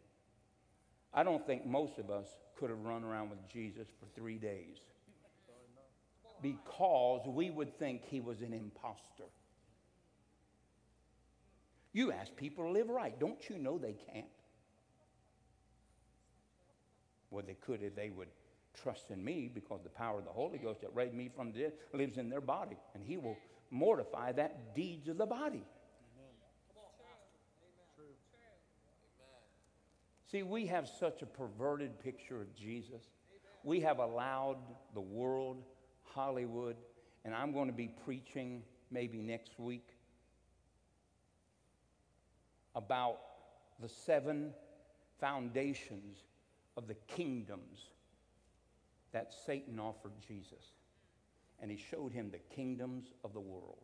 I 1.13 1.23
don't 1.23 1.47
think 1.47 1.65
most 1.65 1.99
of 1.99 2.11
us 2.11 2.27
could 2.59 2.71
have 2.71 2.81
run 2.81 3.05
around 3.05 3.31
with 3.31 3.39
Jesus 3.51 3.89
for 3.99 4.07
three 4.15 4.37
days 4.37 4.77
because 6.43 7.23
we 7.27 7.51
would 7.51 7.79
think 7.79 8.05
he 8.05 8.21
was 8.21 8.43
an 8.43 8.53
impostor. 8.53 9.31
You 11.95 12.11
ask 12.11 12.35
people 12.37 12.65
to 12.65 12.71
live 12.71 12.91
right. 12.91 13.19
Don't 13.19 13.49
you 13.49 13.57
know 13.57 13.79
they 13.79 13.95
can't? 14.13 14.27
Well, 17.31 17.45
they 17.47 17.55
could 17.55 17.83
if 17.83 17.95
they 17.95 18.11
would 18.11 18.29
trust 18.83 19.11
in 19.11 19.25
me 19.25 19.49
because 19.53 19.81
the 19.83 19.89
power 19.89 20.19
of 20.19 20.25
the 20.25 20.33
Holy 20.33 20.59
Ghost 20.59 20.81
that 20.83 20.95
raised 20.95 21.15
me 21.15 21.31
from 21.35 21.53
the 21.53 21.61
dead 21.61 21.73
lives 21.93 22.19
in 22.19 22.29
their 22.29 22.41
body, 22.41 22.77
and 22.95 23.03
He 23.03 23.17
will 23.17 23.37
mortify 23.71 24.33
that 24.33 24.75
deeds 24.75 25.09
of 25.09 25.19
the 25.19 25.27
body. 25.27 25.65
See, 30.31 30.43
we 30.43 30.67
have 30.67 30.89
such 30.89 31.23
a 31.23 31.27
perverted 31.27 32.01
picture 32.01 32.41
of 32.41 32.53
Jesus. 32.57 33.05
We 33.63 33.79
have 33.81 34.01
allowed 34.01 34.59
the 34.95 35.01
world, 35.01 35.63
Hollywood, 36.03 36.77
and 37.25 37.33
I'm 37.33 37.53
going 37.53 37.69
to 37.69 37.73
be 37.73 37.89
preaching 38.05 38.65
maybe 38.91 39.23
next 39.23 39.61
week 39.61 39.94
about 42.75 43.19
the 43.81 43.89
seven 43.89 44.53
foundations 45.21 46.19
of 46.77 46.89
the 46.89 46.95
kingdoms 47.07 47.91
that 49.13 49.33
Satan 49.47 49.79
offered 49.79 50.13
Jesus. 50.27 50.73
And 51.61 51.71
he 51.71 51.77
showed 51.77 52.13
him 52.13 52.31
the 52.31 52.55
kingdoms 52.55 53.07
of 53.25 53.33
the 53.33 53.41
world. 53.41 53.79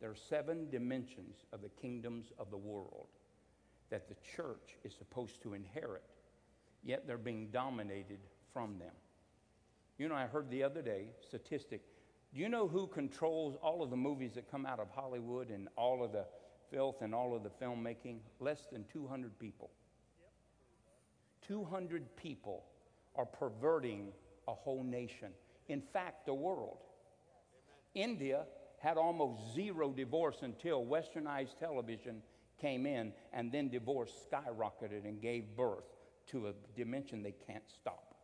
There 0.00 0.10
are 0.10 0.16
seven 0.16 0.68
dimensions 0.70 1.44
of 1.52 1.62
the 1.62 1.68
kingdoms 1.68 2.32
of 2.38 2.50
the 2.50 2.56
world 2.56 3.08
that 3.90 4.08
the 4.08 4.16
church 4.36 4.76
is 4.82 4.94
supposed 4.94 5.40
to 5.42 5.54
inherit, 5.54 6.02
yet 6.82 7.06
they're 7.06 7.18
being 7.18 7.48
dominated 7.52 8.18
from 8.52 8.78
them. 8.78 8.92
You 9.98 10.08
know, 10.08 10.14
I 10.14 10.26
heard 10.26 10.50
the 10.50 10.62
other 10.62 10.82
day 10.82 11.06
statistic. 11.26 11.82
Do 12.34 12.40
you 12.40 12.48
know 12.48 12.66
who 12.66 12.86
controls 12.88 13.56
all 13.62 13.82
of 13.82 13.90
the 13.90 13.96
movies 13.96 14.32
that 14.34 14.50
come 14.50 14.66
out 14.66 14.80
of 14.80 14.88
Hollywood 14.90 15.50
and 15.50 15.68
all 15.76 16.02
of 16.02 16.12
the 16.12 16.24
filth 16.74 17.02
and 17.02 17.14
all 17.14 17.34
of 17.34 17.42
the 17.42 17.50
filmmaking? 17.50 18.18
Less 18.40 18.66
than 18.72 18.84
200 18.92 19.38
people. 19.38 19.70
200 21.46 22.16
people 22.16 22.64
are 23.14 23.24
perverting 23.24 24.12
a 24.48 24.52
whole 24.52 24.82
nation. 24.82 25.28
In 25.68 25.80
fact, 25.80 26.26
the 26.26 26.34
world. 26.34 26.78
India 27.94 28.44
had 28.80 28.96
almost 28.96 29.54
zero 29.54 29.90
divorce 29.92 30.38
until 30.42 30.84
westernized 30.84 31.58
television 31.58 32.22
came 32.60 32.86
in, 32.86 33.12
and 33.32 33.50
then 33.52 33.68
divorce 33.68 34.12
skyrocketed 34.30 35.04
and 35.04 35.20
gave 35.20 35.56
birth 35.56 35.84
to 36.26 36.48
a 36.48 36.52
dimension 36.76 37.22
they 37.22 37.34
can't 37.46 37.68
stop. 37.68 38.14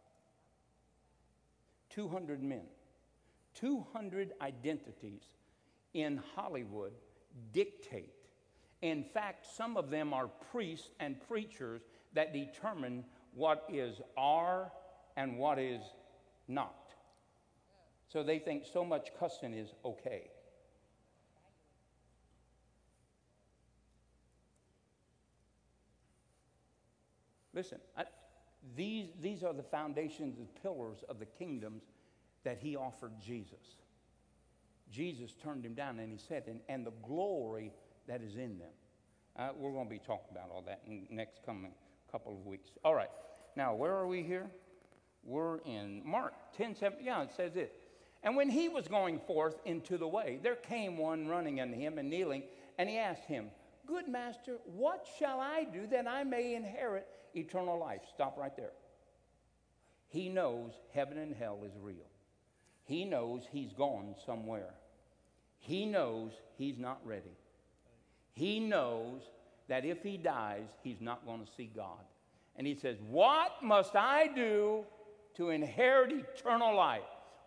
200 1.91 2.43
men, 2.43 2.63
200 3.55 4.33
identities 4.41 5.23
in 5.95 6.21
Hollywood 6.35 6.93
dictate. 7.53 8.20
In 8.83 9.05
fact, 9.05 9.47
some 9.47 9.77
of 9.77 9.91
them 9.91 10.15
are 10.15 10.29
priests 10.51 10.89
and 11.01 11.17
preachers 11.29 11.83
that 12.15 12.33
determine 12.33 13.05
what 13.35 13.65
is 13.69 14.01
R 14.17 14.73
and 15.17 15.39
what 15.39 15.59
is 15.59 15.83
not. 16.49 16.91
So 18.09 18.23
they 18.23 18.39
think 18.39 18.65
so 18.73 18.85
much 18.85 19.11
cussing 19.19 19.55
is 19.55 19.73
okay. 19.85 20.31
Listen, 27.53 27.79
I, 27.97 28.05
these, 28.77 29.09
these 29.21 29.43
are 29.43 29.53
the 29.53 29.63
foundations 29.63 30.39
and 30.39 30.49
pillars 30.63 30.99
of 31.09 31.19
the 31.19 31.27
kingdoms 31.27 31.83
that 32.45 32.59
he 32.59 32.77
offered 32.77 33.13
Jesus. 33.21 33.77
Jesus 34.91 35.35
turned 35.43 35.65
him 35.65 35.75
down 35.75 35.99
and 35.99 36.11
he 36.11 36.19
said, 36.19 36.45
and, 36.47 36.61
and 36.69 36.87
the 36.87 36.93
glory 37.07 37.73
that 38.09 38.23
is 38.23 38.35
in 38.35 38.59
them. 38.59 38.69
Uh, 39.39 39.49
we're 39.57 39.73
going 39.73 39.87
to 39.87 39.91
be 39.91 39.99
talking 39.99 40.29
about 40.31 40.51
all 40.53 40.63
that 40.63 40.83
in 40.87 41.07
the 41.09 41.15
next 41.15 41.41
coming 41.47 41.73
couple 42.11 42.33
of 42.33 42.45
weeks. 42.45 42.71
All 42.85 42.95
right. 42.95 43.11
Now, 43.57 43.75
where 43.75 43.95
are 43.95 44.07
we 44.07 44.23
here? 44.23 44.51
We're 45.23 45.59
in 45.59 46.03
Mark 46.05 46.35
10 46.57 46.75
7. 46.75 46.99
Yeah, 47.03 47.23
it 47.23 47.31
says 47.37 47.57
it. 47.57 47.75
And 48.23 48.37
when 48.37 48.51
he 48.51 48.69
was 48.69 48.87
going 48.89 49.19
forth 49.21 49.57
into 49.65 49.97
the 49.97 50.09
way, 50.09 50.41
there 50.43 50.57
came 50.57 50.99
one 50.99 51.29
running 51.29 51.61
unto 51.61 51.77
him 51.77 51.99
and 51.99 52.11
kneeling, 52.11 52.43
and 52.79 52.89
he 52.89 52.99
asked 52.99 53.25
him, 53.25 53.47
Good 53.87 54.09
master, 54.09 54.59
what 54.65 55.07
shall 55.19 55.41
I 55.41 55.65
do 55.65 55.87
that 55.89 56.07
I 56.07 56.25
may 56.25 56.55
inherit 56.55 57.07
eternal 57.35 57.79
life? 57.79 58.03
Stop 58.15 58.37
right 58.39 58.55
there. 58.57 58.73
He 60.09 60.29
knows 60.29 60.73
heaven 60.93 61.19
and 61.19 61.35
hell 61.35 61.61
is 61.65 61.73
real. 61.81 62.09
He 62.85 63.05
knows 63.05 63.43
he's 63.51 63.73
gone 63.73 64.15
somewhere. 64.27 64.75
He 65.59 65.87
knows 65.87 66.33
he's 66.57 66.79
not 66.79 67.01
ready. 67.05 67.37
He 68.41 68.59
knows 68.59 69.21
that 69.69 69.85
if 69.85 70.03
he 70.03 70.17
dies, 70.17 70.65
he's 70.83 71.03
not 71.03 71.27
going 71.27 71.45
to 71.45 71.53
see 71.59 71.71
God. 71.77 72.01
And 72.57 72.67
he 72.67 72.75
says, 72.75 72.97
What 73.11 73.53
must 73.63 73.95
I 73.95 74.29
do 74.35 74.85
to 75.37 75.51
inherit 75.51 76.11
eternal 76.11 76.75
life? 76.75 77.03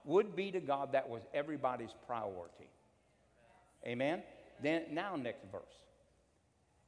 Would 0.06 0.36
be 0.36 0.52
to 0.52 0.60
God 0.60 0.92
that 0.92 1.10
was 1.10 1.24
everybody's 1.34 1.96
priority. 2.06 2.70
Amen? 3.88 4.22
Then, 4.62 4.84
now, 4.92 5.16
next 5.16 5.46
verse. 5.52 5.64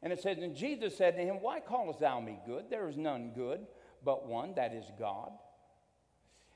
And 0.04 0.14
it 0.14 0.22
says, 0.22 0.38
And 0.38 0.56
Jesus 0.56 0.96
said 0.96 1.16
to 1.16 1.24
him, 1.24 1.38
Why 1.42 1.60
callest 1.60 2.00
thou 2.00 2.20
me 2.20 2.38
good? 2.46 2.66
There 2.70 2.88
is 2.88 2.98
none 2.98 3.32
good 3.34 3.66
but 4.04 4.28
one, 4.28 4.54
that 4.54 4.72
is 4.72 4.86
God. 5.00 5.32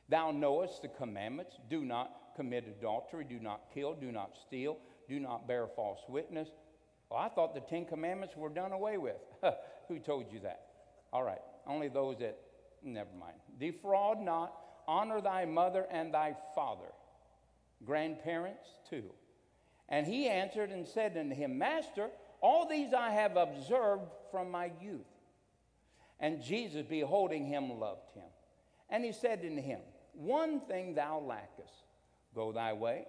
Thou 0.08 0.30
knowest 0.30 0.84
the 0.84 0.88
commandments 0.88 1.56
do 1.68 1.84
not 1.84 2.12
commit 2.36 2.68
adultery, 2.68 3.26
do 3.28 3.40
not 3.40 3.62
kill, 3.74 3.96
do 3.96 4.12
not 4.12 4.38
steal, 4.46 4.78
do 5.08 5.20
not 5.20 5.48
bear 5.48 5.66
false 5.66 6.02
witness. 6.08 6.50
Well, 7.10 7.20
I 7.20 7.30
thought 7.30 7.54
the 7.54 7.62
Ten 7.62 7.86
Commandments 7.86 8.36
were 8.38 8.50
done 8.50 8.72
away 8.72 8.98
with. 8.98 9.18
Who 9.88 10.00
told 10.00 10.32
you 10.32 10.40
that? 10.42 10.66
All 11.12 11.24
right, 11.24 11.42
only 11.66 11.88
those 11.88 12.20
that, 12.20 12.38
never 12.84 13.10
mind. 13.20 13.38
Defraud 13.60 14.22
not, 14.22 14.54
honor 14.88 15.22
thy 15.22 15.46
mother 15.46 15.88
and 15.92 16.14
thy 16.14 16.36
father, 16.54 16.92
grandparents 17.84 18.68
too. 18.90 19.06
And 19.88 20.06
he 20.06 20.28
answered 20.28 20.70
and 20.70 20.88
said 20.88 21.18
unto 21.18 21.34
him, 21.34 21.58
Master, 21.58 22.10
all 22.42 22.68
these 22.68 22.94
I 22.94 23.10
have 23.10 23.38
observed 23.38 24.12
from 24.32 24.52
my 24.52 24.72
youth. 24.80 25.02
And 26.20 26.44
Jesus, 26.44 26.86
beholding 26.86 27.46
him, 27.46 27.80
loved 27.80 28.14
him. 28.14 28.30
And 28.90 29.04
he 29.04 29.12
said 29.12 29.40
unto 29.44 29.62
him, 29.62 29.80
One 30.14 30.62
thing 30.62 30.94
thou 30.94 31.20
lackest. 31.20 31.74
Go 32.36 32.52
thy 32.52 32.74
way, 32.74 33.06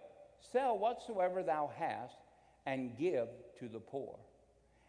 sell 0.52 0.78
whatsoever 0.78 1.42
thou 1.42 1.70
hast, 1.76 2.16
and 2.64 2.96
give 2.96 3.28
to 3.60 3.68
the 3.68 3.78
poor. 3.78 4.18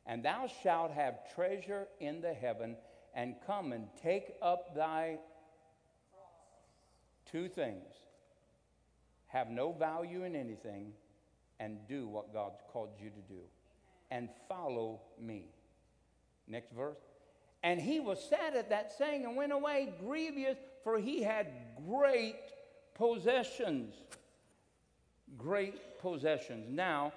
And 0.05 0.24
thou 0.26 0.49
shalt 0.63 0.91
have 0.91 1.34
treasure 1.36 1.88
in 1.99 2.22
the 2.22 2.34
heaven, 2.34 2.76
and 3.13 3.36
come 3.45 3.72
and 3.72 3.88
take 4.01 4.34
up 4.41 4.76
thy 4.76 5.19
two 7.32 7.47
things 7.47 7.86
have 9.32 9.49
no 9.49 9.72
value 9.72 10.24
in 10.26 10.36
anything, 10.36 10.91
and 11.59 11.78
do 11.88 12.07
what 12.07 12.34
God 12.34 12.51
called 12.74 12.89
you 13.01 13.09
to 13.09 13.34
do, 13.34 13.39
and 14.09 14.28
follow 14.49 14.99
me. 15.19 15.45
Next 16.47 16.74
verse. 16.74 16.97
And 17.63 17.80
he 17.80 17.99
was 17.99 18.22
sad 18.30 18.55
at 18.55 18.69
that 18.69 18.91
saying 18.97 19.24
and 19.24 19.38
went 19.38 19.53
away 19.53 19.93
grievous, 20.03 20.57
for 20.84 20.99
he 20.99 21.22
had 21.22 21.47
great 21.88 22.36
possessions. 22.95 23.93
Great 25.38 25.99
possessions. 25.99 26.65
Now, 26.69 27.13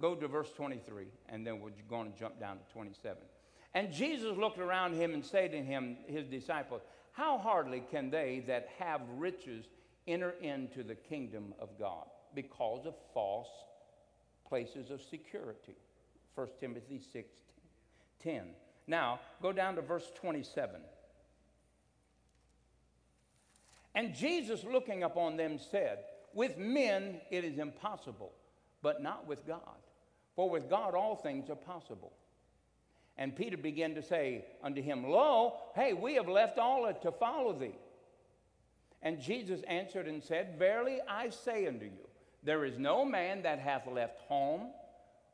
go 0.00 0.14
to 0.14 0.28
verse 0.28 0.50
23, 0.56 1.06
and 1.28 1.46
then 1.46 1.60
we're 1.60 1.70
going 1.88 2.12
to 2.12 2.18
jump 2.18 2.38
down 2.40 2.58
to 2.58 2.72
27. 2.72 3.16
And 3.74 3.92
Jesus 3.92 4.36
looked 4.36 4.58
around 4.58 4.94
him 4.94 5.12
and 5.12 5.24
said 5.24 5.52
to 5.52 5.62
him, 5.62 5.96
his 6.06 6.26
disciples, 6.26 6.82
How 7.12 7.38
hardly 7.38 7.82
can 7.90 8.10
they 8.10 8.42
that 8.46 8.68
have 8.78 9.02
riches 9.16 9.66
enter 10.06 10.34
into 10.40 10.82
the 10.82 10.94
kingdom 10.94 11.54
of 11.60 11.78
God? 11.78 12.06
Because 12.34 12.86
of 12.86 12.94
false 13.12 13.48
places 14.48 14.90
of 14.90 15.02
security. 15.02 15.76
1 16.34 16.48
Timothy 16.60 17.00
6 17.12 17.28
10. 18.22 18.46
Now, 18.86 19.20
go 19.42 19.52
down 19.52 19.74
to 19.76 19.82
verse 19.82 20.10
27. 20.14 20.80
And 23.94 24.14
Jesus, 24.14 24.62
looking 24.64 25.02
upon 25.02 25.36
them, 25.36 25.58
said, 25.58 25.98
With 26.34 26.58
men 26.58 27.20
it 27.30 27.44
is 27.44 27.58
impossible, 27.58 28.32
but 28.82 29.02
not 29.02 29.26
with 29.26 29.46
God. 29.46 29.60
For 30.36 30.48
with 30.48 30.70
God 30.70 30.94
all 30.94 31.16
things 31.16 31.50
are 31.50 31.56
possible. 31.56 32.12
And 33.18 33.34
Peter 33.34 33.56
began 33.56 33.94
to 33.94 34.02
say 34.02 34.44
unto 34.62 34.82
him, 34.82 35.04
Lo, 35.04 35.54
hey, 35.74 35.94
we 35.94 36.14
have 36.14 36.28
left 36.28 36.58
all 36.58 36.92
to 36.92 37.12
follow 37.12 37.54
thee. 37.54 37.78
And 39.02 39.20
Jesus 39.20 39.62
answered 39.62 40.06
and 40.06 40.22
said, 40.22 40.58
Verily 40.58 40.98
I 41.08 41.30
say 41.30 41.66
unto 41.66 41.86
you, 41.86 42.08
there 42.42 42.64
is 42.64 42.78
no 42.78 43.04
man 43.04 43.42
that 43.42 43.58
hath 43.58 43.86
left 43.86 44.20
home, 44.22 44.68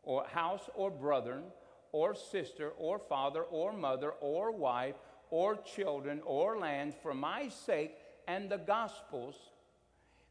or 0.04 0.24
house, 0.24 0.70
or 0.74 0.90
brethren, 0.90 1.42
or 1.90 2.14
sister, 2.14 2.70
or 2.78 2.98
father, 2.98 3.42
or 3.42 3.72
mother, 3.72 4.12
or 4.20 4.50
wife, 4.50 4.94
or 5.30 5.56
children, 5.56 6.20
or 6.24 6.58
lands 6.58 6.94
for 7.02 7.14
my 7.14 7.48
sake 7.48 7.96
and 8.28 8.48
the 8.48 8.58
gospel's, 8.58 9.34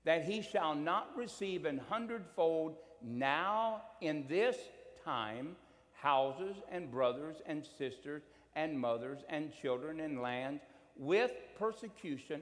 that 0.05 0.24
he 0.24 0.41
shall 0.41 0.74
not 0.74 1.15
receive 1.15 1.65
an 1.65 1.82
hundredfold 1.89 2.76
now 3.04 3.82
in 4.02 4.26
this 4.28 4.58
time 5.04 5.56
houses 5.93 6.56
and 6.72 6.91
brothers 6.91 7.38
and 7.45 7.66
sisters 7.78 8.24
and 8.56 8.80
mothers 8.80 9.20
and 9.30 9.52
children 9.62 9.99
and 9.99 10.22
lands 10.22 10.62
with 10.97 11.32
persecution 11.58 12.41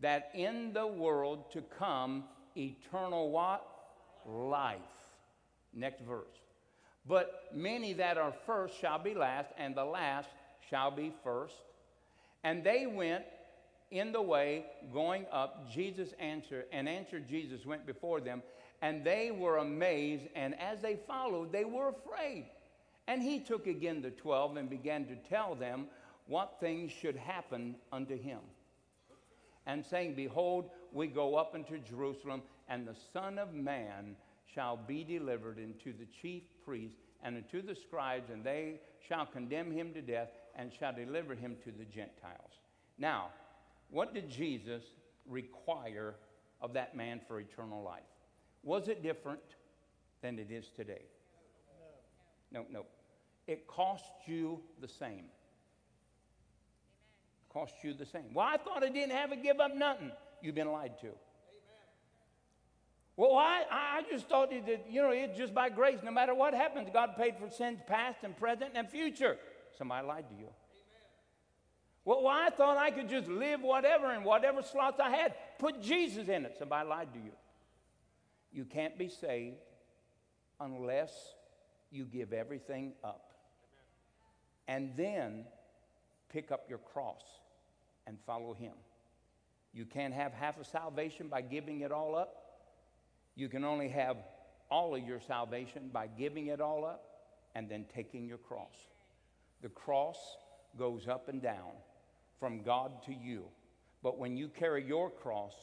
that 0.00 0.30
in 0.34 0.72
the 0.72 0.86
world 0.86 1.50
to 1.52 1.62
come 1.78 2.24
eternal 2.56 3.30
what? 3.30 3.66
Life. 4.26 4.78
Next 5.72 6.02
verse. 6.02 6.38
But 7.06 7.50
many 7.54 7.92
that 7.94 8.16
are 8.16 8.32
first 8.46 8.78
shall 8.80 8.98
be 8.98 9.14
last 9.14 9.50
and 9.58 9.74
the 9.74 9.84
last 9.84 10.28
shall 10.70 10.90
be 10.90 11.12
first. 11.22 11.54
And 12.42 12.64
they 12.64 12.86
went 12.86 13.24
in 13.90 14.12
the 14.12 14.22
way 14.22 14.64
going 14.92 15.26
up. 15.32 15.70
Jesus 15.70 16.12
answered, 16.18 16.66
and 16.72 16.88
answered 16.88 17.28
Jesus 17.28 17.64
went 17.66 17.86
before 17.86 18.20
them, 18.20 18.42
and 18.84 19.02
they 19.02 19.30
were 19.30 19.56
amazed. 19.56 20.26
And 20.36 20.54
as 20.60 20.82
they 20.82 20.98
followed, 21.06 21.50
they 21.50 21.64
were 21.64 21.88
afraid. 21.88 22.44
And 23.08 23.22
he 23.22 23.40
took 23.40 23.66
again 23.66 24.02
the 24.02 24.10
twelve 24.10 24.58
and 24.58 24.68
began 24.68 25.06
to 25.06 25.16
tell 25.16 25.54
them 25.54 25.86
what 26.26 26.60
things 26.60 26.92
should 26.92 27.16
happen 27.16 27.76
unto 27.90 28.20
him. 28.20 28.40
And 29.66 29.82
saying, 29.86 30.16
Behold, 30.16 30.68
we 30.92 31.06
go 31.06 31.34
up 31.34 31.54
into 31.54 31.78
Jerusalem, 31.78 32.42
and 32.68 32.86
the 32.86 32.96
Son 33.14 33.38
of 33.38 33.54
Man 33.54 34.16
shall 34.54 34.76
be 34.76 35.02
delivered 35.02 35.58
into 35.58 35.96
the 35.98 36.06
chief 36.20 36.42
priests 36.62 36.98
and 37.22 37.36
unto 37.36 37.62
the 37.62 37.74
scribes, 37.74 38.28
and 38.30 38.44
they 38.44 38.80
shall 39.08 39.24
condemn 39.24 39.72
him 39.72 39.94
to 39.94 40.02
death 40.02 40.28
and 40.56 40.70
shall 40.78 40.92
deliver 40.92 41.34
him 41.34 41.56
to 41.64 41.72
the 41.72 41.86
Gentiles. 41.86 42.52
Now, 42.98 43.28
what 43.90 44.12
did 44.12 44.28
Jesus 44.28 44.82
require 45.26 46.16
of 46.60 46.74
that 46.74 46.94
man 46.94 47.22
for 47.26 47.40
eternal 47.40 47.82
life? 47.82 48.02
Was 48.64 48.88
it 48.88 49.02
different 49.02 49.42
than 50.22 50.38
it 50.38 50.50
is 50.50 50.70
today? 50.74 51.02
No, 52.50 52.64
no. 52.70 52.86
It 53.46 53.66
cost 53.66 54.04
you 54.26 54.60
the 54.80 54.88
same. 54.88 55.26
Cost 57.52 57.74
you 57.82 57.92
the 57.92 58.06
same. 58.06 58.32
Well, 58.32 58.46
I 58.46 58.56
thought 58.56 58.82
I 58.82 58.88
didn't 58.88 59.12
have 59.12 59.30
to 59.30 59.36
give 59.36 59.60
up 59.60 59.74
nothing. 59.74 60.10
You've 60.42 60.54
been 60.54 60.72
lied 60.72 60.98
to. 61.00 61.10
Well, 63.16 63.36
I, 63.36 63.62
I 63.70 64.02
just 64.10 64.28
thought 64.28 64.50
that, 64.50 64.86
you 64.90 65.00
know, 65.00 65.10
it's 65.10 65.38
just 65.38 65.54
by 65.54 65.68
grace. 65.68 65.98
No 66.02 66.10
matter 66.10 66.34
what 66.34 66.52
happens, 66.52 66.88
God 66.92 67.10
paid 67.16 67.36
for 67.38 67.48
sins 67.48 67.78
past 67.86 68.18
and 68.24 68.36
present 68.36 68.72
and 68.74 68.88
future. 68.88 69.36
Somebody 69.78 70.06
lied 70.06 70.28
to 70.30 70.34
you. 70.34 70.48
Well, 72.04 72.26
I 72.26 72.50
thought 72.50 72.76
I 72.76 72.90
could 72.90 73.08
just 73.08 73.28
live 73.28 73.62
whatever 73.62 74.10
and 74.10 74.24
whatever 74.24 74.62
slots 74.62 74.98
I 75.00 75.10
had, 75.10 75.34
put 75.58 75.80
Jesus 75.80 76.28
in 76.28 76.44
it. 76.44 76.56
Somebody 76.58 76.88
lied 76.88 77.12
to 77.14 77.18
you. 77.18 77.32
You 78.54 78.64
can't 78.64 78.96
be 78.96 79.08
saved 79.08 79.56
unless 80.60 81.12
you 81.90 82.04
give 82.04 82.32
everything 82.32 82.92
up. 83.02 83.32
And 84.68 84.92
then 84.96 85.44
pick 86.28 86.52
up 86.52 86.66
your 86.68 86.78
cross 86.78 87.22
and 88.06 88.16
follow 88.24 88.54
Him. 88.54 88.72
You 89.72 89.84
can't 89.84 90.14
have 90.14 90.32
half 90.32 90.58
of 90.58 90.66
salvation 90.66 91.26
by 91.26 91.42
giving 91.42 91.80
it 91.80 91.90
all 91.90 92.14
up. 92.14 92.36
You 93.34 93.48
can 93.48 93.64
only 93.64 93.88
have 93.88 94.16
all 94.70 94.94
of 94.94 95.04
your 95.04 95.20
salvation 95.20 95.90
by 95.92 96.06
giving 96.06 96.46
it 96.46 96.60
all 96.60 96.84
up 96.84 97.02
and 97.56 97.68
then 97.68 97.84
taking 97.92 98.26
your 98.26 98.38
cross. 98.38 98.74
The 99.62 99.68
cross 99.68 100.18
goes 100.78 101.08
up 101.08 101.28
and 101.28 101.42
down 101.42 101.72
from 102.38 102.62
God 102.62 103.02
to 103.06 103.12
you. 103.12 103.44
But 104.02 104.18
when 104.18 104.36
you 104.36 104.48
carry 104.48 104.84
your 104.84 105.10
cross, 105.10 105.54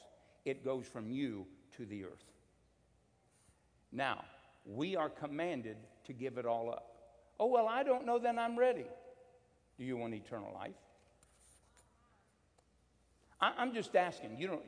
it 0.44 0.66
goes 0.66 0.86
from 0.86 1.10
you 1.10 1.46
to 1.78 1.86
the 1.86 2.04
earth. 2.04 2.31
Now, 3.92 4.24
we 4.66 4.96
are 4.96 5.10
commanded 5.10 5.78
to 6.06 6.14
give 6.14 6.38
it 6.38 6.46
all 6.46 6.70
up. 6.70 6.88
Oh, 7.40 7.48
well, 7.48 7.68
I 7.68 7.84
don't 7.84 8.06
know 8.06 8.20
that 8.20 8.38
I'm 8.38 8.58
ready. 8.58 8.86
Do 9.78 9.84
you 9.84 9.98
want 9.98 10.14
eternal 10.14 10.52
life? 10.54 10.76
I, 13.42 13.62
am 13.62 13.74
just 13.74 13.96
asking. 13.96 14.38
You 14.38 14.48
don't 14.48 14.62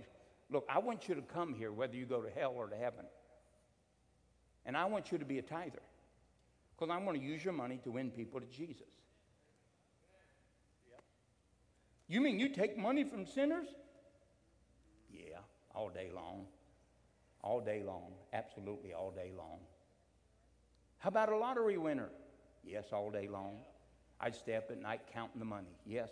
look. 0.49 0.65
I 0.67 0.80
want 0.80 1.07
you 1.07 1.15
to 1.15 1.21
come 1.21 1.53
here, 1.53 1.71
whether 1.71 1.95
you 1.95 2.05
go 2.05 2.21
to 2.21 2.30
hell 2.30 2.53
or 2.55 2.67
to 2.67 2.76
heaven, 2.76 3.05
and 4.65 4.76
I 4.76 4.86
want 4.86 5.11
you 5.11 5.19
to 5.19 5.26
be 5.26 5.38
a 5.38 5.43
tither, 5.43 5.82
because 6.76 6.91
I'm 6.91 7.05
going 7.05 7.19
to 7.19 7.26
use 7.26 7.43
your 7.43 7.53
money 7.53 7.80
to 7.84 7.91
win 7.91 8.09
people 8.09 8.39
to 8.39 8.47
Jesus. 8.47 8.88
You 12.07 12.21
mean 12.21 12.39
you 12.39 12.49
take 12.49 12.78
money 12.78 13.03
from 13.03 13.26
sinners? 13.26 13.67
Yeah, 15.11 15.38
all 15.74 15.89
day 15.89 16.09
long. 16.13 16.47
All 17.43 17.59
day 17.59 17.83
long. 17.85 18.13
Absolutely 18.31 18.93
all 18.93 19.11
day 19.11 19.31
long. 19.37 19.59
How 20.99 21.09
about 21.09 21.29
a 21.29 21.37
lottery 21.37 21.77
winner? 21.77 22.09
Yes, 22.63 22.85
all 22.93 23.11
day 23.11 23.27
long. 23.27 23.57
I'd 24.21 24.35
stay 24.35 24.55
up 24.55 24.71
at 24.71 24.81
night 24.81 25.01
counting 25.13 25.39
the 25.39 25.45
money. 25.45 25.75
Yes, 25.85 26.09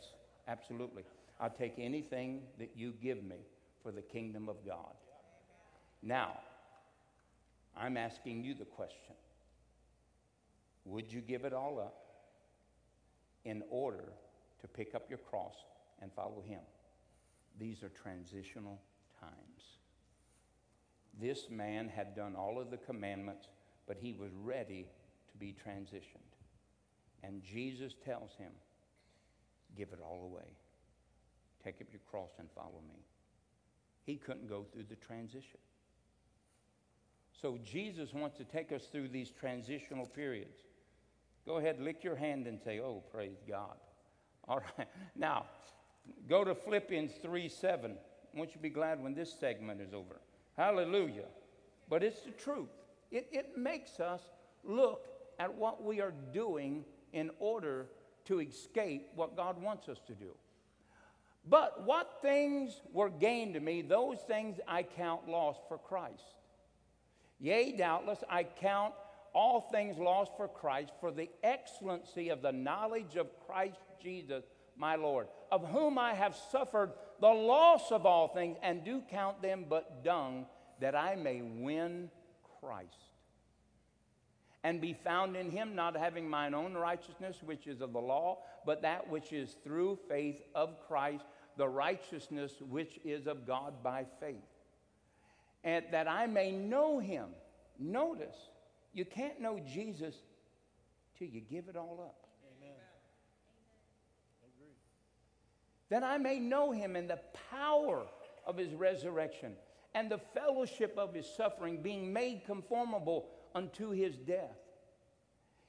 absolutely. 0.47 1.03
I'll 1.39 1.49
take 1.49 1.75
anything 1.77 2.41
that 2.59 2.71
you 2.75 2.93
give 3.01 3.23
me 3.23 3.37
for 3.81 3.91
the 3.91 4.01
kingdom 4.01 4.49
of 4.49 4.57
God. 4.65 4.93
Now, 6.03 6.39
I'm 7.77 7.95
asking 7.95 8.43
you 8.43 8.53
the 8.53 8.65
question 8.65 9.15
Would 10.85 11.11
you 11.11 11.21
give 11.21 11.45
it 11.45 11.53
all 11.53 11.79
up 11.79 11.95
in 13.45 13.63
order 13.69 14.11
to 14.59 14.67
pick 14.67 14.93
up 14.93 15.09
your 15.09 15.19
cross 15.19 15.55
and 16.01 16.11
follow 16.13 16.43
Him? 16.45 16.61
These 17.59 17.83
are 17.83 17.89
transitional 17.89 18.79
times. 19.19 19.80
This 21.21 21.49
man 21.49 21.87
had 21.87 22.15
done 22.15 22.35
all 22.35 22.59
of 22.59 22.71
the 22.71 22.77
commandments, 22.77 23.47
but 23.87 23.97
he 23.97 24.13
was 24.13 24.31
ready 24.43 24.87
to 25.31 25.37
be 25.37 25.55
transitioned. 25.65 26.31
And 27.23 27.43
Jesus 27.43 27.93
tells 28.03 28.31
him, 28.37 28.51
Give 29.77 29.89
it 29.93 29.99
all 30.03 30.23
away. 30.25 30.57
Take 31.63 31.79
up 31.79 31.87
your 31.91 32.01
cross 32.09 32.31
and 32.39 32.49
follow 32.53 32.81
me. 32.89 33.05
He 34.03 34.17
couldn't 34.17 34.49
go 34.49 34.65
through 34.73 34.85
the 34.89 34.95
transition. 34.95 35.59
So 37.41 37.57
Jesus 37.63 38.13
wants 38.13 38.37
to 38.37 38.43
take 38.43 38.71
us 38.71 38.87
through 38.91 39.07
these 39.09 39.31
transitional 39.31 40.05
periods. 40.05 40.57
Go 41.45 41.57
ahead, 41.57 41.79
lick 41.79 42.03
your 42.03 42.15
hand 42.15 42.47
and 42.47 42.59
say, 42.59 42.79
Oh, 42.79 43.03
praise 43.11 43.37
God. 43.47 43.77
All 44.47 44.61
right. 44.77 44.87
Now, 45.15 45.45
go 46.27 46.43
to 46.43 46.55
Philippians 46.55 47.13
3 47.21 47.47
7. 47.47 47.95
Won't 48.33 48.55
you 48.55 48.61
be 48.61 48.69
glad 48.69 49.01
when 49.01 49.13
this 49.13 49.33
segment 49.39 49.81
is 49.81 49.93
over? 49.93 50.19
Hallelujah. 50.61 51.25
But 51.89 52.03
it's 52.03 52.19
the 52.21 52.29
truth. 52.29 52.69
It, 53.09 53.27
it 53.31 53.57
makes 53.57 53.99
us 53.99 54.21
look 54.63 55.07
at 55.39 55.51
what 55.51 55.83
we 55.83 56.01
are 56.01 56.13
doing 56.31 56.85
in 57.13 57.31
order 57.39 57.87
to 58.25 58.41
escape 58.41 59.07
what 59.15 59.35
God 59.35 59.59
wants 59.59 59.89
us 59.89 59.97
to 60.05 60.13
do. 60.13 60.35
But 61.49 61.87
what 61.87 62.19
things 62.21 62.79
were 62.93 63.09
gained 63.09 63.55
to 63.55 63.59
me, 63.59 63.81
those 63.81 64.19
things 64.27 64.59
I 64.67 64.83
count 64.83 65.27
lost 65.27 65.61
for 65.67 65.79
Christ. 65.79 66.35
Yea, 67.39 67.75
doubtless, 67.75 68.23
I 68.29 68.43
count 68.43 68.93
all 69.33 69.61
things 69.61 69.97
lost 69.97 70.33
for 70.37 70.47
Christ, 70.47 70.91
for 70.99 71.09
the 71.09 71.31
excellency 71.43 72.29
of 72.29 72.43
the 72.43 72.51
knowledge 72.51 73.15
of 73.15 73.31
Christ 73.47 73.79
Jesus, 73.99 74.43
my 74.77 74.95
Lord, 74.95 75.25
of 75.51 75.67
whom 75.69 75.97
I 75.97 76.13
have 76.13 76.35
suffered 76.51 76.91
the 77.21 77.27
loss 77.27 77.91
of 77.91 78.05
all 78.05 78.27
things, 78.27 78.57
and 78.61 78.83
do 78.83 79.01
count 79.09 79.41
them 79.41 79.65
but 79.69 80.03
dung, 80.03 80.47
that 80.79 80.95
I 80.95 81.15
may 81.15 81.41
win 81.41 82.09
Christ 82.59 83.11
and 84.63 84.79
be 84.79 84.93
found 84.93 85.35
in 85.35 85.49
him, 85.49 85.75
not 85.75 85.95
having 85.95 86.29
mine 86.29 86.53
own 86.53 86.73
righteousness, 86.73 87.37
which 87.43 87.67
is 87.67 87.81
of 87.81 87.93
the 87.93 87.99
law, 87.99 88.39
but 88.65 88.81
that 88.83 89.09
which 89.09 89.33
is 89.33 89.55
through 89.63 89.97
faith 90.07 90.41
of 90.53 90.75
Christ, 90.87 91.25
the 91.57 91.67
righteousness 91.67 92.53
which 92.69 92.99
is 93.03 93.27
of 93.27 93.47
God 93.47 93.83
by 93.83 94.05
faith. 94.19 94.35
And 95.63 95.85
that 95.91 96.07
I 96.07 96.27
may 96.27 96.51
know 96.51 96.99
him. 96.99 97.29
Notice, 97.79 98.35
you 98.93 99.05
can't 99.05 99.39
know 99.41 99.59
Jesus 99.59 100.15
till 101.17 101.27
you 101.27 101.41
give 101.41 101.67
it 101.67 101.75
all 101.75 101.99
up. 102.03 102.20
That 105.91 106.03
I 106.03 106.17
may 106.17 106.39
know 106.39 106.71
him 106.71 106.95
in 106.95 107.07
the 107.07 107.19
power 107.51 108.07
of 108.47 108.57
his 108.57 108.73
resurrection 108.73 109.53
and 109.93 110.09
the 110.09 110.21
fellowship 110.33 110.95
of 110.97 111.13
his 111.13 111.27
suffering, 111.27 111.81
being 111.81 112.13
made 112.13 112.45
conformable 112.45 113.27
unto 113.53 113.91
his 113.91 114.15
death. 114.15 114.57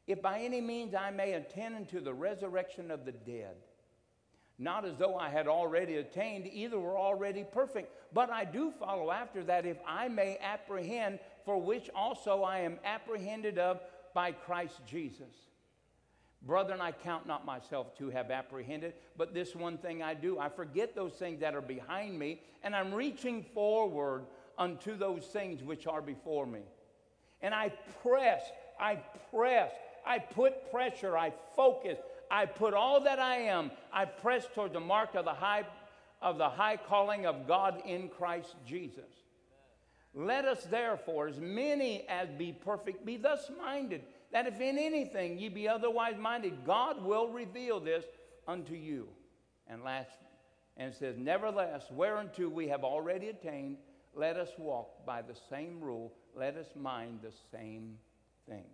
If 0.07 0.23
by 0.23 0.39
any 0.39 0.61
means 0.61 0.95
I 0.95 1.11
may 1.11 1.33
attend 1.33 1.75
unto 1.75 2.01
the 2.01 2.15
resurrection 2.15 2.93
of 2.93 3.05
the 3.05 3.11
dead, 3.11 3.57
not 4.61 4.85
as 4.85 4.97
though 4.97 5.17
I 5.17 5.29
had 5.29 5.49
already 5.49 5.97
attained, 5.97 6.49
either 6.53 6.79
were 6.79 6.97
already 6.97 7.43
perfect, 7.43 7.93
but 8.15 8.31
I 8.31 8.45
do 8.45 8.71
follow 8.71 9.11
after 9.11 9.43
that 9.43 9.67
if 9.67 9.79
I 9.85 10.07
may 10.07 10.39
apprehend, 10.39 11.19
for 11.45 11.61
which 11.61 11.91
also 11.97 12.45
I 12.45 12.61
am 12.61 12.79
apprehended 12.85 13.59
of 13.59 13.81
by 14.15 14.31
Christ 14.31 14.83
Jesus. 14.87 15.35
Brethren, 16.45 16.81
I 16.81 16.91
count 16.91 17.27
not 17.27 17.47
myself 17.47 17.97
to 17.99 18.11
have 18.11 18.31
apprehended, 18.31 18.95
but 19.17 19.33
this 19.33 19.55
one 19.55 19.79
thing 19.79 20.03
I 20.03 20.15
do. 20.15 20.39
I 20.39 20.49
forget 20.49 20.95
those 20.95 21.13
things 21.13 21.41
that 21.41 21.55
are 21.55 21.61
behind 21.61 22.19
me, 22.19 22.41
and 22.65 22.75
I'm 22.75 22.93
reaching 22.93 23.45
forward 23.55 24.25
unto 24.59 24.97
those 24.97 25.25
things 25.25 25.63
which 25.63 25.87
are 25.87 26.03
before 26.03 26.47
me. 26.47 26.63
And 27.43 27.55
I 27.55 27.71
press, 28.03 28.43
I 28.81 28.97
press, 29.33 29.71
I 30.05 30.19
put 30.19 30.71
pressure, 30.73 31.17
I 31.17 31.33
focus, 31.55 31.99
I 32.31 32.47
put 32.47 32.75
all 32.75 33.01
that 33.03 33.21
I 33.21 33.37
am, 33.37 33.71
I 33.93 34.05
press 34.05 34.47
toward 34.53 34.73
the 34.73 34.81
mark 34.81 35.15
of 35.15 35.25
the 35.25 35.35
high 35.35 35.65
of 36.21 36.39
the 36.39 36.49
high 36.49 36.77
calling 36.77 37.27
of 37.27 37.49
God 37.49 37.83
in 37.85 38.09
Christ 38.09 38.55
Jesus. 38.65 39.11
Let 40.15 40.45
us 40.45 40.63
therefore, 40.65 41.27
as 41.27 41.39
many 41.39 42.07
as 42.09 42.29
be 42.31 42.53
perfect, 42.53 43.05
be 43.05 43.17
thus 43.17 43.51
minded, 43.59 44.03
that 44.33 44.47
if 44.47 44.61
in 44.61 44.79
anything 44.79 45.39
ye 45.39 45.49
be 45.49 45.69
otherwise 45.69 46.17
minded, 46.19 46.65
God 46.67 47.05
will 47.05 47.29
reveal 47.29 47.81
this 47.81 48.05
unto 48.49 48.75
you. 48.75 49.09
And 49.69 49.85
last, 49.85 50.11
and 50.77 50.93
says, 50.95 51.17
Nevertheless, 51.19 51.85
whereunto 51.91 52.49
we 52.49 52.69
have 52.69 52.83
already 52.83 53.29
attained, 53.29 53.77
let 54.15 54.37
us 54.37 54.49
walk 54.59 55.07
by 55.07 55.23
the 55.23 55.37
same 55.51 55.81
rule, 55.81 56.13
let 56.35 56.57
us 56.57 56.67
mind 56.75 57.21
the 57.23 57.33
same 57.51 57.99
thing. 58.49 58.65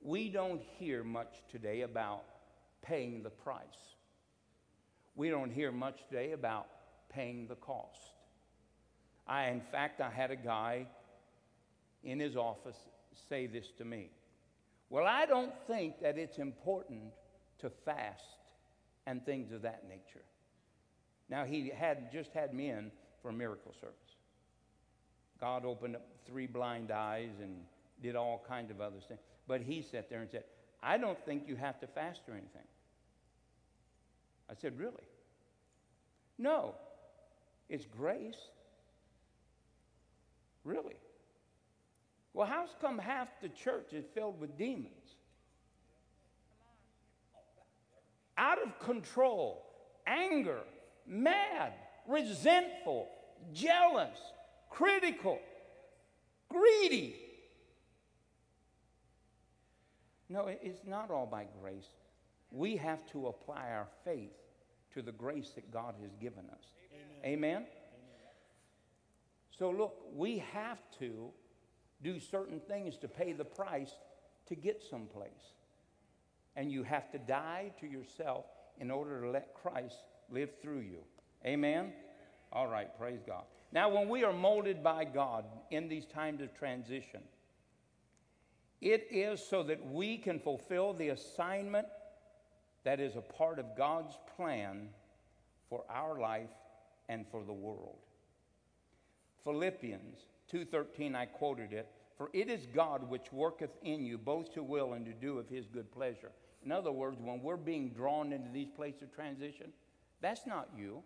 We 0.00 0.28
don't 0.28 0.62
hear 0.78 1.02
much 1.02 1.42
today 1.50 1.80
about 1.80 2.24
paying 2.82 3.22
the 3.22 3.30
price. 3.30 3.96
We 5.16 5.30
don't 5.30 5.50
hear 5.50 5.72
much 5.72 5.98
today 6.08 6.32
about 6.32 6.66
paying 7.08 7.48
the 7.48 7.56
cost. 7.56 8.12
I, 9.26 9.46
in 9.48 9.60
fact, 9.60 10.00
I 10.00 10.10
had 10.10 10.30
a 10.30 10.36
guy 10.36 10.86
in 12.04 12.20
his 12.20 12.36
office 12.36 12.78
say 13.28 13.46
this 13.46 13.66
to 13.78 13.84
me. 13.84 14.10
Well, 14.90 15.04
I 15.06 15.26
don't 15.26 15.52
think 15.66 16.00
that 16.00 16.16
it's 16.16 16.38
important 16.38 17.12
to 17.60 17.70
fast 17.84 18.22
and 19.06 19.24
things 19.24 19.52
of 19.52 19.62
that 19.62 19.84
nature. 19.88 20.24
Now, 21.28 21.44
he 21.44 21.70
had 21.74 22.10
just 22.12 22.32
had 22.32 22.54
me 22.54 22.70
in 22.70 22.90
for 23.22 23.28
a 23.28 23.32
miracle 23.32 23.74
service. 23.80 23.96
God 25.40 25.64
opened 25.64 25.96
up 25.96 26.06
three 26.26 26.46
blind 26.46 26.90
eyes 26.90 27.30
and 27.42 27.56
did 28.02 28.16
all 28.16 28.44
kinds 28.48 28.70
of 28.70 28.80
other 28.80 28.96
things. 29.06 29.20
But 29.46 29.60
he 29.60 29.82
sat 29.82 30.08
there 30.08 30.20
and 30.20 30.30
said, 30.30 30.44
I 30.82 30.96
don't 30.96 31.18
think 31.24 31.44
you 31.46 31.56
have 31.56 31.80
to 31.80 31.86
fast 31.86 32.20
or 32.28 32.34
anything. 32.34 32.66
I 34.50 34.54
said, 34.60 34.78
Really? 34.78 34.94
No. 36.38 36.74
It's 37.68 37.84
grace. 37.84 38.38
Really? 40.64 40.96
Well, 42.38 42.46
how's 42.46 42.68
come 42.80 42.98
half 42.98 43.26
the 43.42 43.48
church 43.48 43.92
is 43.92 44.04
filled 44.14 44.40
with 44.40 44.56
demons? 44.56 45.16
Out 48.36 48.62
of 48.62 48.78
control, 48.78 49.66
anger, 50.06 50.60
mad, 51.04 51.72
resentful, 52.06 53.08
jealous, 53.52 54.16
critical, 54.70 55.40
greedy. 56.48 57.16
No, 60.28 60.46
it's 60.46 60.86
not 60.86 61.10
all 61.10 61.26
by 61.26 61.44
grace. 61.60 61.88
We 62.52 62.76
have 62.76 63.04
to 63.10 63.26
apply 63.26 63.72
our 63.72 63.88
faith 64.04 64.30
to 64.94 65.02
the 65.02 65.10
grace 65.10 65.50
that 65.56 65.72
God 65.72 65.96
has 66.00 66.14
given 66.20 66.44
us. 66.52 66.66
Amen? 67.24 67.56
Amen? 67.56 67.66
So, 69.58 69.70
look, 69.70 69.96
we 70.14 70.38
have 70.52 70.78
to 71.00 71.32
do 72.02 72.20
certain 72.20 72.60
things 72.60 72.96
to 72.98 73.08
pay 73.08 73.32
the 73.32 73.44
price 73.44 73.92
to 74.46 74.54
get 74.54 74.82
someplace. 74.82 75.54
And 76.56 76.72
you 76.72 76.82
have 76.82 77.10
to 77.12 77.18
die 77.18 77.72
to 77.80 77.86
yourself 77.86 78.46
in 78.80 78.90
order 78.90 79.20
to 79.22 79.30
let 79.30 79.54
Christ 79.54 80.04
live 80.30 80.50
through 80.60 80.80
you. 80.80 80.98
Amen? 81.44 81.92
All 82.52 82.66
right, 82.66 82.96
praise 82.98 83.20
God. 83.26 83.44
Now, 83.72 83.90
when 83.90 84.08
we 84.08 84.24
are 84.24 84.32
molded 84.32 84.82
by 84.82 85.04
God 85.04 85.44
in 85.70 85.88
these 85.88 86.06
times 86.06 86.40
of 86.40 86.54
transition, 86.54 87.20
it 88.80 89.06
is 89.10 89.44
so 89.44 89.62
that 89.64 89.84
we 89.92 90.16
can 90.16 90.38
fulfill 90.38 90.94
the 90.94 91.08
assignment 91.08 91.86
that 92.84 93.00
is 93.00 93.16
a 93.16 93.20
part 93.20 93.58
of 93.58 93.76
God's 93.76 94.16
plan 94.36 94.88
for 95.68 95.84
our 95.90 96.18
life 96.18 96.48
and 97.08 97.26
for 97.30 97.42
the 97.44 97.52
world. 97.52 97.98
Philippians 99.44 100.18
2:13 100.52 101.14
I 101.14 101.26
quoted 101.26 101.72
it, 101.72 101.88
for 102.16 102.30
it 102.32 102.48
is 102.50 102.66
God 102.66 103.08
which 103.08 103.32
worketh 103.32 103.76
in 103.82 104.04
you 104.04 104.18
both 104.18 104.52
to 104.54 104.62
will 104.62 104.94
and 104.94 105.04
to 105.06 105.12
do 105.12 105.38
of 105.38 105.48
his 105.48 105.66
good 105.66 105.90
pleasure. 105.92 106.32
In 106.64 106.72
other 106.72 106.92
words, 106.92 107.18
when 107.20 107.42
we're 107.42 107.56
being 107.56 107.90
drawn 107.90 108.32
into 108.32 108.50
these 108.50 108.68
places 108.68 109.02
of 109.02 109.14
transition, 109.14 109.72
that's 110.20 110.46
not 110.46 110.68
you. 110.76 111.02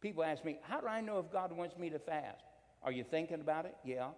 People 0.00 0.24
ask 0.24 0.44
me, 0.44 0.58
How 0.62 0.80
do 0.80 0.86
I 0.86 1.00
know 1.00 1.18
if 1.18 1.30
God 1.32 1.52
wants 1.52 1.76
me 1.76 1.90
to 1.90 1.98
fast? 1.98 2.44
Are 2.82 2.92
you 2.92 3.04
thinking 3.04 3.40
about 3.40 3.64
it? 3.64 3.76
Yeah. 3.84 4.08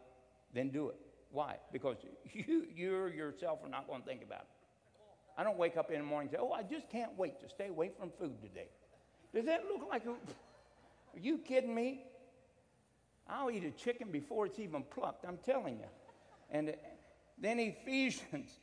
Then 0.54 0.70
do 0.70 0.88
it. 0.88 0.96
Why? 1.30 1.56
Because 1.72 1.96
you, 2.32 2.66
you 2.74 3.06
yourself 3.06 3.60
are 3.64 3.68
not 3.68 3.86
going 3.86 4.02
to 4.02 4.06
think 4.06 4.22
about 4.22 4.40
it. 4.40 4.46
I 5.38 5.44
don't 5.44 5.56
wake 5.56 5.76
up 5.76 5.90
in 5.90 5.98
the 5.98 6.04
morning 6.04 6.28
and 6.28 6.38
say, 6.38 6.42
Oh, 6.42 6.52
I 6.52 6.62
just 6.62 6.88
can't 6.90 7.16
wait 7.16 7.40
to 7.40 7.48
stay 7.48 7.68
away 7.68 7.90
from 7.98 8.10
food 8.18 8.40
today. 8.42 8.68
Does 9.34 9.46
that 9.46 9.64
look 9.64 9.88
like 9.88 10.04
a. 10.06 10.10
Are 11.14 11.18
you 11.20 11.38
kidding 11.38 11.74
me? 11.74 12.04
I'll 13.30 13.50
eat 13.50 13.64
a 13.64 13.70
chicken 13.70 14.10
before 14.10 14.46
it's 14.46 14.58
even 14.58 14.82
plucked, 14.82 15.24
I'm 15.24 15.38
telling 15.38 15.78
you. 15.78 15.86
And 16.50 16.70
uh, 16.70 16.72
then 17.38 17.58
Ephesians 17.58 18.58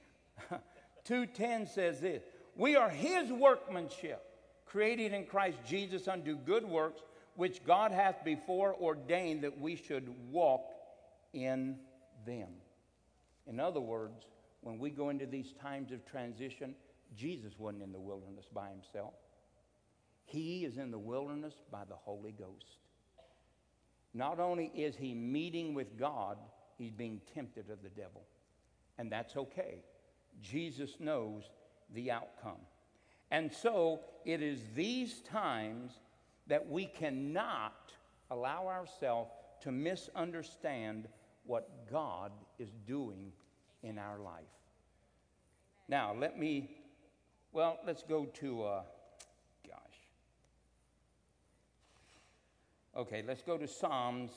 2:10 1.07 1.67
says 1.67 2.01
this, 2.01 2.23
"We 2.55 2.75
are 2.75 2.89
his 2.89 3.31
workmanship, 3.31 4.23
created 4.65 5.13
in 5.13 5.25
Christ 5.25 5.59
Jesus 5.65 6.07
unto 6.07 6.35
good 6.35 6.65
works, 6.65 7.01
which 7.35 7.63
God 7.63 7.91
hath 7.91 8.23
before 8.25 8.75
ordained 8.75 9.43
that 9.43 9.59
we 9.59 9.75
should 9.75 10.13
walk 10.31 10.69
in 11.33 11.77
them." 12.25 12.49
In 13.47 13.59
other 13.59 13.79
words, 13.79 14.25
when 14.61 14.77
we 14.77 14.89
go 14.89 15.09
into 15.09 15.25
these 15.25 15.53
times 15.53 15.91
of 15.91 16.05
transition, 16.05 16.75
Jesus 17.15 17.57
wasn't 17.57 17.83
in 17.83 17.93
the 17.93 17.99
wilderness 17.99 18.45
by 18.53 18.69
himself. 18.69 19.13
He 20.25 20.65
is 20.65 20.77
in 20.77 20.91
the 20.91 20.99
wilderness 20.99 21.53
by 21.71 21.85
the 21.85 21.95
Holy 21.95 22.33
Ghost. 22.33 22.79
Not 24.13 24.39
only 24.39 24.71
is 24.75 24.95
he 24.95 25.13
meeting 25.13 25.73
with 25.73 25.97
God, 25.97 26.37
he's 26.77 26.91
being 26.91 27.21
tempted 27.33 27.69
of 27.69 27.81
the 27.83 27.89
devil. 27.89 28.23
And 28.97 29.11
that's 29.11 29.35
okay. 29.35 29.83
Jesus 30.41 30.95
knows 30.99 31.43
the 31.93 32.11
outcome. 32.11 32.61
And 33.31 33.51
so 33.51 34.01
it 34.25 34.41
is 34.41 34.61
these 34.75 35.21
times 35.21 35.93
that 36.47 36.69
we 36.69 36.85
cannot 36.85 37.93
allow 38.31 38.67
ourselves 38.67 39.31
to 39.61 39.71
misunderstand 39.71 41.07
what 41.45 41.89
God 41.89 42.31
is 42.59 42.69
doing 42.85 43.31
in 43.83 43.97
our 43.97 44.19
life. 44.19 44.43
Now, 45.87 46.13
let 46.13 46.37
me, 46.37 46.77
well, 47.51 47.79
let's 47.85 48.03
go 48.03 48.25
to, 48.25 48.63
uh, 48.63 48.81
Okay, 52.97 53.23
let's 53.27 53.43
go 53.43 53.57
to 53.57 53.67
Psalms 53.67 54.31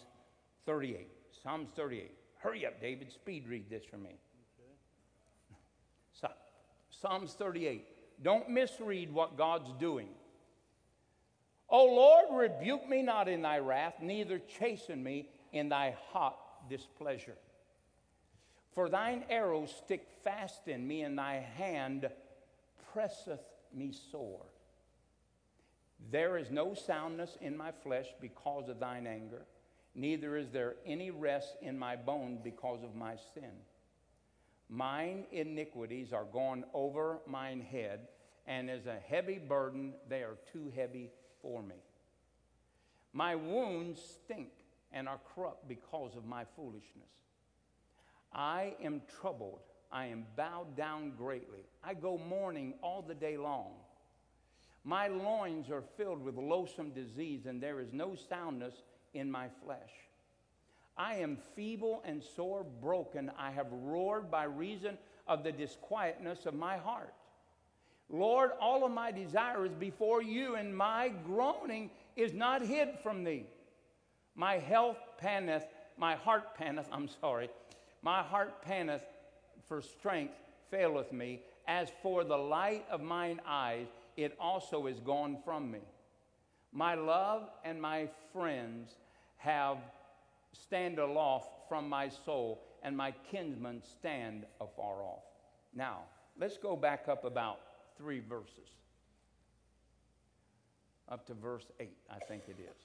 38. 0.67 1.09
Psalms 1.43 1.71
38. 1.75 2.13
Hurry 2.37 2.67
up, 2.67 2.79
David. 2.79 3.11
Speed 3.11 3.49
read 3.49 3.71
this 3.71 3.85
for 3.85 3.97
me. 3.97 4.19
Okay. 6.23 6.35
Psalms 6.91 7.33
38. 7.33 7.87
Don't 8.23 8.51
misread 8.51 9.11
what 9.13 9.39
God's 9.39 9.73
doing. 9.81 10.09
O 11.71 11.87
Lord, 11.87 12.27
rebuke 12.43 12.87
me 12.87 13.01
not 13.01 13.29
in 13.29 13.41
thy 13.43 13.61
wrath, 13.61 13.95
neither 14.03 14.39
chasten 14.59 15.03
me 15.03 15.31
in 15.53 15.71
thy 15.71 15.97
hot 16.11 16.37
displeasure. 16.69 17.37
For 18.75 18.91
thine 18.91 19.25
arrows 19.31 19.73
stick 19.85 20.07
fast 20.23 20.69
in 20.69 20.87
me, 20.87 21.01
and 21.03 21.17
thy 21.17 21.37
hand 21.57 22.11
presseth 22.93 23.41
me 23.73 23.93
sore. 24.11 24.45
There 26.11 26.39
is 26.39 26.51
no 26.51 26.75
soundness 26.75 27.37
in 27.41 27.57
my 27.57 27.73
flesh 27.73 28.07
because 28.21 28.69
of 28.69 28.81
thine 28.81 29.07
anger, 29.07 29.43
neither 29.95 30.37
is 30.37 30.51
there 30.51 30.77
any 30.87 31.11
rest 31.11 31.57
in 31.61 31.79
my 31.79 31.97
bone 31.97 32.39
because 32.43 32.83
of 32.83 32.95
my 32.95 33.17
sin. 33.35 33.53
Mine 34.69 35.25
iniquities 35.33 36.13
are 36.13 36.25
gone 36.25 36.65
over 36.73 37.19
mine 37.27 37.61
head, 37.61 38.09
and 38.47 38.71
as 38.71 38.87
a 38.87 38.99
heavy 39.09 39.39
burden, 39.39 39.95
they 40.09 40.23
are 40.23 40.39
too 40.53 40.73
heavy 40.75 41.11
for 41.43 41.63
me. 41.63 41.77
My 43.13 43.35
wounds 43.35 44.01
stink 44.01 44.51
and 44.93 45.09
are 45.09 45.21
corrupt 45.35 45.69
because 45.69 46.17
of 46.17 46.25
my 46.25 46.45
foolishness. 46.57 47.11
I 48.33 48.75
am 48.83 49.03
troubled. 49.21 49.61
I 49.93 50.07
am 50.07 50.25
bowed 50.37 50.77
down 50.77 51.13
greatly. 51.17 51.67
I 51.83 51.95
go 51.95 52.17
mourning 52.17 52.75
all 52.83 53.03
the 53.03 53.15
day 53.15 53.37
long. 53.37 53.73
My 54.85 55.09
loins 55.09 55.71
are 55.71 55.83
filled 55.97 56.25
with 56.25 56.37
loathsome 56.37 56.91
disease, 56.91 57.47
and 57.47 57.63
there 57.63 57.81
is 57.81 57.93
no 57.93 58.15
soundness 58.29 58.75
in 59.13 59.31
my 59.31 59.49
flesh. 59.65 59.91
I 60.97 61.17
am 61.17 61.39
feeble 61.55 62.03
and 62.05 62.23
sore 62.23 62.65
broken. 62.65 63.31
I 63.39 63.51
have 63.51 63.71
roared 63.71 64.31
by 64.31 64.45
reason 64.45 64.99
of 65.27 65.45
the 65.45 65.53
disquietness 65.53 66.47
of 66.47 66.55
my 66.55 66.77
heart. 66.77 67.15
Lord, 68.09 68.51
all 68.61 68.85
of 68.85 68.93
my 68.93 69.13
desire 69.13 69.65
is 69.65 69.75
before 69.75 70.23
you, 70.23 70.57
and 70.57 70.77
my 70.77 71.13
groaning 71.25 71.91
is 72.17 72.33
not 72.33 72.63
hid 72.63 72.99
from 73.03 73.23
thee. 73.23 73.47
My 74.35 74.59
health 74.59 74.99
panteth, 75.19 75.67
my 75.97 76.17
heart 76.17 76.55
panteth, 76.57 76.89
I'm 76.91 77.09
sorry, 77.21 77.51
my 78.03 78.23
heart 78.23 78.63
panteth 78.63 79.05
for 79.69 79.81
strength 79.81 80.35
faileth 80.71 81.13
me. 81.13 81.41
As 81.69 81.89
for 82.03 82.25
the 82.25 82.37
light 82.37 82.85
of 82.91 83.01
mine 83.01 83.41
eyes, 83.47 83.87
it 84.17 84.37
also 84.41 84.87
is 84.87 85.01
gone 85.01 85.39
from 85.45 85.71
me. 85.71 85.81
My 86.73 86.95
love 86.95 87.49
and 87.65 87.81
my 87.81 88.09
friends 88.33 88.97
have 89.37 89.79
stand 90.53 90.99
aloft 90.99 91.69
from 91.69 91.89
my 91.89 92.09
soul, 92.09 92.63
and 92.83 92.97
my 92.97 93.13
kinsmen 93.31 93.83
stand 93.83 94.45
afar 94.61 95.03
off. 95.03 95.23
Now, 95.75 96.01
let's 96.39 96.59
go 96.59 96.77
back 96.77 97.07
up 97.09 97.25
about 97.25 97.61
three 97.97 98.21
verses. 98.21 98.71
up 101.11 101.27
to 101.27 101.35
verse 101.35 101.67
8, 101.81 101.91
I 102.11 102.19
think 102.21 102.45
it 102.49 102.57
is. 102.61 102.77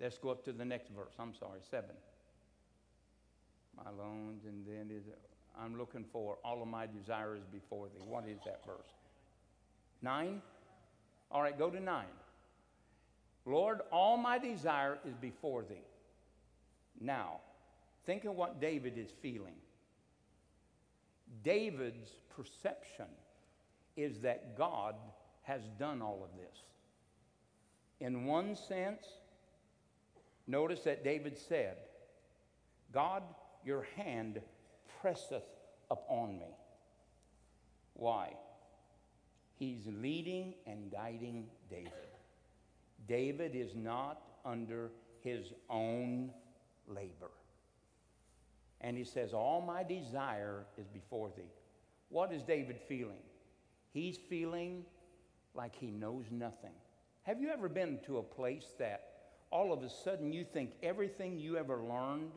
Let's 0.00 0.18
go 0.18 0.30
up 0.30 0.44
to 0.44 0.52
the 0.52 0.64
next 0.64 0.90
verse. 0.90 1.14
I'm 1.18 1.34
sorry, 1.34 1.60
7. 1.70 1.88
My 3.76 3.90
loans, 3.90 4.44
and 4.44 4.66
then 4.66 4.90
is 4.90 5.04
I'm 5.60 5.78
looking 5.78 6.04
for 6.12 6.38
all 6.44 6.62
of 6.62 6.68
my 6.68 6.86
desires 6.86 7.42
before 7.52 7.86
thee. 7.88 8.04
What 8.04 8.28
is 8.28 8.38
that 8.44 8.60
verse? 8.66 8.92
9? 10.02 10.42
All 11.30 11.42
right, 11.42 11.58
go 11.58 11.70
to 11.70 11.80
9. 11.80 12.04
Lord, 13.46 13.80
all 13.90 14.16
my 14.16 14.38
desire 14.38 14.98
is 15.08 15.14
before 15.16 15.62
thee. 15.62 15.84
Now, 17.00 17.40
think 18.04 18.24
of 18.24 18.34
what 18.34 18.60
David 18.60 18.98
is 18.98 19.10
feeling. 19.22 19.54
David's 21.42 22.10
perception 22.34 23.06
is 23.96 24.20
that 24.20 24.56
God 24.56 24.94
has 25.42 25.62
done 25.78 26.02
all 26.02 26.22
of 26.24 26.36
this. 26.38 26.56
In 28.00 28.26
one 28.26 28.56
sense, 28.56 29.04
notice 30.46 30.80
that 30.80 31.04
David 31.04 31.38
said, 31.38 31.76
God, 32.92 33.22
your 33.64 33.86
hand 33.96 34.40
presseth 35.00 35.44
upon 35.90 36.38
me. 36.38 36.56
Why? 37.94 38.34
He's 39.58 39.86
leading 39.86 40.54
and 40.66 40.90
guiding 40.90 41.46
David. 41.70 41.92
David 43.08 43.54
is 43.54 43.74
not 43.74 44.20
under 44.44 44.90
his 45.22 45.52
own 45.70 46.30
labor. 46.86 47.30
And 48.80 48.96
he 48.96 49.04
says, 49.04 49.32
All 49.32 49.60
my 49.60 49.82
desire 49.82 50.66
is 50.76 50.86
before 50.86 51.30
thee. 51.36 51.50
What 52.10 52.32
is 52.32 52.42
David 52.42 52.78
feeling? 52.86 53.22
He's 53.92 54.18
feeling 54.28 54.84
like 55.54 55.74
he 55.74 55.90
knows 55.90 56.26
nothing. 56.30 56.74
Have 57.22 57.40
you 57.40 57.48
ever 57.48 57.68
been 57.68 57.98
to 58.06 58.18
a 58.18 58.22
place 58.22 58.66
that 58.78 59.08
all 59.50 59.72
of 59.72 59.82
a 59.82 59.88
sudden 59.88 60.32
you 60.32 60.44
think 60.44 60.72
everything 60.82 61.38
you 61.38 61.56
ever 61.56 61.82
learned, 61.82 62.30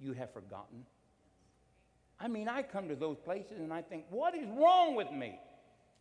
you 0.00 0.12
have 0.14 0.32
forgotten? 0.32 0.84
I 2.20 2.28
mean, 2.28 2.48
I 2.48 2.62
come 2.62 2.88
to 2.88 2.96
those 2.96 3.16
places 3.16 3.58
and 3.58 3.72
I 3.72 3.82
think, 3.82 4.04
what 4.10 4.34
is 4.34 4.48
wrong 4.48 4.94
with 4.96 5.10
me? 5.12 5.38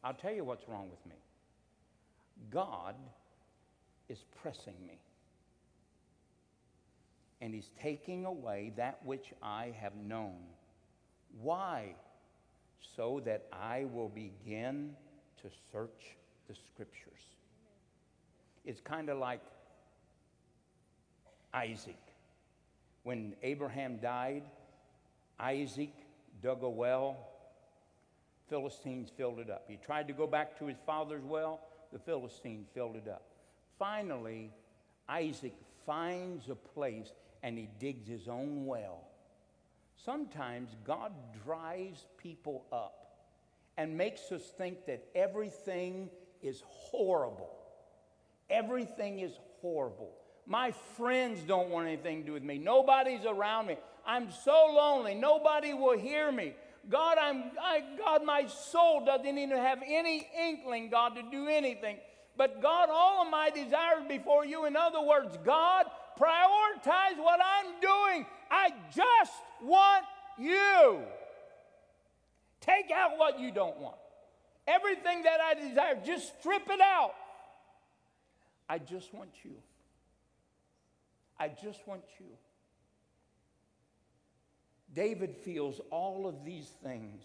I'll 0.04 0.14
tell 0.14 0.34
you 0.34 0.44
what's 0.44 0.68
wrong 0.68 0.90
with 0.90 1.06
me. 1.06 1.16
God 2.52 2.96
is 4.10 4.20
pressing 4.42 4.76
me. 4.86 5.00
And 7.40 7.54
He's 7.54 7.70
taking 7.80 8.26
away 8.26 8.74
that 8.78 9.00
which 9.06 9.32
I 9.44 9.76
have 9.80 9.96
known. 9.96 10.38
Why? 11.40 11.94
So 12.96 13.22
that 13.26 13.46
I 13.54 13.86
will 13.94 14.10
begin 14.10 14.96
to 15.44 15.50
search 15.72 16.16
the 16.48 16.56
Scriptures. 16.56 17.22
It's 18.66 18.82
kind 18.82 19.10
of 19.10 19.20
like 19.20 19.42
Isaac. 21.54 22.00
When 23.04 23.34
Abraham 23.44 23.98
died, 23.98 24.44
Isaac 25.40 25.94
dug 26.42 26.64
a 26.64 26.70
well. 26.70 27.18
Philistines 28.50 29.10
filled 29.16 29.40
it 29.40 29.50
up. 29.50 29.66
He 29.68 29.78
tried 29.78 30.08
to 30.08 30.14
go 30.14 30.28
back 30.28 30.58
to 30.60 30.66
his 30.66 30.78
father's 30.86 31.24
well. 31.24 31.60
The 31.92 32.00
Philistines 32.00 32.68
filled 32.74 32.96
it 32.96 33.08
up. 33.08 33.24
Finally, 33.78 34.52
Isaac 35.10 35.54
finds 35.86 36.50
a 36.50 36.56
place 36.56 37.12
and 37.44 37.58
he 37.58 37.68
digs 37.80 38.08
his 38.08 38.28
own 38.28 38.66
well. 38.66 39.04
Sometimes 40.04 40.70
God 40.86 41.12
dries 41.44 42.06
people 42.18 42.66
up 42.72 43.08
and 43.78 43.98
makes 43.98 44.32
us 44.32 44.44
think 44.58 44.86
that 44.86 45.04
everything 45.16 46.10
is 46.42 46.64
horrible. 46.66 47.50
Everything 48.50 49.20
is 49.20 49.34
horrible. 49.62 50.12
My 50.46 50.72
friends 50.96 51.42
don't 51.42 51.70
want 51.70 51.88
anything 51.88 52.22
to 52.22 52.28
do 52.28 52.34
with 52.34 52.44
me. 52.44 52.58
Nobody's 52.58 53.26
around 53.26 53.68
me. 53.68 53.78
I'm 54.08 54.32
so 54.32 54.72
lonely. 54.74 55.14
Nobody 55.14 55.74
will 55.74 55.98
hear 55.98 56.32
me. 56.32 56.54
God, 56.90 57.18
I'm, 57.22 57.52
I, 57.62 57.84
God, 57.98 58.24
my 58.24 58.48
soul 58.48 59.04
doesn't 59.06 59.38
even 59.38 59.58
have 59.58 59.80
any 59.86 60.26
inkling, 60.40 60.90
God, 60.90 61.16
to 61.16 61.24
do 61.30 61.48
anything. 61.48 61.98
But 62.38 62.62
God, 62.62 62.88
all 62.90 63.26
of 63.26 63.30
my 63.30 63.50
desires 63.50 64.04
before 64.08 64.46
you. 64.46 64.66
In 64.66 64.78
other 64.78 65.02
words, 65.02 65.38
God, 65.44 65.88
prioritize 66.18 67.18
what 67.18 67.40
I'm 67.44 67.82
doing. 67.82 68.26
I 68.50 68.70
just 68.96 69.34
want 69.62 70.06
you. 70.40 71.02
Take 72.62 72.92
out 72.92 73.18
what 73.18 73.40
you 73.40 73.52
don't 73.52 73.78
want. 73.78 73.98
Everything 74.68 75.24
that 75.24 75.40
I 75.42 75.54
desire, 75.56 75.98
just 76.06 76.40
strip 76.40 76.70
it 76.70 76.80
out. 76.80 77.14
I 78.70 78.78
just 78.78 79.14
want 79.14 79.30
you. 79.44 79.52
I 81.40 81.50
just 81.50 81.86
want 81.88 82.04
you. 82.20 82.26
David 84.94 85.36
feels 85.36 85.82
all 85.90 86.28
of 86.28 86.46
these 86.46 86.72
things. 86.84 87.24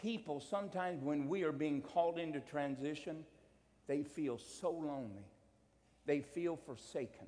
People, 0.00 0.40
sometimes 0.40 1.02
when 1.02 1.28
we 1.28 1.42
are 1.42 1.52
being 1.52 1.80
called 1.80 2.18
into 2.18 2.40
transition, 2.40 3.24
they 3.86 4.02
feel 4.02 4.38
so 4.38 4.70
lonely. 4.70 5.26
They 6.04 6.20
feel 6.20 6.56
forsaken. 6.56 7.26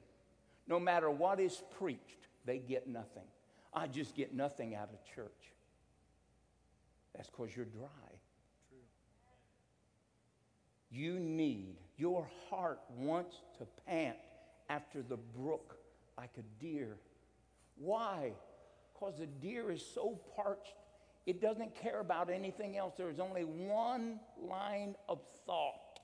No 0.67 0.79
matter 0.79 1.11
what 1.11 1.41
is 1.41 1.63
preached, 1.79 2.29
they 2.45 2.59
get 2.59 2.87
nothing. 2.87 3.25
I 3.73 3.87
just 3.87 4.15
get 4.15 4.35
nothing 4.35 4.75
out 4.75 4.91
of 4.93 5.15
church. 5.15 5.53
That's 7.15 7.29
because 7.31 7.57
you're 7.57 7.65
dry. 7.65 7.89
True. 8.69 8.79
You 10.91 11.19
need, 11.19 11.77
your 11.97 12.29
heart 12.49 12.81
wants 12.97 13.37
to 13.59 13.67
pant 13.87 14.17
after 14.69 15.03
the 15.03 15.17
brook 15.17 15.79
like 16.17 16.31
a 16.39 16.63
deer. 16.63 16.97
Why? 17.77 18.33
Because 18.99 19.19
the 19.19 19.27
deer 19.27 19.71
is 19.71 19.85
so 19.95 20.21
parched, 20.35 20.75
it 21.27 21.41
doesn't 21.41 21.75
care 21.75 22.01
about 22.01 22.31
anything 22.31 22.77
else. 22.77 22.95
There's 22.97 23.21
only 23.21 23.45
one 23.45 24.19
line 24.41 24.97
of 25.09 25.21
thought 25.47 26.01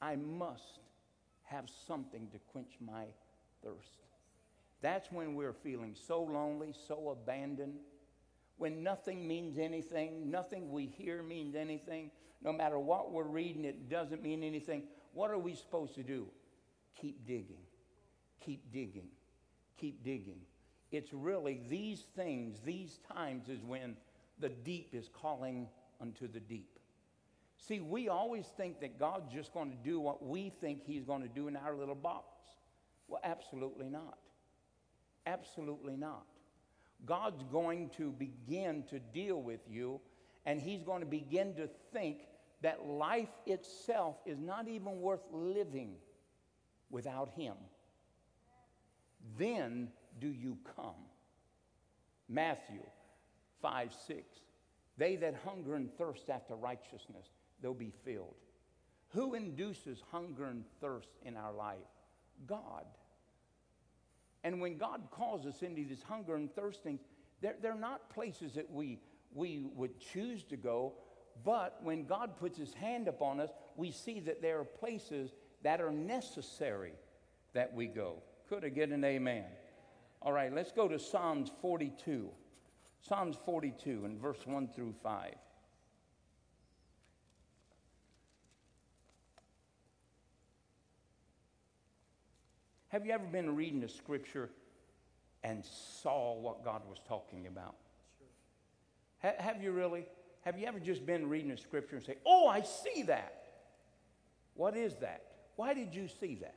I 0.00 0.16
must 0.16 0.78
have 1.44 1.68
something 1.86 2.28
to 2.32 2.38
quench 2.52 2.72
my 2.80 3.04
thirst. 3.62 3.98
That's 4.82 5.10
when 5.12 5.34
we're 5.34 5.52
feeling 5.52 5.94
so 5.94 6.22
lonely, 6.22 6.74
so 6.88 7.10
abandoned, 7.10 7.74
when 8.56 8.82
nothing 8.82 9.26
means 9.26 9.58
anything, 9.58 10.30
nothing 10.30 10.70
we 10.70 10.86
hear 10.86 11.22
means 11.22 11.54
anything. 11.54 12.10
No 12.42 12.52
matter 12.52 12.78
what 12.78 13.12
we're 13.12 13.24
reading, 13.24 13.64
it 13.64 13.90
doesn't 13.90 14.22
mean 14.22 14.42
anything. 14.42 14.84
What 15.12 15.30
are 15.30 15.38
we 15.38 15.54
supposed 15.54 15.94
to 15.96 16.02
do? 16.02 16.26
Keep 17.00 17.26
digging, 17.26 17.64
keep 18.40 18.72
digging, 18.72 19.08
keep 19.76 20.02
digging. 20.02 20.40
It's 20.90 21.12
really 21.12 21.60
these 21.68 22.04
things, 22.16 22.58
these 22.64 22.98
times 23.12 23.48
is 23.48 23.62
when 23.62 23.96
the 24.38 24.48
deep 24.48 24.90
is 24.92 25.08
calling 25.12 25.68
unto 26.00 26.26
the 26.26 26.40
deep. 26.40 26.78
See, 27.58 27.80
we 27.80 28.08
always 28.08 28.46
think 28.56 28.80
that 28.80 28.98
God's 28.98 29.32
just 29.32 29.52
going 29.52 29.70
to 29.70 29.76
do 29.76 30.00
what 30.00 30.26
we 30.26 30.50
think 30.60 30.82
He's 30.84 31.04
going 31.04 31.22
to 31.22 31.28
do 31.28 31.46
in 31.46 31.56
our 31.56 31.74
little 31.74 31.94
box. 31.94 32.24
Well, 33.06 33.20
absolutely 33.22 33.88
not. 33.88 34.18
Absolutely 35.26 35.96
not. 35.96 36.24
God's 37.06 37.42
going 37.52 37.90
to 37.96 38.12
begin 38.12 38.84
to 38.90 38.98
deal 38.98 39.40
with 39.40 39.60
you, 39.68 40.00
and 40.46 40.60
He's 40.60 40.82
going 40.82 41.00
to 41.00 41.06
begin 41.06 41.54
to 41.56 41.68
think 41.92 42.22
that 42.62 42.86
life 42.86 43.28
itself 43.46 44.16
is 44.26 44.38
not 44.38 44.68
even 44.68 45.00
worth 45.00 45.26
living 45.30 45.94
without 46.90 47.30
Him. 47.36 47.54
Then 49.38 49.88
do 50.20 50.28
you 50.28 50.58
come? 50.76 50.94
Matthew 52.28 52.82
5 53.62 53.92
6. 54.06 54.18
They 54.96 55.16
that 55.16 55.34
hunger 55.44 55.76
and 55.76 55.90
thirst 55.96 56.28
after 56.28 56.54
righteousness, 56.54 57.26
they'll 57.62 57.74
be 57.74 57.92
filled. 58.04 58.34
Who 59.08 59.34
induces 59.34 60.02
hunger 60.12 60.46
and 60.46 60.64
thirst 60.80 61.08
in 61.22 61.36
our 61.36 61.52
life? 61.52 61.78
God. 62.46 62.84
And 64.44 64.60
when 64.60 64.78
God 64.78 65.02
calls 65.10 65.46
us 65.46 65.62
into 65.62 65.84
this 65.84 66.02
hunger 66.02 66.36
and 66.36 66.54
thirsting, 66.54 66.98
they're, 67.40 67.56
they're 67.60 67.74
not 67.74 68.10
places 68.10 68.54
that 68.54 68.70
we, 68.70 69.00
we 69.34 69.66
would 69.74 69.98
choose 69.98 70.44
to 70.44 70.56
go, 70.56 70.94
but 71.44 71.80
when 71.82 72.04
God 72.04 72.36
puts 72.38 72.58
his 72.58 72.74
hand 72.74 73.08
upon 73.08 73.40
us, 73.40 73.50
we 73.76 73.90
see 73.90 74.20
that 74.20 74.42
there 74.42 74.60
are 74.60 74.64
places 74.64 75.32
that 75.62 75.80
are 75.80 75.92
necessary 75.92 76.92
that 77.52 77.72
we 77.74 77.86
go. 77.86 78.22
Could 78.48 78.64
I 78.64 78.68
get 78.68 78.90
an 78.90 79.04
amen? 79.04 79.44
All 80.22 80.32
right, 80.32 80.52
let's 80.54 80.72
go 80.72 80.86
to 80.88 80.98
Psalms 80.98 81.50
42. 81.62 82.28
Psalms 83.00 83.36
42 83.44 84.04
and 84.04 84.20
verse 84.20 84.46
1 84.46 84.68
through 84.68 84.94
5. 85.02 85.34
Have 92.88 93.06
you 93.06 93.12
ever 93.12 93.24
been 93.24 93.54
reading 93.54 93.82
a 93.84 93.88
scripture 93.88 94.50
and 95.44 95.64
saw 95.64 96.34
what 96.34 96.64
God 96.64 96.82
was 96.88 96.98
talking 97.08 97.46
about? 97.46 97.76
Sure. 98.18 99.30
Ha- 99.30 99.42
have 99.42 99.62
you 99.62 99.70
really? 99.72 100.06
have 100.42 100.58
you 100.58 100.66
ever 100.66 100.80
just 100.80 101.04
been 101.04 101.28
reading 101.28 101.50
a 101.50 101.56
scripture 101.56 101.96
and 101.96 102.04
say, 102.04 102.16
Oh, 102.26 102.46
I 102.46 102.62
see 102.62 103.02
that? 103.04 103.42
What 104.54 104.76
is 104.76 104.96
that? 104.96 105.22
Why 105.56 105.74
did 105.74 105.94
you 105.94 106.08
see 106.08 106.36
that? 106.36 106.56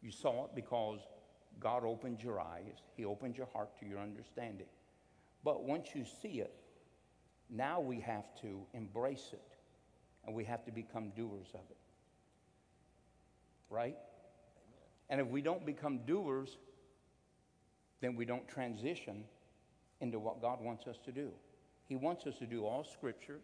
You 0.00 0.10
saw 0.10 0.46
it 0.46 0.54
because 0.54 1.00
God 1.60 1.84
opened 1.84 2.22
your 2.22 2.40
eyes, 2.40 2.82
He 2.96 3.04
opened 3.04 3.36
your 3.36 3.48
heart 3.52 3.78
to 3.80 3.86
your 3.86 4.00
understanding. 4.00 4.66
But 5.44 5.64
once 5.64 5.88
you 5.94 6.04
see 6.22 6.40
it, 6.40 6.54
now 7.50 7.80
we 7.80 8.00
have 8.00 8.24
to 8.40 8.60
embrace 8.72 9.30
it 9.32 9.42
and 10.26 10.34
we 10.34 10.44
have 10.44 10.64
to 10.64 10.72
become 10.72 11.10
doers 11.10 11.48
of 11.54 11.60
it. 11.70 11.76
Right? 13.68 13.96
And 15.10 15.20
if 15.20 15.26
we 15.26 15.42
don't 15.42 15.66
become 15.66 16.00
doers, 16.06 16.56
then 18.00 18.16
we 18.16 18.24
don't 18.24 18.46
transition 18.48 19.24
into 20.00 20.18
what 20.18 20.40
God 20.40 20.60
wants 20.60 20.86
us 20.86 20.96
to 21.04 21.12
do. 21.12 21.30
He 21.86 21.96
wants 21.96 22.26
us 22.26 22.38
to 22.38 22.46
do 22.46 22.64
all 22.64 22.84
scriptures. 22.84 23.42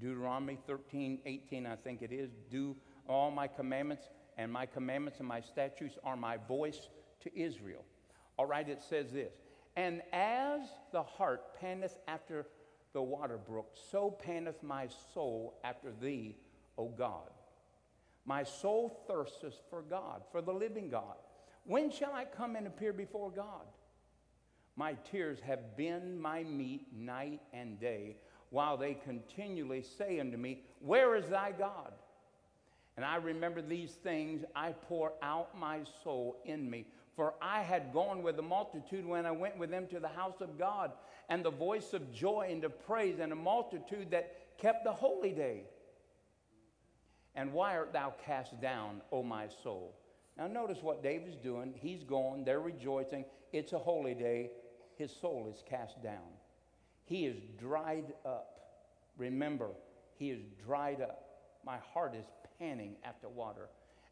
Deuteronomy 0.00 0.58
13, 0.66 1.18
18, 1.26 1.66
I 1.66 1.76
think 1.76 2.02
it 2.02 2.12
is. 2.12 2.30
Do 2.50 2.76
all 3.08 3.30
my 3.30 3.48
commandments, 3.48 4.08
and 4.38 4.52
my 4.52 4.66
commandments 4.66 5.18
and 5.18 5.28
my 5.28 5.40
statutes 5.40 5.98
are 6.04 6.16
my 6.16 6.36
voice 6.48 6.88
to 7.20 7.38
Israel. 7.38 7.84
All 8.36 8.46
right, 8.46 8.68
it 8.68 8.82
says 8.82 9.12
this. 9.12 9.32
And 9.76 10.02
as 10.12 10.62
the 10.92 11.02
hart 11.02 11.60
panteth 11.60 11.96
after 12.08 12.46
the 12.92 13.02
water 13.02 13.38
brook, 13.38 13.74
so 13.90 14.10
panteth 14.10 14.62
my 14.62 14.88
soul 15.14 15.58
after 15.62 15.92
thee, 16.00 16.36
O 16.76 16.88
God. 16.88 17.30
My 18.24 18.42
soul 18.42 19.04
thirsteth 19.06 19.60
for 19.70 19.82
God, 19.82 20.22
for 20.32 20.42
the 20.42 20.52
living 20.52 20.88
God. 20.88 21.16
When 21.64 21.90
shall 21.90 22.12
I 22.12 22.24
come 22.24 22.56
and 22.56 22.66
appear 22.66 22.92
before 22.92 23.30
God? 23.30 23.66
My 24.76 24.94
tears 25.10 25.38
have 25.40 25.76
been 25.76 26.18
my 26.20 26.42
meat 26.42 26.86
night 26.92 27.40
and 27.52 27.78
day, 27.78 28.16
while 28.50 28.76
they 28.76 28.94
continually 28.94 29.82
say 29.82 30.20
unto 30.20 30.36
me, 30.36 30.62
Where 30.80 31.14
is 31.16 31.28
thy 31.28 31.52
God? 31.52 31.92
And 33.00 33.06
I 33.06 33.16
remember 33.16 33.62
these 33.62 33.92
things, 33.92 34.44
I 34.54 34.72
pour 34.72 35.14
out 35.22 35.58
my 35.58 35.78
soul 36.04 36.36
in 36.44 36.68
me. 36.68 36.84
For 37.16 37.32
I 37.40 37.62
had 37.62 37.94
gone 37.94 38.22
with 38.22 38.36
the 38.36 38.42
multitude 38.42 39.06
when 39.06 39.24
I 39.24 39.30
went 39.30 39.56
with 39.56 39.70
them 39.70 39.86
to 39.86 40.00
the 40.00 40.08
house 40.08 40.42
of 40.42 40.58
God, 40.58 40.92
and 41.30 41.42
the 41.42 41.50
voice 41.50 41.94
of 41.94 42.12
joy 42.12 42.48
and 42.50 42.62
of 42.62 42.78
praise, 42.84 43.18
and 43.18 43.32
a 43.32 43.36
multitude 43.36 44.10
that 44.10 44.58
kept 44.58 44.84
the 44.84 44.92
holy 44.92 45.32
day. 45.32 45.62
And 47.34 47.54
why 47.54 47.78
art 47.78 47.94
thou 47.94 48.12
cast 48.26 48.60
down, 48.60 49.00
O 49.10 49.22
my 49.22 49.48
soul? 49.48 49.96
Now, 50.36 50.46
notice 50.46 50.82
what 50.82 51.02
David's 51.02 51.36
doing. 51.36 51.72
He's 51.74 52.04
going, 52.04 52.44
they're 52.44 52.60
rejoicing. 52.60 53.24
It's 53.50 53.72
a 53.72 53.78
holy 53.78 54.12
day. 54.12 54.50
His 54.96 55.10
soul 55.10 55.50
is 55.50 55.64
cast 55.66 56.02
down. 56.02 56.28
He 57.06 57.24
is 57.24 57.38
dried 57.58 58.12
up. 58.26 58.60
Remember, 59.16 59.70
he 60.18 60.28
is 60.28 60.42
dried 60.62 61.00
up. 61.00 61.24
My 61.64 61.78
heart 61.94 62.14
is 62.14 62.26
panting 62.60 62.96
after 63.04 63.28
water. 63.28 63.68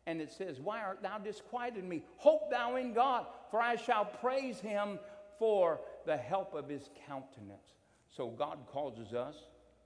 And 0.07 0.21
it 0.21 0.33
says, 0.33 0.59
Why 0.59 0.81
art 0.81 1.03
thou 1.03 1.19
disquieted 1.19 1.85
me? 1.85 2.03
Hope 2.17 2.51
thou 2.51 2.77
in 2.77 2.95
God, 2.95 3.27
for 3.51 3.61
I 3.61 3.77
shall 3.77 4.07
praise 4.07 4.59
him 4.59 4.99
for 5.39 5.81
the 6.07 6.17
help 6.17 6.55
of 6.55 6.69
his 6.69 6.89
countenance. 7.07 7.75
So 8.09 8.29
God 8.29 8.59
causes 8.73 9.13
us 9.13 9.37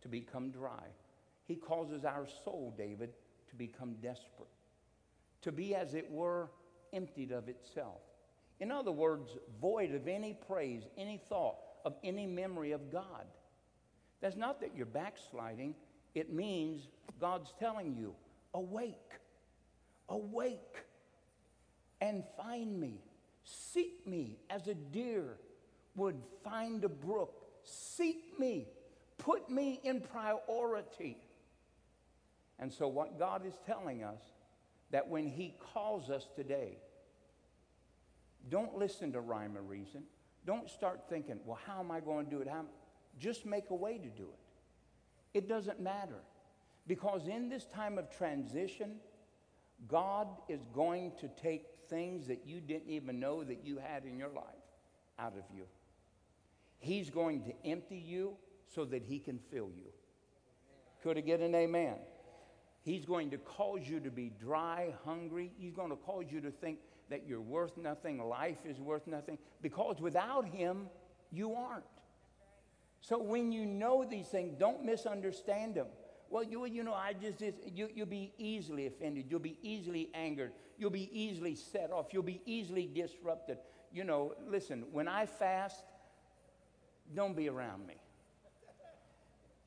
to 0.02 0.08
become 0.08 0.50
dry. 0.50 0.84
He 1.46 1.56
causes 1.56 2.04
our 2.04 2.26
soul, 2.44 2.72
David, 2.78 3.10
to 3.50 3.56
become 3.56 3.94
desperate, 4.00 4.48
to 5.42 5.52
be, 5.52 5.74
as 5.74 5.94
it 5.94 6.10
were, 6.10 6.50
emptied 6.92 7.32
of 7.32 7.48
itself. 7.48 8.00
In 8.60 8.70
other 8.70 8.92
words, 8.92 9.36
void 9.60 9.92
of 9.94 10.06
any 10.06 10.34
praise, 10.34 10.84
any 10.96 11.20
thought, 11.28 11.56
of 11.84 11.96
any 12.04 12.26
memory 12.26 12.72
of 12.72 12.92
God. 12.92 13.26
That's 14.20 14.36
not 14.36 14.60
that 14.60 14.70
you're 14.76 14.86
backsliding, 14.86 15.74
it 16.14 16.32
means 16.32 16.86
God's 17.20 17.52
telling 17.58 17.96
you, 17.96 18.14
awake, 18.54 18.94
awake, 20.08 20.84
and 22.00 22.24
find 22.36 22.78
me. 22.78 23.00
Seek 23.44 24.06
me 24.06 24.38
as 24.50 24.68
a 24.68 24.74
deer 24.74 25.38
would 25.94 26.16
find 26.44 26.84
a 26.84 26.88
brook. 26.88 27.44
Seek 27.64 28.38
me. 28.38 28.68
Put 29.18 29.50
me 29.50 29.80
in 29.82 30.00
priority. 30.00 31.16
And 32.58 32.72
so, 32.72 32.88
what 32.88 33.18
God 33.18 33.44
is 33.46 33.54
telling 33.66 34.02
us 34.02 34.20
that 34.90 35.08
when 35.08 35.26
He 35.26 35.54
calls 35.72 36.10
us 36.10 36.28
today, 36.34 36.78
don't 38.48 38.76
listen 38.76 39.12
to 39.12 39.20
rhyme 39.20 39.56
or 39.56 39.62
reason. 39.62 40.04
Don't 40.44 40.68
start 40.68 41.02
thinking, 41.08 41.38
well, 41.44 41.58
how 41.66 41.80
am 41.80 41.90
I 41.90 42.00
going 42.00 42.24
to 42.26 42.30
do 42.30 42.40
it? 42.40 42.48
How 42.48 42.64
just 43.18 43.46
make 43.46 43.70
a 43.70 43.74
way 43.74 43.98
to 43.98 44.08
do 44.08 44.24
it. 44.24 45.38
It 45.38 45.48
doesn't 45.48 45.80
matter. 45.80 46.20
Because 46.86 47.26
in 47.28 47.48
this 47.48 47.64
time 47.66 47.98
of 47.98 48.10
transition, 48.10 48.96
God 49.88 50.28
is 50.48 50.60
going 50.74 51.12
to 51.20 51.28
take 51.28 51.66
things 51.88 52.26
that 52.26 52.42
you 52.46 52.60
didn't 52.60 52.90
even 52.90 53.20
know 53.20 53.44
that 53.44 53.64
you 53.64 53.78
had 53.78 54.04
in 54.04 54.18
your 54.18 54.30
life 54.30 54.44
out 55.18 55.34
of 55.36 55.44
you. 55.54 55.64
He's 56.78 57.10
going 57.10 57.44
to 57.44 57.52
empty 57.64 57.98
you 57.98 58.36
so 58.74 58.84
that 58.86 59.02
He 59.02 59.18
can 59.18 59.38
fill 59.50 59.70
you. 59.76 59.90
Could 61.02 61.18
I 61.18 61.20
get 61.20 61.40
an 61.40 61.54
amen? 61.54 61.96
He's 62.84 63.04
going 63.04 63.30
to 63.30 63.38
cause 63.38 63.82
you 63.84 64.00
to 64.00 64.10
be 64.10 64.32
dry, 64.40 64.92
hungry. 65.04 65.52
He's 65.56 65.72
going 65.72 65.90
to 65.90 65.96
cause 65.96 66.24
you 66.30 66.40
to 66.40 66.50
think 66.50 66.78
that 67.10 67.26
you're 67.26 67.40
worth 67.40 67.76
nothing, 67.76 68.26
life 68.26 68.64
is 68.64 68.80
worth 68.80 69.06
nothing, 69.06 69.36
because 69.60 70.00
without 70.00 70.46
Him, 70.46 70.88
you 71.30 71.54
aren't. 71.54 71.84
So 73.00 73.18
when 73.18 73.52
you 73.52 73.66
know 73.66 74.04
these 74.08 74.28
things, 74.28 74.54
don't 74.58 74.84
misunderstand 74.84 75.74
them. 75.74 75.88
Well, 76.32 76.42
you, 76.42 76.64
you 76.64 76.82
know, 76.82 76.94
I 76.94 77.12
just, 77.12 77.42
you, 77.74 77.90
you'll 77.94 78.06
be 78.06 78.32
easily 78.38 78.86
offended. 78.86 79.26
You'll 79.28 79.38
be 79.38 79.58
easily 79.60 80.08
angered. 80.14 80.52
You'll 80.78 80.88
be 80.88 81.10
easily 81.12 81.54
set 81.54 81.90
off. 81.92 82.06
You'll 82.10 82.22
be 82.22 82.40
easily 82.46 82.88
disrupted. 82.92 83.58
You 83.92 84.04
know, 84.04 84.32
listen, 84.48 84.84
when 84.92 85.08
I 85.08 85.26
fast, 85.26 85.84
don't 87.14 87.36
be 87.36 87.50
around 87.50 87.86
me. 87.86 87.96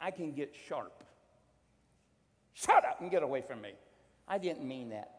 I 0.02 0.10
can 0.10 0.32
get 0.32 0.56
sharp. 0.68 1.04
Shut 2.56 2.84
up 2.84 3.00
and 3.00 3.12
get 3.12 3.22
away 3.22 3.44
from 3.44 3.62
me. 3.62 3.74
I 4.28 4.40
didn't 4.40 4.68
mean 4.68 4.90
that, 4.90 5.12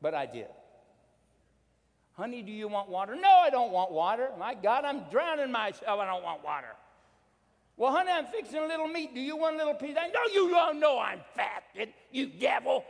but 0.00 0.14
I 0.14 0.24
did. 0.24 0.48
Honey, 2.14 2.40
do 2.40 2.50
you 2.50 2.66
want 2.66 2.88
water? 2.88 3.14
No, 3.14 3.28
I 3.28 3.50
don't 3.50 3.72
want 3.72 3.92
water. 3.92 4.30
My 4.38 4.54
God, 4.54 4.86
I'm 4.86 5.02
drowning 5.10 5.52
myself. 5.52 6.00
I 6.00 6.06
don't 6.06 6.24
want 6.24 6.42
water. 6.42 6.74
Well, 7.78 7.92
honey, 7.92 8.10
I'm 8.10 8.26
fixing 8.26 8.58
a 8.58 8.66
little 8.66 8.88
meat. 8.88 9.14
Do 9.14 9.20
you 9.20 9.36
want 9.36 9.54
a 9.54 9.58
little 9.58 9.74
piece? 9.74 9.96
I 9.98 10.08
know 10.08 10.20
you 10.34 10.50
don't 10.50 10.80
know 10.80 10.98
I'm 10.98 11.20
fasted, 11.36 11.94
you 12.10 12.26
devil. 12.26 12.84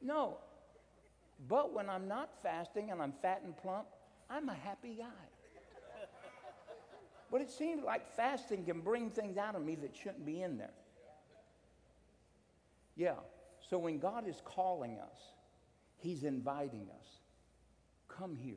No. 0.00 0.38
But 1.48 1.74
when 1.74 1.90
I'm 1.90 2.06
not 2.06 2.30
fasting 2.42 2.90
and 2.90 3.02
I'm 3.02 3.12
fat 3.20 3.42
and 3.44 3.56
plump, 3.56 3.86
I'm 4.30 4.48
a 4.48 4.54
happy 4.54 4.94
guy. 4.94 5.04
But 7.32 7.40
it 7.40 7.50
seems 7.50 7.82
like 7.82 8.14
fasting 8.14 8.64
can 8.64 8.80
bring 8.80 9.10
things 9.10 9.36
out 9.36 9.56
of 9.56 9.64
me 9.64 9.74
that 9.76 9.96
shouldn't 9.96 10.24
be 10.24 10.42
in 10.42 10.56
there. 10.56 10.70
Yeah. 12.96 13.14
So 13.68 13.78
when 13.78 13.98
God 13.98 14.28
is 14.28 14.40
calling 14.44 14.98
us, 14.98 15.18
He's 15.96 16.22
inviting 16.22 16.88
us. 17.00 17.06
Come 18.08 18.36
here. 18.36 18.54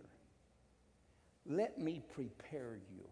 Let 1.46 1.78
me 1.78 2.02
prepare 2.14 2.78
you. 2.96 3.04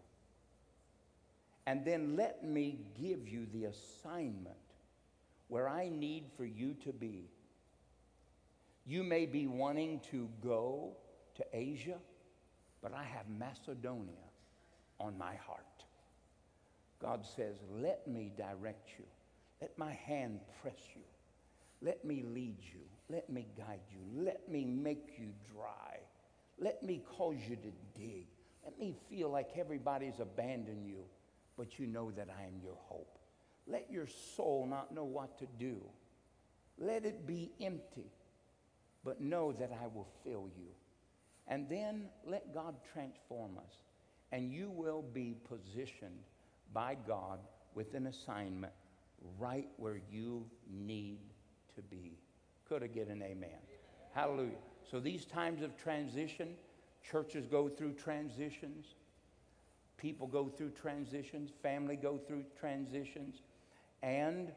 And 1.66 1.84
then 1.84 2.16
let 2.16 2.42
me 2.44 2.78
give 3.00 3.28
you 3.28 3.46
the 3.52 3.66
assignment 3.66 4.56
where 5.48 5.68
I 5.68 5.88
need 5.88 6.24
for 6.36 6.44
you 6.44 6.74
to 6.84 6.92
be. 6.92 7.28
You 8.84 9.04
may 9.04 9.26
be 9.26 9.46
wanting 9.46 10.00
to 10.10 10.28
go 10.42 10.96
to 11.36 11.44
Asia, 11.52 11.98
but 12.82 12.92
I 12.92 13.04
have 13.04 13.28
Macedonia 13.38 14.14
on 14.98 15.16
my 15.16 15.34
heart. 15.36 15.84
God 17.00 17.24
says, 17.36 17.56
Let 17.70 18.06
me 18.08 18.32
direct 18.36 18.90
you. 18.98 19.04
Let 19.60 19.76
my 19.78 19.92
hand 19.92 20.40
press 20.60 20.80
you. 20.96 21.02
Let 21.80 22.04
me 22.04 22.24
lead 22.24 22.56
you. 22.60 22.80
Let 23.08 23.28
me 23.30 23.46
guide 23.56 23.80
you. 23.90 24.24
Let 24.24 24.48
me 24.48 24.64
make 24.64 25.14
you 25.18 25.28
dry. 25.52 25.91
Let 26.58 26.82
me 26.82 27.02
cause 27.16 27.36
you 27.48 27.56
to 27.56 27.72
dig. 27.98 28.26
Let 28.64 28.78
me 28.78 28.94
feel 29.10 29.30
like 29.30 29.50
everybody's 29.56 30.20
abandoned 30.20 30.86
you, 30.86 31.04
but 31.56 31.78
you 31.78 31.86
know 31.86 32.10
that 32.12 32.28
I 32.28 32.44
am 32.44 32.60
your 32.62 32.76
hope. 32.76 33.18
Let 33.66 33.90
your 33.90 34.06
soul 34.36 34.66
not 34.68 34.94
know 34.94 35.04
what 35.04 35.38
to 35.38 35.46
do. 35.58 35.80
Let 36.78 37.04
it 37.04 37.26
be 37.26 37.50
empty, 37.60 38.10
but 39.04 39.20
know 39.20 39.52
that 39.52 39.70
I 39.72 39.86
will 39.86 40.08
fill 40.24 40.48
you. 40.56 40.68
And 41.48 41.68
then 41.68 42.08
let 42.24 42.54
God 42.54 42.76
transform 42.92 43.58
us, 43.58 43.74
and 44.30 44.52
you 44.52 44.70
will 44.70 45.02
be 45.02 45.36
positioned 45.48 46.20
by 46.72 46.96
God 47.06 47.40
with 47.74 47.94
an 47.94 48.06
assignment 48.06 48.72
right 49.38 49.68
where 49.76 50.00
you 50.10 50.46
need 50.70 51.18
to 51.74 51.82
be. 51.82 52.18
Could 52.68 52.82
I 52.82 52.86
get 52.86 53.08
an 53.08 53.22
amen? 53.22 53.50
Hallelujah. 54.14 54.58
So 54.90 55.00
these 55.00 55.24
times 55.24 55.62
of 55.62 55.76
transition, 55.76 56.54
churches 57.02 57.46
go 57.46 57.68
through 57.68 57.94
transitions. 57.94 58.86
People 59.96 60.26
go 60.26 60.48
through 60.48 60.70
transitions, 60.70 61.50
family 61.62 61.96
go 61.96 62.18
through 62.18 62.44
transitions, 62.58 63.42
and 64.02 64.52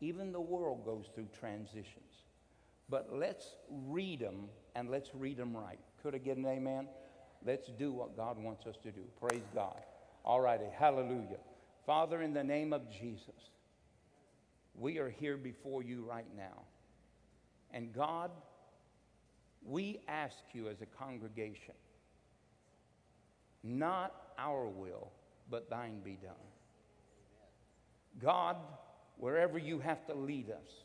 even 0.00 0.32
the 0.32 0.40
world 0.40 0.84
goes 0.84 1.06
through 1.14 1.28
transitions. 1.38 2.24
But 2.88 3.08
let's 3.12 3.54
read 3.70 4.20
them 4.20 4.48
and 4.74 4.90
let's 4.90 5.14
read 5.14 5.36
them 5.36 5.56
right. 5.56 5.78
Could 6.02 6.14
I 6.14 6.18
get 6.18 6.36
an 6.36 6.46
amen? 6.46 6.88
Let's 7.44 7.68
do 7.78 7.92
what 7.92 8.16
God 8.16 8.36
wants 8.36 8.66
us 8.66 8.76
to 8.82 8.90
do. 8.90 9.02
Praise 9.20 9.46
God. 9.54 9.80
All 10.24 10.40
righty. 10.40 10.66
Hallelujah. 10.76 11.38
Father, 11.86 12.20
in 12.22 12.34
the 12.34 12.44
name 12.44 12.72
of 12.72 12.90
Jesus, 12.90 13.50
we 14.74 14.98
are 14.98 15.08
here 15.08 15.36
before 15.36 15.82
you 15.82 16.04
right 16.04 16.26
now. 16.36 16.64
And 17.70 17.92
God, 17.92 18.30
we 19.64 20.00
ask 20.08 20.36
you 20.52 20.68
as 20.68 20.80
a 20.80 20.86
congregation, 20.86 21.74
not 23.62 24.14
our 24.38 24.66
will, 24.66 25.10
but 25.50 25.68
thine 25.68 26.00
be 26.00 26.18
done. 26.22 26.32
God, 28.20 28.56
wherever 29.16 29.58
you 29.58 29.78
have 29.80 30.06
to 30.06 30.14
lead 30.14 30.50
us, 30.50 30.84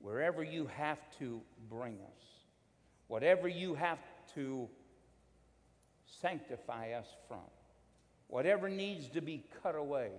wherever 0.00 0.42
you 0.42 0.66
have 0.76 0.98
to 1.18 1.40
bring 1.68 1.94
us, 1.94 2.24
whatever 3.06 3.48
you 3.48 3.74
have 3.74 3.98
to 4.34 4.68
sanctify 6.20 6.92
us 6.92 7.06
from, 7.28 7.38
whatever 8.28 8.68
needs 8.68 9.08
to 9.08 9.20
be 9.20 9.44
cut 9.62 9.74
away, 9.74 10.10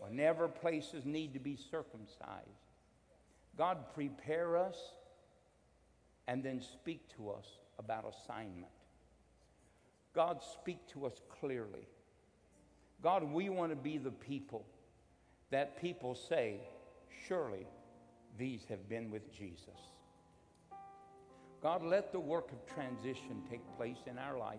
whenever 0.00 0.48
places 0.48 1.04
need 1.04 1.32
to 1.32 1.40
be 1.40 1.56
circumcised, 1.56 2.48
God, 3.56 3.78
prepare 3.94 4.56
us 4.56 4.76
and 6.28 6.42
then 6.44 6.60
speak 6.60 7.08
to 7.16 7.30
us 7.30 7.46
about 7.78 8.04
assignment. 8.04 8.70
God, 10.14 10.40
speak 10.42 10.86
to 10.88 11.06
us 11.06 11.14
clearly. 11.40 11.88
God, 13.02 13.24
we 13.24 13.48
want 13.48 13.72
to 13.72 13.76
be 13.76 13.98
the 13.98 14.10
people 14.10 14.64
that 15.50 15.80
people 15.80 16.14
say, 16.14 16.60
surely 17.26 17.66
these 18.36 18.64
have 18.68 18.88
been 18.88 19.10
with 19.10 19.32
Jesus. 19.32 19.80
God, 21.62 21.82
let 21.82 22.12
the 22.12 22.20
work 22.20 22.52
of 22.52 22.74
transition 22.74 23.42
take 23.50 23.62
place 23.76 23.98
in 24.06 24.18
our 24.18 24.38
life. 24.38 24.58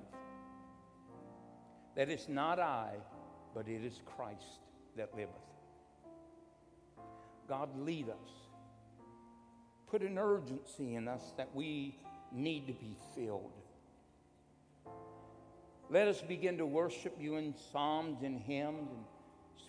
That 1.96 2.10
it's 2.10 2.28
not 2.28 2.60
I, 2.60 2.94
but 3.54 3.68
it 3.68 3.86
is 3.86 4.02
Christ 4.06 4.60
that 4.98 5.14
liveth. 5.16 5.30
God, 7.48 7.70
lead 7.80 8.10
us. 8.10 8.39
Put 9.90 10.02
an 10.02 10.18
urgency 10.18 10.96
in 10.96 11.08
us 11.08 11.34
that 11.38 11.50
we 11.56 11.96
need 12.32 12.68
to 12.68 12.74
be 12.74 12.96
filled. 13.16 13.52
Let 15.90 16.08
us 16.08 16.22
begin 16.22 16.60
to 16.60 16.66
worship 16.66 17.16
you 17.20 17.38
in 17.38 17.56
psalms 17.72 18.22
and 18.22 18.40
hymns 18.40 18.88
and 18.92 19.04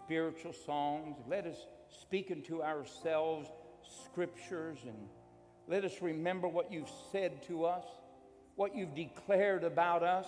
spiritual 0.05 0.53
songs. 0.53 1.17
Let 1.27 1.47
us 1.47 1.57
speak 2.03 2.31
into 2.31 2.63
ourselves 2.63 3.49
scriptures 4.05 4.79
and 4.85 5.09
let 5.67 5.85
us 5.85 6.03
remember 6.03 6.49
what 6.49 6.71
you've 6.71 6.91
said 7.11 7.43
to 7.45 7.65
us, 7.65 7.85
what 8.57 8.75
you've 8.77 8.95
declared 8.95 9.65
about 9.65 10.03
us. 10.03 10.27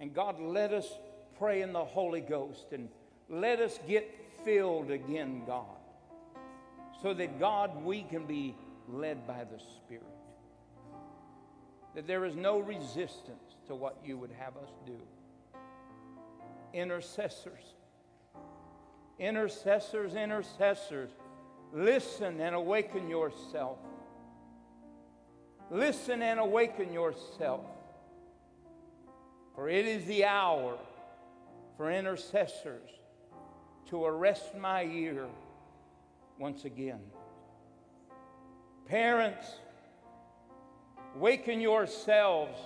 And 0.00 0.12
God, 0.12 0.40
let 0.40 0.72
us 0.72 0.88
pray 1.38 1.62
in 1.62 1.72
the 1.72 1.84
Holy 1.84 2.22
Ghost 2.22 2.72
and 2.72 2.88
let 3.28 3.60
us 3.60 3.78
get 3.86 4.12
filled 4.44 4.90
again, 4.90 5.42
God, 5.46 5.64
so 7.02 7.14
that, 7.14 7.38
God, 7.38 7.84
we 7.84 8.02
can 8.02 8.26
be 8.26 8.56
led 8.92 9.26
by 9.26 9.44
the 9.44 9.58
Spirit. 9.58 10.04
That 11.94 12.06
there 12.06 12.24
is 12.24 12.36
no 12.36 12.58
resistance 12.58 13.56
to 13.66 13.74
what 13.74 13.96
you 14.04 14.16
would 14.16 14.32
have 14.38 14.56
us 14.56 14.70
do. 14.86 14.98
Intercessors, 16.72 17.74
intercessors, 19.18 20.14
intercessors, 20.14 21.10
listen 21.72 22.40
and 22.40 22.54
awaken 22.54 23.08
yourself. 23.08 23.78
Listen 25.70 26.22
and 26.22 26.40
awaken 26.40 26.92
yourself. 26.92 27.64
For 29.54 29.68
it 29.68 29.86
is 29.86 30.04
the 30.06 30.24
hour 30.24 30.76
for 31.76 31.90
intercessors 31.90 32.90
to 33.86 34.04
arrest 34.04 34.56
my 34.56 34.84
ear 34.84 35.26
once 36.38 36.64
again. 36.64 37.00
Parents, 38.90 39.46
waken 41.14 41.60
yourselves. 41.60 42.58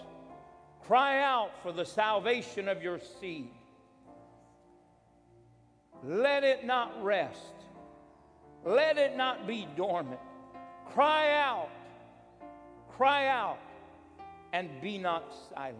Cry 0.86 1.20
out 1.20 1.50
for 1.62 1.70
the 1.70 1.84
salvation 1.84 2.66
of 2.66 2.82
your 2.82 2.98
seed. 3.20 3.50
Let 6.02 6.42
it 6.42 6.64
not 6.64 7.04
rest. 7.04 7.52
Let 8.64 8.96
it 8.96 9.18
not 9.18 9.46
be 9.46 9.68
dormant. 9.76 10.20
Cry 10.94 11.30
out. 11.32 11.68
Cry 12.96 13.26
out 13.26 13.58
and 14.54 14.70
be 14.80 14.96
not 14.96 15.30
silent. 15.52 15.78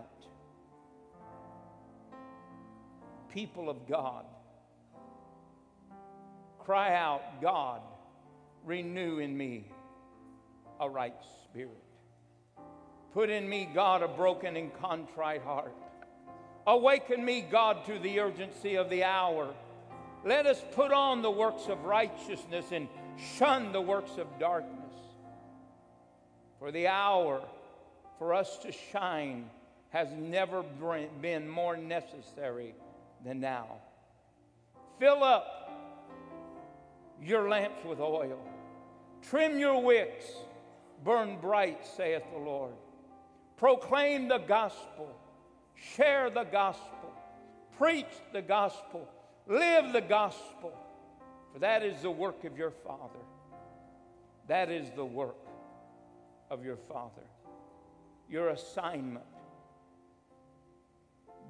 People 3.30 3.70
of 3.70 3.88
God, 3.88 4.26
cry 6.58 6.94
out, 6.94 7.40
God, 7.40 7.80
renew 8.64 9.20
in 9.20 9.36
me 9.36 9.70
a 10.80 10.88
right 10.88 11.14
spirit. 11.44 11.82
Put 13.12 13.30
in 13.30 13.48
me, 13.48 13.68
God, 13.72 14.02
a 14.02 14.08
broken 14.08 14.56
and 14.56 14.74
contrite 14.74 15.42
heart. 15.42 15.74
Awaken 16.66 17.24
me, 17.24 17.42
God, 17.42 17.84
to 17.86 17.98
the 17.98 18.20
urgency 18.20 18.76
of 18.76 18.90
the 18.90 19.04
hour. 19.04 19.54
Let 20.24 20.46
us 20.46 20.62
put 20.72 20.92
on 20.92 21.22
the 21.22 21.30
works 21.30 21.68
of 21.68 21.84
righteousness 21.84 22.66
and 22.72 22.88
shun 23.36 23.72
the 23.72 23.80
works 23.80 24.18
of 24.18 24.26
darkness. 24.40 24.80
For 26.58 26.72
the 26.72 26.88
hour 26.88 27.42
for 28.18 28.34
us 28.34 28.58
to 28.58 28.72
shine 28.72 29.50
has 29.90 30.08
never 30.16 30.64
been 31.20 31.48
more 31.48 31.76
necessary 31.76 32.74
than 33.24 33.40
now. 33.40 33.66
Fill 34.98 35.22
up 35.22 35.70
your 37.22 37.48
lamps 37.48 37.84
with 37.84 38.00
oil, 38.00 38.38
trim 39.22 39.58
your 39.58 39.82
wicks, 39.82 40.24
burn 41.04 41.38
bright, 41.40 41.86
saith 41.86 42.22
the 42.32 42.38
Lord. 42.38 42.72
Proclaim 43.56 44.28
the 44.28 44.38
gospel, 44.38 45.14
share 45.74 46.30
the 46.30 46.44
gospel, 46.44 47.12
preach 47.78 48.06
the 48.32 48.42
gospel, 48.42 49.08
live 49.46 49.92
the 49.92 50.00
gospel, 50.00 50.72
for 51.52 51.58
that 51.60 51.84
is 51.84 52.02
the 52.02 52.10
work 52.10 52.44
of 52.44 52.58
your 52.58 52.70
Father. 52.70 53.20
That 54.48 54.70
is 54.70 54.90
the 54.96 55.04
work 55.04 55.36
of 56.50 56.64
your 56.64 56.76
Father. 56.76 57.22
Your 58.28 58.48
assignment 58.48 59.24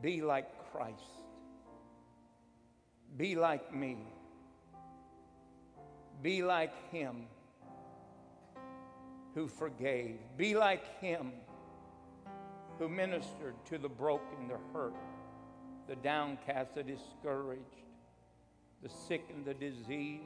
be 0.02 0.20
like 0.20 0.46
Christ, 0.70 1.00
be 3.16 3.36
like 3.36 3.74
me, 3.74 3.96
be 6.22 6.42
like 6.42 6.72
Him 6.90 7.26
who 9.34 9.48
forgave, 9.48 10.18
be 10.36 10.54
like 10.54 11.00
Him 11.00 11.32
who 12.78 12.88
ministered 12.88 13.54
to 13.66 13.78
the 13.78 13.88
broken, 13.88 14.48
the 14.48 14.58
hurt, 14.72 14.94
the 15.88 15.96
downcast, 15.96 16.74
the 16.74 16.82
discouraged, 16.82 17.62
the 18.82 18.88
sick 18.88 19.24
and 19.34 19.44
the 19.44 19.54
diseased, 19.54 20.22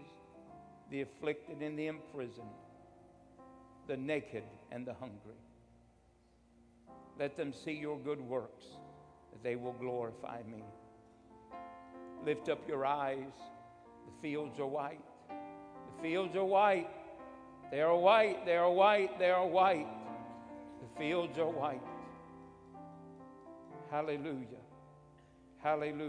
the 0.90 1.02
afflicted 1.02 1.60
and 1.60 1.78
the 1.78 1.86
imprisoned, 1.86 2.47
the 3.86 3.97
naked 3.97 4.44
and 4.72 4.86
the 4.86 4.94
hungry. 4.94 5.35
Let 7.18 7.36
them 7.36 7.52
see 7.52 7.72
your 7.72 7.98
good 7.98 8.20
works, 8.20 8.64
that 9.32 9.43
they 9.43 9.56
will 9.56 9.74
glorify 9.74 10.40
me. 10.51 10.62
Lift 12.24 12.48
up 12.48 12.66
your 12.68 12.86
eyes. 12.86 13.32
The 14.06 14.22
fields 14.22 14.59
are 14.59 14.66
white. 14.66 15.01
The 15.28 16.02
fields 16.02 16.36
are 16.36 16.44
white. 16.44 16.89
They 17.70 17.81
are 17.81 17.97
white. 17.97 18.47
They 18.47 18.57
are 18.57 18.70
white. 18.70 19.19
They 19.19 19.31
are 19.31 19.47
white. 19.47 19.86
The 20.81 20.99
fields 20.99 21.39
are 21.39 21.51
white. 21.51 21.82
Hallelujah. 23.90 24.62
Hallelujah. 25.62 26.05